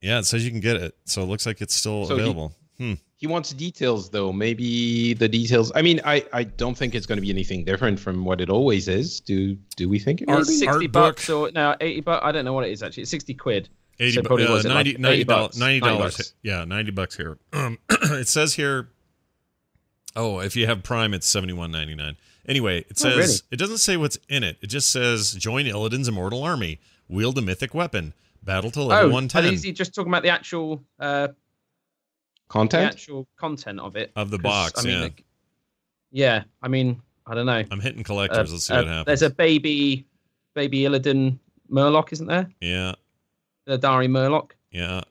[0.00, 2.52] yeah, it says you can get it, so it looks like it's still So available.
[2.78, 2.94] hmm.
[3.22, 4.32] He wants details though.
[4.32, 5.70] Maybe the details.
[5.76, 8.50] I mean, I, I don't think it's going to be anything different from what it
[8.50, 9.20] always is.
[9.20, 10.50] Do do we think it Art- will be?
[10.50, 12.24] it's sixty art bucks or no eighty bucks.
[12.26, 13.02] I don't know what it is actually.
[13.04, 13.68] It's sixty quid.
[14.00, 15.46] Eighty, So probably uh, was it like 90 80 90 dollars.
[15.46, 15.58] bucks?
[15.58, 16.34] $90 bucks.
[16.42, 17.38] Yeah, ninety bucks here.
[17.52, 18.88] Um, it says here.
[20.16, 22.16] Oh, if you have Prime, it's seventy one ninety nine.
[22.48, 23.34] Anyway, it Oh, says really?
[23.52, 24.56] it doesn't say what's in it.
[24.60, 29.12] It just says join Illidan's immortal army, wield a mythic weapon, battle to level Oh,
[29.12, 31.28] one are ten these just talking about the actual uh,
[32.52, 34.84] the actual content of it of the box.
[34.84, 35.24] I mean, yeah, like,
[36.10, 36.42] yeah.
[36.62, 37.64] I mean, I don't know.
[37.70, 38.52] I'm hitting Uh, collectors.
[38.52, 39.06] Let's see uh, what happens.
[39.06, 40.06] There's a baby,
[40.54, 41.38] baby Illidan
[41.70, 42.50] Murloc, isn't there?
[42.60, 42.94] yeah,
[43.64, 44.50] The Dari Murloc.
[44.70, 45.02] yeah.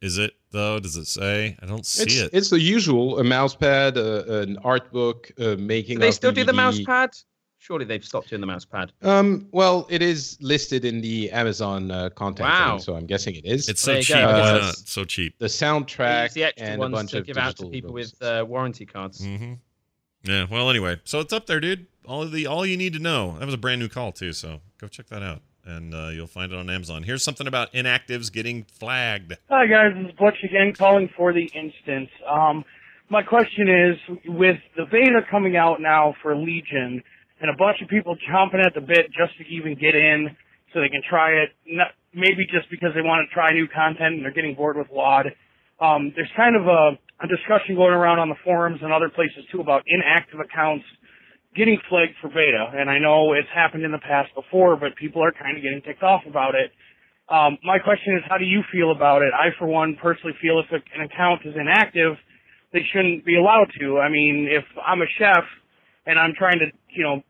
[0.00, 0.78] Is it though?
[0.78, 1.56] Does it say?
[1.60, 2.30] I don't see It's, it.
[2.32, 5.96] it's the usual: a mouse pad, uh, an art book, uh, making.
[5.96, 7.10] Do they of still do the mouse pad?
[7.60, 8.92] Surely they've stopped doing the mouse pad.
[9.02, 12.76] Um, well, it is listed in the Amazon uh, content, Wow.
[12.76, 13.68] thing, so I'm guessing it is.
[13.68, 14.14] It's so cheap.
[14.16, 14.76] go, Why not?
[14.76, 15.36] So cheap.
[15.38, 18.12] the soundtrack the extra and a bunch to of give out to people books.
[18.20, 19.20] with uh, warranty cards.
[19.20, 19.54] Mm-hmm.
[20.24, 20.46] Yeah.
[20.50, 21.86] Well, anyway, so it's up there, dude.
[22.06, 23.36] All the all you need to know.
[23.38, 26.26] That was a brand new call too, so go check that out, and uh, you'll
[26.28, 27.02] find it on Amazon.
[27.02, 29.34] Here's something about inactives getting flagged.
[29.50, 32.08] Hi guys, this is Butch again, calling for the instance.
[32.26, 32.64] Um,
[33.10, 37.02] my question is, with the beta coming out now for Legion,
[37.40, 40.36] and a bunch of people chomping at the bit just to even get in,
[40.72, 44.20] so they can try it, not, maybe just because they want to try new content
[44.20, 45.32] and they're getting bored with WoD.
[45.80, 49.44] Um, there's kind of a, a discussion going around on the forums and other places
[49.52, 50.84] too about inactive accounts
[51.56, 52.70] getting flagged for beta.
[52.76, 55.80] And I know it's happened in the past before, but people are kind of getting
[55.82, 56.70] ticked off about it.
[57.28, 59.32] Um, my question is, how do you feel about it?
[59.32, 62.16] I, for one, personally feel if an account is inactive,
[62.72, 63.98] they shouldn't be allowed to.
[63.98, 65.44] I mean, if I'm a chef
[66.06, 67.22] and I'm trying to, you know,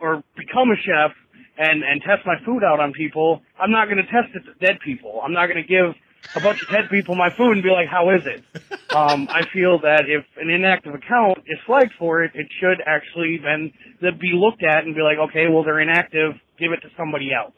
[0.00, 1.12] or become a chef
[1.58, 4.54] and and test my food out on people, I'm not going to test it to
[4.66, 5.20] dead people.
[5.24, 5.94] I'm not going to give
[6.34, 8.44] a bunch of dead people my food and be like, how is it?
[8.96, 13.38] Um, I feel that if an inactive account is flagged for it, it should actually
[13.42, 17.30] then be looked at and be like, okay, well they're inactive, give it to somebody
[17.34, 17.52] else.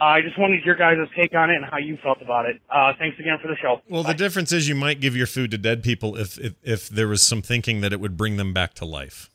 [0.00, 2.60] Uh, I just wanted your guys' take on it and how you felt about it.
[2.68, 3.80] Uh, thanks again for the show.
[3.88, 6.88] Well, the difference is you might give your food to dead people if, if if
[6.88, 9.30] there was some thinking that it would bring them back to life,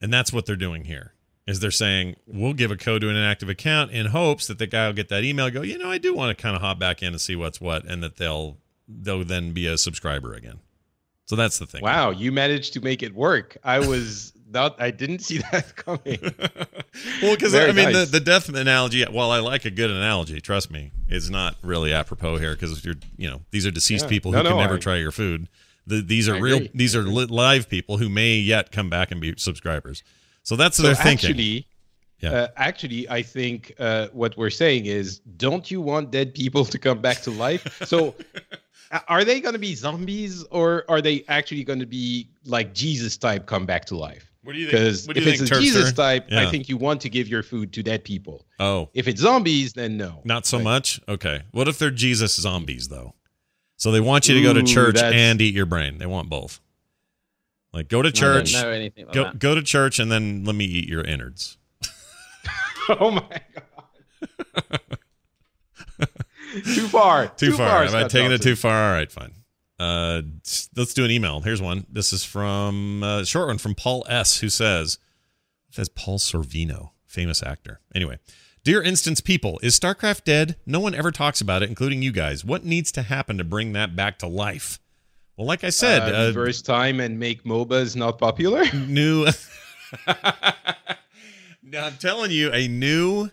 [0.00, 1.14] and that's what they're doing here.
[1.50, 4.66] Is they're saying we'll give a code to an inactive account in hopes that the
[4.68, 6.78] guy will get that email, go, you know, I do want to kind of hop
[6.78, 8.56] back in and see what's what, and that they'll
[8.88, 10.60] they'll then be a subscriber again.
[11.26, 11.82] So that's the thing.
[11.82, 13.56] Wow, you managed to make it work.
[13.64, 14.80] I was not.
[14.80, 16.18] I didn't see that coming.
[17.22, 18.06] well, because I mean, nice.
[18.10, 19.04] the, the death analogy.
[19.04, 22.94] While I like a good analogy, trust me, is not really apropos here because you're,
[23.16, 24.08] you know, these are deceased Yeah.
[24.10, 25.48] people No, who can no, never I- try your food.
[25.86, 26.56] The, these are I real.
[26.58, 26.70] agree.
[26.74, 30.04] These are li- live people who may yet come back and be subscribers.
[30.50, 31.30] So that's what so they're thinking.
[31.30, 31.66] actually,
[32.20, 32.32] Yeah.
[32.32, 36.76] uh, actually, I think uh, what we're saying is, don't you want dead people to
[36.76, 37.62] come back to life?
[37.86, 38.16] So,
[39.06, 43.16] are they going to be zombies, or are they actually going to be like Jesus
[43.16, 44.26] type come back to life?
[44.42, 44.78] what do you think?
[44.78, 46.40] Because if you it's think, a Jesus type, Yeah.
[46.40, 48.44] I think you want to give your food to dead people.
[48.58, 50.20] Oh, If it's zombies, then no.
[50.24, 51.00] not so Like, much.
[51.06, 51.42] Okay.
[51.52, 53.14] What if they're Jesus zombies though?
[53.76, 55.98] So they want you to go to Ooh, church that's- and eat your brain.
[55.98, 56.58] They want both.
[57.72, 59.38] Like go to church, don't know anything like go that.
[59.38, 61.56] go to church, and then let me eat your innards.
[62.88, 64.80] oh my god.
[66.64, 67.28] too far.
[67.36, 67.82] Too, far.
[67.82, 68.90] Am I Scott taking it too far?
[68.90, 69.32] All right, fine.
[69.78, 70.22] Uh,
[70.76, 71.40] let's do an email.
[71.40, 71.86] Here's one.
[71.88, 74.38] This is from uh, short one from Paul S.
[74.40, 74.98] Who says,
[75.70, 77.80] "Says Paul Sorvino famous actor.
[77.94, 78.18] Anyway,
[78.64, 80.56] dear instance people, is StarCraft dead?
[80.64, 82.44] No one ever talks about it, including you guys.
[82.44, 84.78] What needs to happen to bring that back to life?
[85.40, 88.62] Well, like I said, uh, uh, reverse time and make MOBAs not popular.
[88.74, 89.24] new.
[91.62, 93.30] now I'm telling you, a new,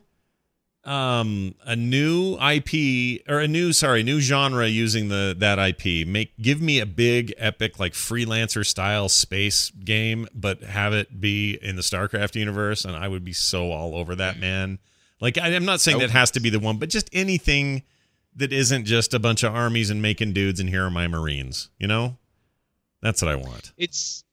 [0.86, 6.08] um, a new IP or a new, sorry, new genre using the that IP.
[6.08, 11.60] Make give me a big epic like freelancer style space game, but have it be
[11.62, 14.80] in the StarCraft universe, and I would be so all over that man.
[15.20, 17.84] Like I, I'm not saying that has to be the one, but just anything
[18.38, 21.70] that isn't just a bunch of armies and making dudes and here are my marines
[21.80, 22.18] you know
[23.02, 24.24] that's what i want it's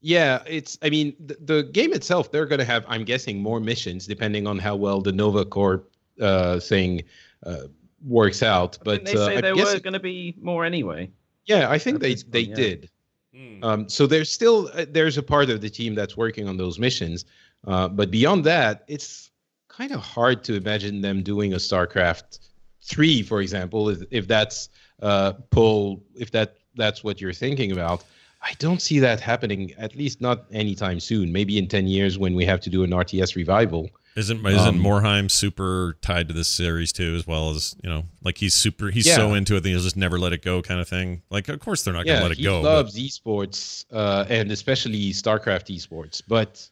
[0.00, 3.60] yeah it's i mean the, the game itself they're going to have i'm guessing more
[3.60, 5.84] missions depending on how well the nova corps
[6.20, 7.02] uh, thing
[7.46, 7.62] uh,
[8.04, 11.10] works out but Didn't they say uh, there were going to be more anyway.
[11.44, 12.54] yeah i think they point, they yeah.
[12.54, 12.90] did
[13.34, 13.62] Hmm.
[13.62, 16.78] um, so there's still uh, there's a part of the team that's working on those
[16.78, 17.26] missions
[17.66, 19.30] uh, but beyond that it's
[19.68, 22.47] kind of hard to imagine them doing a starcraft
[22.82, 24.68] 3 for example if, if that's
[25.02, 28.04] uh, pull if that that's what you're thinking about
[28.42, 32.34] i don't see that happening at least not anytime soon maybe in 10 years when
[32.34, 36.48] we have to do an rts revival Isn't isn't Um, Morhaime super tied to this
[36.48, 39.14] series too, as well as you know, like he's super, he's Yeah.
[39.14, 41.22] so into it that he'll just never let it go, kind of thing.
[41.30, 42.60] Like, of course they're not gonna let it he go.
[42.62, 46.68] but- loves esports uh, and especially starcraft esports but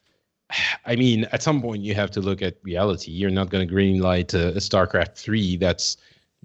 [0.85, 3.11] I mean, at some point you have to look at reality.
[3.11, 5.97] You're not going to greenlight a, a StarCraft three that's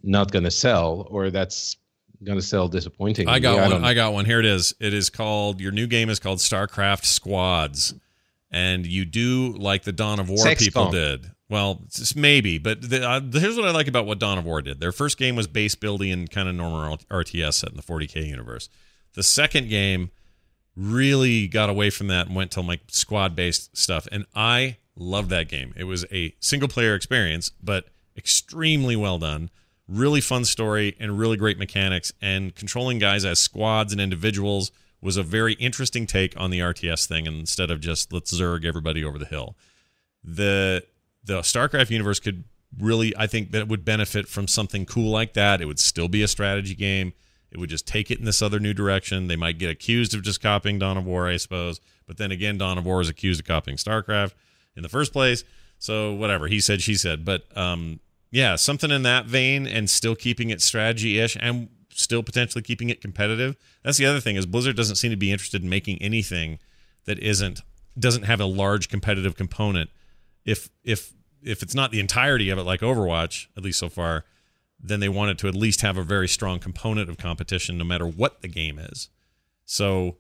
[0.02, 1.76] not going to sell, or that's
[2.24, 3.32] going to sell disappointingly.
[3.32, 3.82] I got don't one.
[3.82, 3.88] know.
[3.88, 4.24] I got one.
[4.24, 4.74] Here it is.
[4.80, 7.94] It is called your new game is called StarCraft Squads,
[8.50, 10.94] and you do like the Dawn of War Sex people comp.
[10.94, 11.30] did.
[11.48, 11.82] Well,
[12.16, 14.80] maybe, but the, uh, here's what I like about what Dawn of War did.
[14.80, 18.26] Their first game was base building and kind of normal RTS set in the 40k
[18.26, 18.70] universe.
[19.14, 20.10] The second game
[20.76, 25.30] really got away from that and went to like squad based stuff, and I loved
[25.30, 25.72] that game.
[25.76, 27.86] It was a single player experience, but
[28.16, 29.50] extremely well done
[29.88, 34.70] really fun story and really great mechanics and controlling guys as squads and individuals
[35.00, 39.04] was a very interesting take on the RTS thing instead of just let's zerg everybody
[39.04, 39.56] over the hill.
[40.24, 40.84] The
[41.24, 42.44] the StarCraft universe could
[42.78, 45.60] really I think that would benefit from something cool like that.
[45.60, 47.12] It would still be a strategy game.
[47.52, 49.28] It would just take it in this other new direction.
[49.28, 51.80] They might get accused of just copying Dawn of War, I suppose.
[52.06, 54.32] But then again, Dawn of War is accused of copying StarCraft
[54.74, 55.44] in the first place.
[55.78, 57.24] So whatever, he said, she said.
[57.26, 58.00] But um,
[58.30, 63.02] yeah, something in that vein and still keeping it strategy-ish and still potentially keeping it
[63.02, 63.56] competitive.
[63.84, 66.58] That's the other thing is Blizzard doesn't seem to be interested in making anything
[67.04, 67.60] that isn't
[67.98, 69.90] doesn't have a large competitive component.
[70.46, 71.12] If if
[71.42, 74.24] if it's not the entirety of it like Overwatch, at least so far,
[74.82, 77.84] then they want it to at least have a very strong component of competition no
[77.84, 79.09] matter what the game is.
[79.64, 80.16] So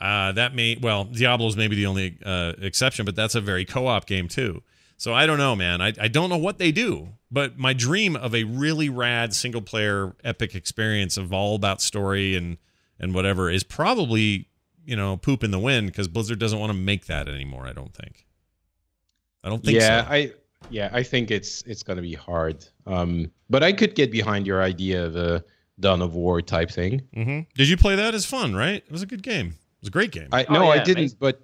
[0.00, 4.06] uh, that may well Diablo's maybe the only uh, exception, but that's a very co-op
[4.06, 4.62] game too.
[4.96, 5.80] So I don't know, man.
[5.80, 9.62] I, I don't know what they do, but my dream of a really rad single
[9.62, 12.58] player epic experience of all about story and
[12.98, 14.48] and whatever is probably
[14.84, 17.66] you know poop in the wind because Blizzard doesn't want to make that anymore.
[17.66, 18.26] I don't think.
[19.42, 20.10] I don't think yeah, so.
[20.10, 20.32] I
[20.70, 22.64] yeah, I think it's it's going to be hard.
[22.86, 25.44] Um, but I could get behind your idea of a
[25.80, 27.02] Dawn of War type thing.
[27.14, 28.14] hmm Did you play that?
[28.14, 28.76] It's fun, right?
[28.84, 29.46] It was a good game.
[29.48, 30.28] It was a great game.
[30.32, 30.98] I Oh, no, I didn't.
[30.98, 31.18] amazing.
[31.20, 31.40] But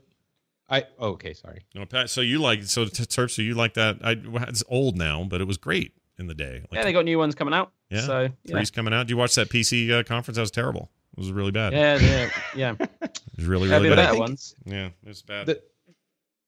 [0.69, 1.63] I oh, okay, sorry.
[1.75, 3.99] No, Pat, so you like so t- Terp, so you like that?
[4.05, 4.17] I
[4.49, 6.61] it's old now, but it was great in the day.
[6.71, 7.73] Like, yeah, they got new ones coming out.
[7.91, 9.05] Yeah, So yeah, three's coming out.
[9.05, 10.37] Did you watch that PC uh, conference?
[10.37, 10.91] That was terrible.
[11.17, 11.73] It was really bad.
[11.73, 12.75] yeah, yeah, yeah.
[13.03, 13.97] It was really really bad.
[13.97, 14.55] better think- ones.
[14.65, 15.47] Yeah, it was bad.
[15.47, 15.61] the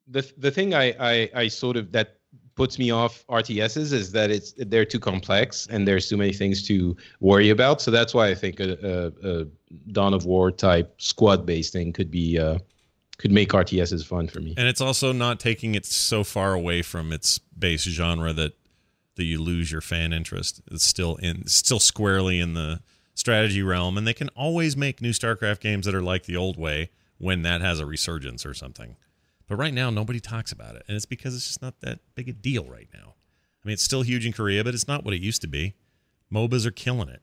[0.07, 2.19] the the thing I, I I sort of that
[2.55, 6.67] puts me off RTSs is that it's they're too complex and there's too many things
[6.69, 7.81] to worry about.
[7.81, 9.47] So that's why I think a, a, a
[9.93, 12.59] Dawn of War type squad based thing could be uh,
[13.19, 14.55] could make RTSs fun for me.
[14.57, 18.55] and it's also not taking it so far away from its base genre that
[19.17, 20.61] that you lose your fan interest.
[20.71, 22.81] It's still in still squarely in the
[23.15, 26.59] strategy realm, and they can always make new StarCraft games that are like the old
[26.59, 28.97] way when that has a resurgence or something.
[29.53, 32.27] But right now, nobody talks about it, and it's because it's just not that big
[32.27, 33.17] a deal right now.
[33.63, 35.75] I mean, it's still huge in Korea, but it's not what it used to be.
[36.33, 37.21] MOBAs are killing it,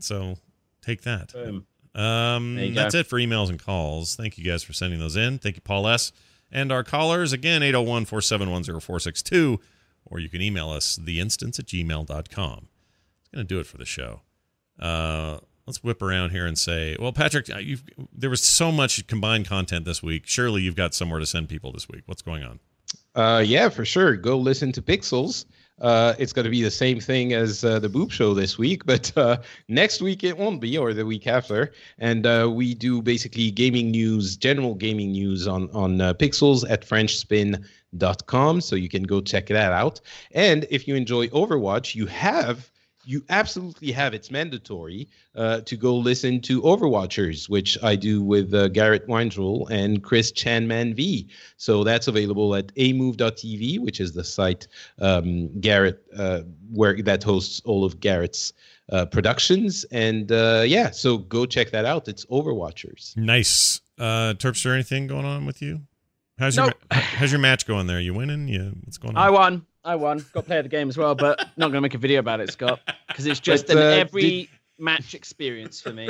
[0.00, 0.34] so
[0.82, 1.32] take that.
[1.32, 1.64] Boom.
[1.94, 2.98] Um, that's go.
[2.98, 4.16] it for emails and calls.
[4.16, 5.38] Thank you guys for sending those in.
[5.38, 6.10] Thank you, Paul S.
[6.50, 9.60] And our callers, again, 801 471 0462,
[10.06, 12.68] or you can email us, theinstance at gmail.com.
[13.20, 14.22] It's going to do it for the show.
[14.76, 17.60] Uh, let's whip around here and say, well, Patrick, uh,
[18.12, 20.22] there was so much combined content this week.
[20.26, 22.02] Surely you've got somewhere to send people this week.
[22.06, 22.60] What's going on?
[23.14, 24.16] Uh, yeah, for sure.
[24.16, 25.44] Go listen to Pixels.
[25.80, 28.84] uh, it's going to be the same thing as uh, the Boop Show this week,
[28.86, 29.38] but uh,
[29.68, 31.72] next week it won't be, or the week after.
[31.98, 38.60] And uh, we do basically gaming news, general gaming news on on Pixels at FrenchSpin.com,
[38.60, 40.00] so you can go check that out.
[40.32, 42.70] And if you enjoy Overwatch, you have
[43.06, 48.54] you absolutely have it's mandatory uh, to go listen to Overwatchers, which I do with
[48.54, 51.28] uh, Garrett Weinzierl and Chris Chanman V.
[51.56, 54.66] So that's available at amove.tv, which is the site
[55.00, 56.40] um, Garrett uh,
[56.72, 58.52] where that hosts all of Garrett's
[58.92, 59.84] uh, productions.
[59.90, 62.08] And uh, yeah, so go check that out.
[62.08, 63.16] It's Overwatchers.
[63.16, 63.80] Nice.
[63.98, 65.82] Uh, Terpster, anything going on with you?
[66.38, 66.74] How's your Nope.
[66.90, 68.00] ma- how's your match going there?
[68.00, 68.48] You winning?
[68.48, 69.22] Yeah, what's going on?
[69.22, 69.64] I won.
[69.84, 70.24] I won.
[70.32, 72.40] Got player of the game as well, but not going to make a video about
[72.40, 74.48] it, Scott, because it's just But, an uh, every
[74.78, 76.08] match experience for me.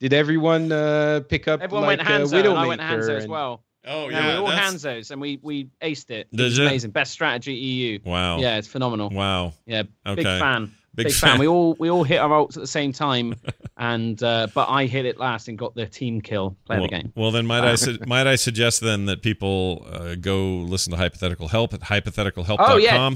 [0.00, 3.10] Did everyone uh, pick up Everyone like went uh, Hanzo, and I went Widowmaker Hanzo
[3.16, 3.62] as and- well.
[3.86, 6.28] oh No, we were all Hanzos, and we we aced it.
[6.32, 6.64] It Did was ya?
[6.66, 6.90] amazing.
[6.92, 7.98] Best strategy EU.
[8.04, 8.38] Wow.
[8.38, 9.10] Yeah, it's phenomenal.
[9.10, 9.52] Wow.
[9.66, 10.16] Yeah, Okay.
[10.16, 10.72] big fan.
[10.94, 11.30] Big Big, fan.
[11.32, 11.40] fan.
[11.40, 13.34] We all we all hit our ults at the same time,
[13.78, 16.56] and uh, but I hit it last and got the team kill.
[16.66, 17.12] Play well, the game.
[17.16, 20.98] well, then might I su- might I suggest then that people uh, go listen to
[20.98, 22.56] Hypothetical Help at hypotheticalhelp.com.
[22.58, 23.10] Oh, yeah.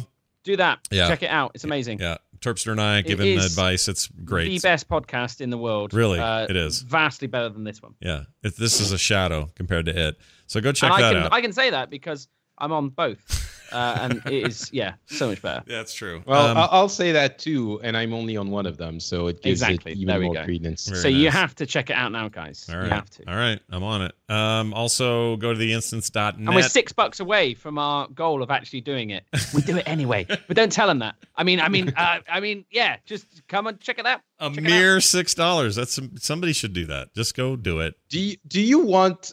[0.44, 0.78] Do that.
[0.90, 1.08] Yeah.
[1.08, 1.50] Check it out.
[1.54, 1.98] It's amazing.
[1.98, 3.88] Yeah, Terpster and I giving advice.
[3.88, 4.48] It's great.
[4.48, 5.92] The best podcast in the world.
[5.92, 6.80] Really, Uh, it is.
[6.82, 7.94] vastly better than this one.
[8.00, 10.16] Yeah, it, this is a shadow compared to it.
[10.46, 11.32] So go check and I that can out.
[11.32, 12.28] I can say that because
[12.58, 15.62] I'm on both, uh, and it is yeah so much better.
[15.66, 16.22] yeah, that's true.
[16.26, 19.26] Well, Um, I- I'll say that too, and I'm only on one of them, so
[19.26, 19.92] it gives Exactly.
[19.92, 20.44] it even There we more go.
[20.44, 20.86] credence.
[20.88, 22.66] Very so you have to check it out now, guys.
[22.70, 22.84] all right.
[22.84, 23.28] You have to.
[23.30, 24.12] All right, I'm on it.
[24.28, 26.36] Um, also, go to the instance.net.
[26.36, 29.24] And we're six bucks away from our goal of actually doing it.
[29.54, 31.14] We do it anyway, but don't tell them that.
[31.36, 34.20] I mean, I mean, uh, I mean, yeah, just come and check it out.
[34.40, 34.70] a Check it out.
[34.70, 35.76] mere six dollars.
[35.76, 37.14] That's somebody should do that.
[37.14, 37.94] Just go do it.
[38.08, 39.32] Do you, do you want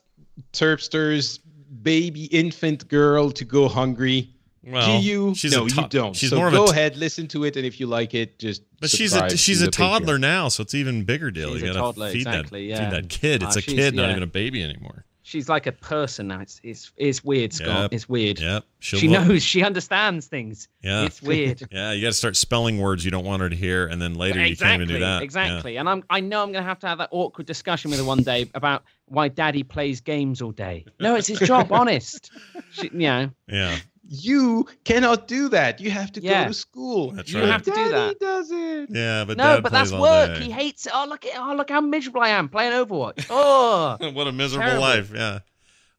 [0.52, 1.40] Terpster's
[1.82, 4.30] baby infant girl to go hungry?
[4.66, 5.36] Well, do you?
[5.36, 6.16] she's no, to- you don't.
[6.16, 6.68] She's so more of go a.
[6.68, 8.62] t- ahead, listen to it, and if you like it, just.
[8.80, 10.22] but she's a she's a toddler Patreon.
[10.22, 11.52] now, so it's even bigger deal.
[11.54, 12.90] She's you gotta toddler, feed exactly, that yeah.
[12.90, 13.44] feed that kid.
[13.44, 15.04] It's Ah, a she's- kid, not even a baby anymore.
[15.26, 16.42] She's like a person now.
[16.42, 17.84] It's it's it's weird, Scott.
[17.84, 17.94] Yep.
[17.94, 18.40] It's weird.
[18.42, 18.66] Yep.
[18.80, 19.42] She'll She vo- knows.
[19.42, 20.68] She understands things.
[20.82, 21.06] Yeah.
[21.06, 21.64] It's weird.
[21.72, 24.16] Yeah, you got to start spelling words you don't want her to hear, and then
[24.16, 24.72] later you exactly.
[24.72, 25.20] can't even do that.
[25.20, 25.24] Yeah.
[25.24, 25.78] Exactly.
[25.78, 28.06] And I'm I know I'm going to have to have that awkward discussion with her
[28.06, 30.86] one day about why Daddy plays games all day.
[31.00, 31.72] No, it's his job.
[31.72, 32.30] honest.
[32.72, 33.30] She, you know.
[33.48, 33.78] Yeah.
[34.16, 35.82] You cannot do that.
[35.82, 36.44] You have to Yeah.
[36.44, 37.12] go to school.
[37.12, 37.50] That's You right.
[37.50, 38.20] have to do Daddy that.
[38.20, 38.90] does it.
[38.92, 40.38] Yeah, but no, Dad but plays that's work.
[40.38, 40.46] day.
[40.46, 40.92] He hates it.
[40.96, 43.26] Oh look at oh look how miserable I am playing Overwatch.
[43.32, 43.98] Oh.
[44.14, 44.82] what a miserable Terrible.
[44.82, 45.12] life.
[45.16, 45.40] Yeah.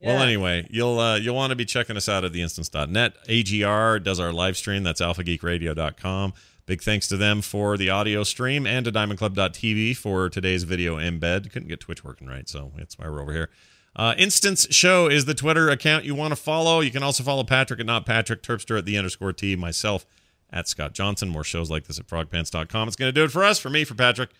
[0.01, 3.15] Well, anyway, you'll uh, you'll want to be checking us out at theinstance.net.
[3.28, 4.82] AGR does our live stream.
[4.82, 6.35] That's alphageekradio.com.
[6.66, 11.51] Big thanks to them for the audio stream and to diamondclub.tv for today's video embed.
[11.53, 13.51] Couldn't get Twitch working right, so that's why we're over here.
[13.97, 16.81] Uh, Instance Show is the Twitter account you want to follow.
[16.81, 20.05] You can also follow Patrick at not Patrick, Terpster at the underscore T, myself
[20.51, 21.29] at Scott Johnson.
[21.29, 22.89] More shows like this at frogpants.com.
[22.89, 24.31] It's going to do it for us, for me, for Patrick,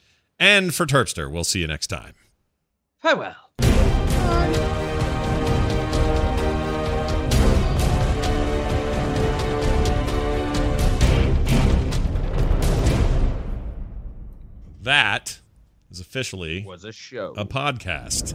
[0.41, 1.31] and for Terpster.
[1.31, 2.15] We'll see you next time.
[2.99, 3.37] Farewell.
[14.83, 15.41] That
[15.91, 17.35] is officially Was a show.
[17.37, 18.35] a podcast.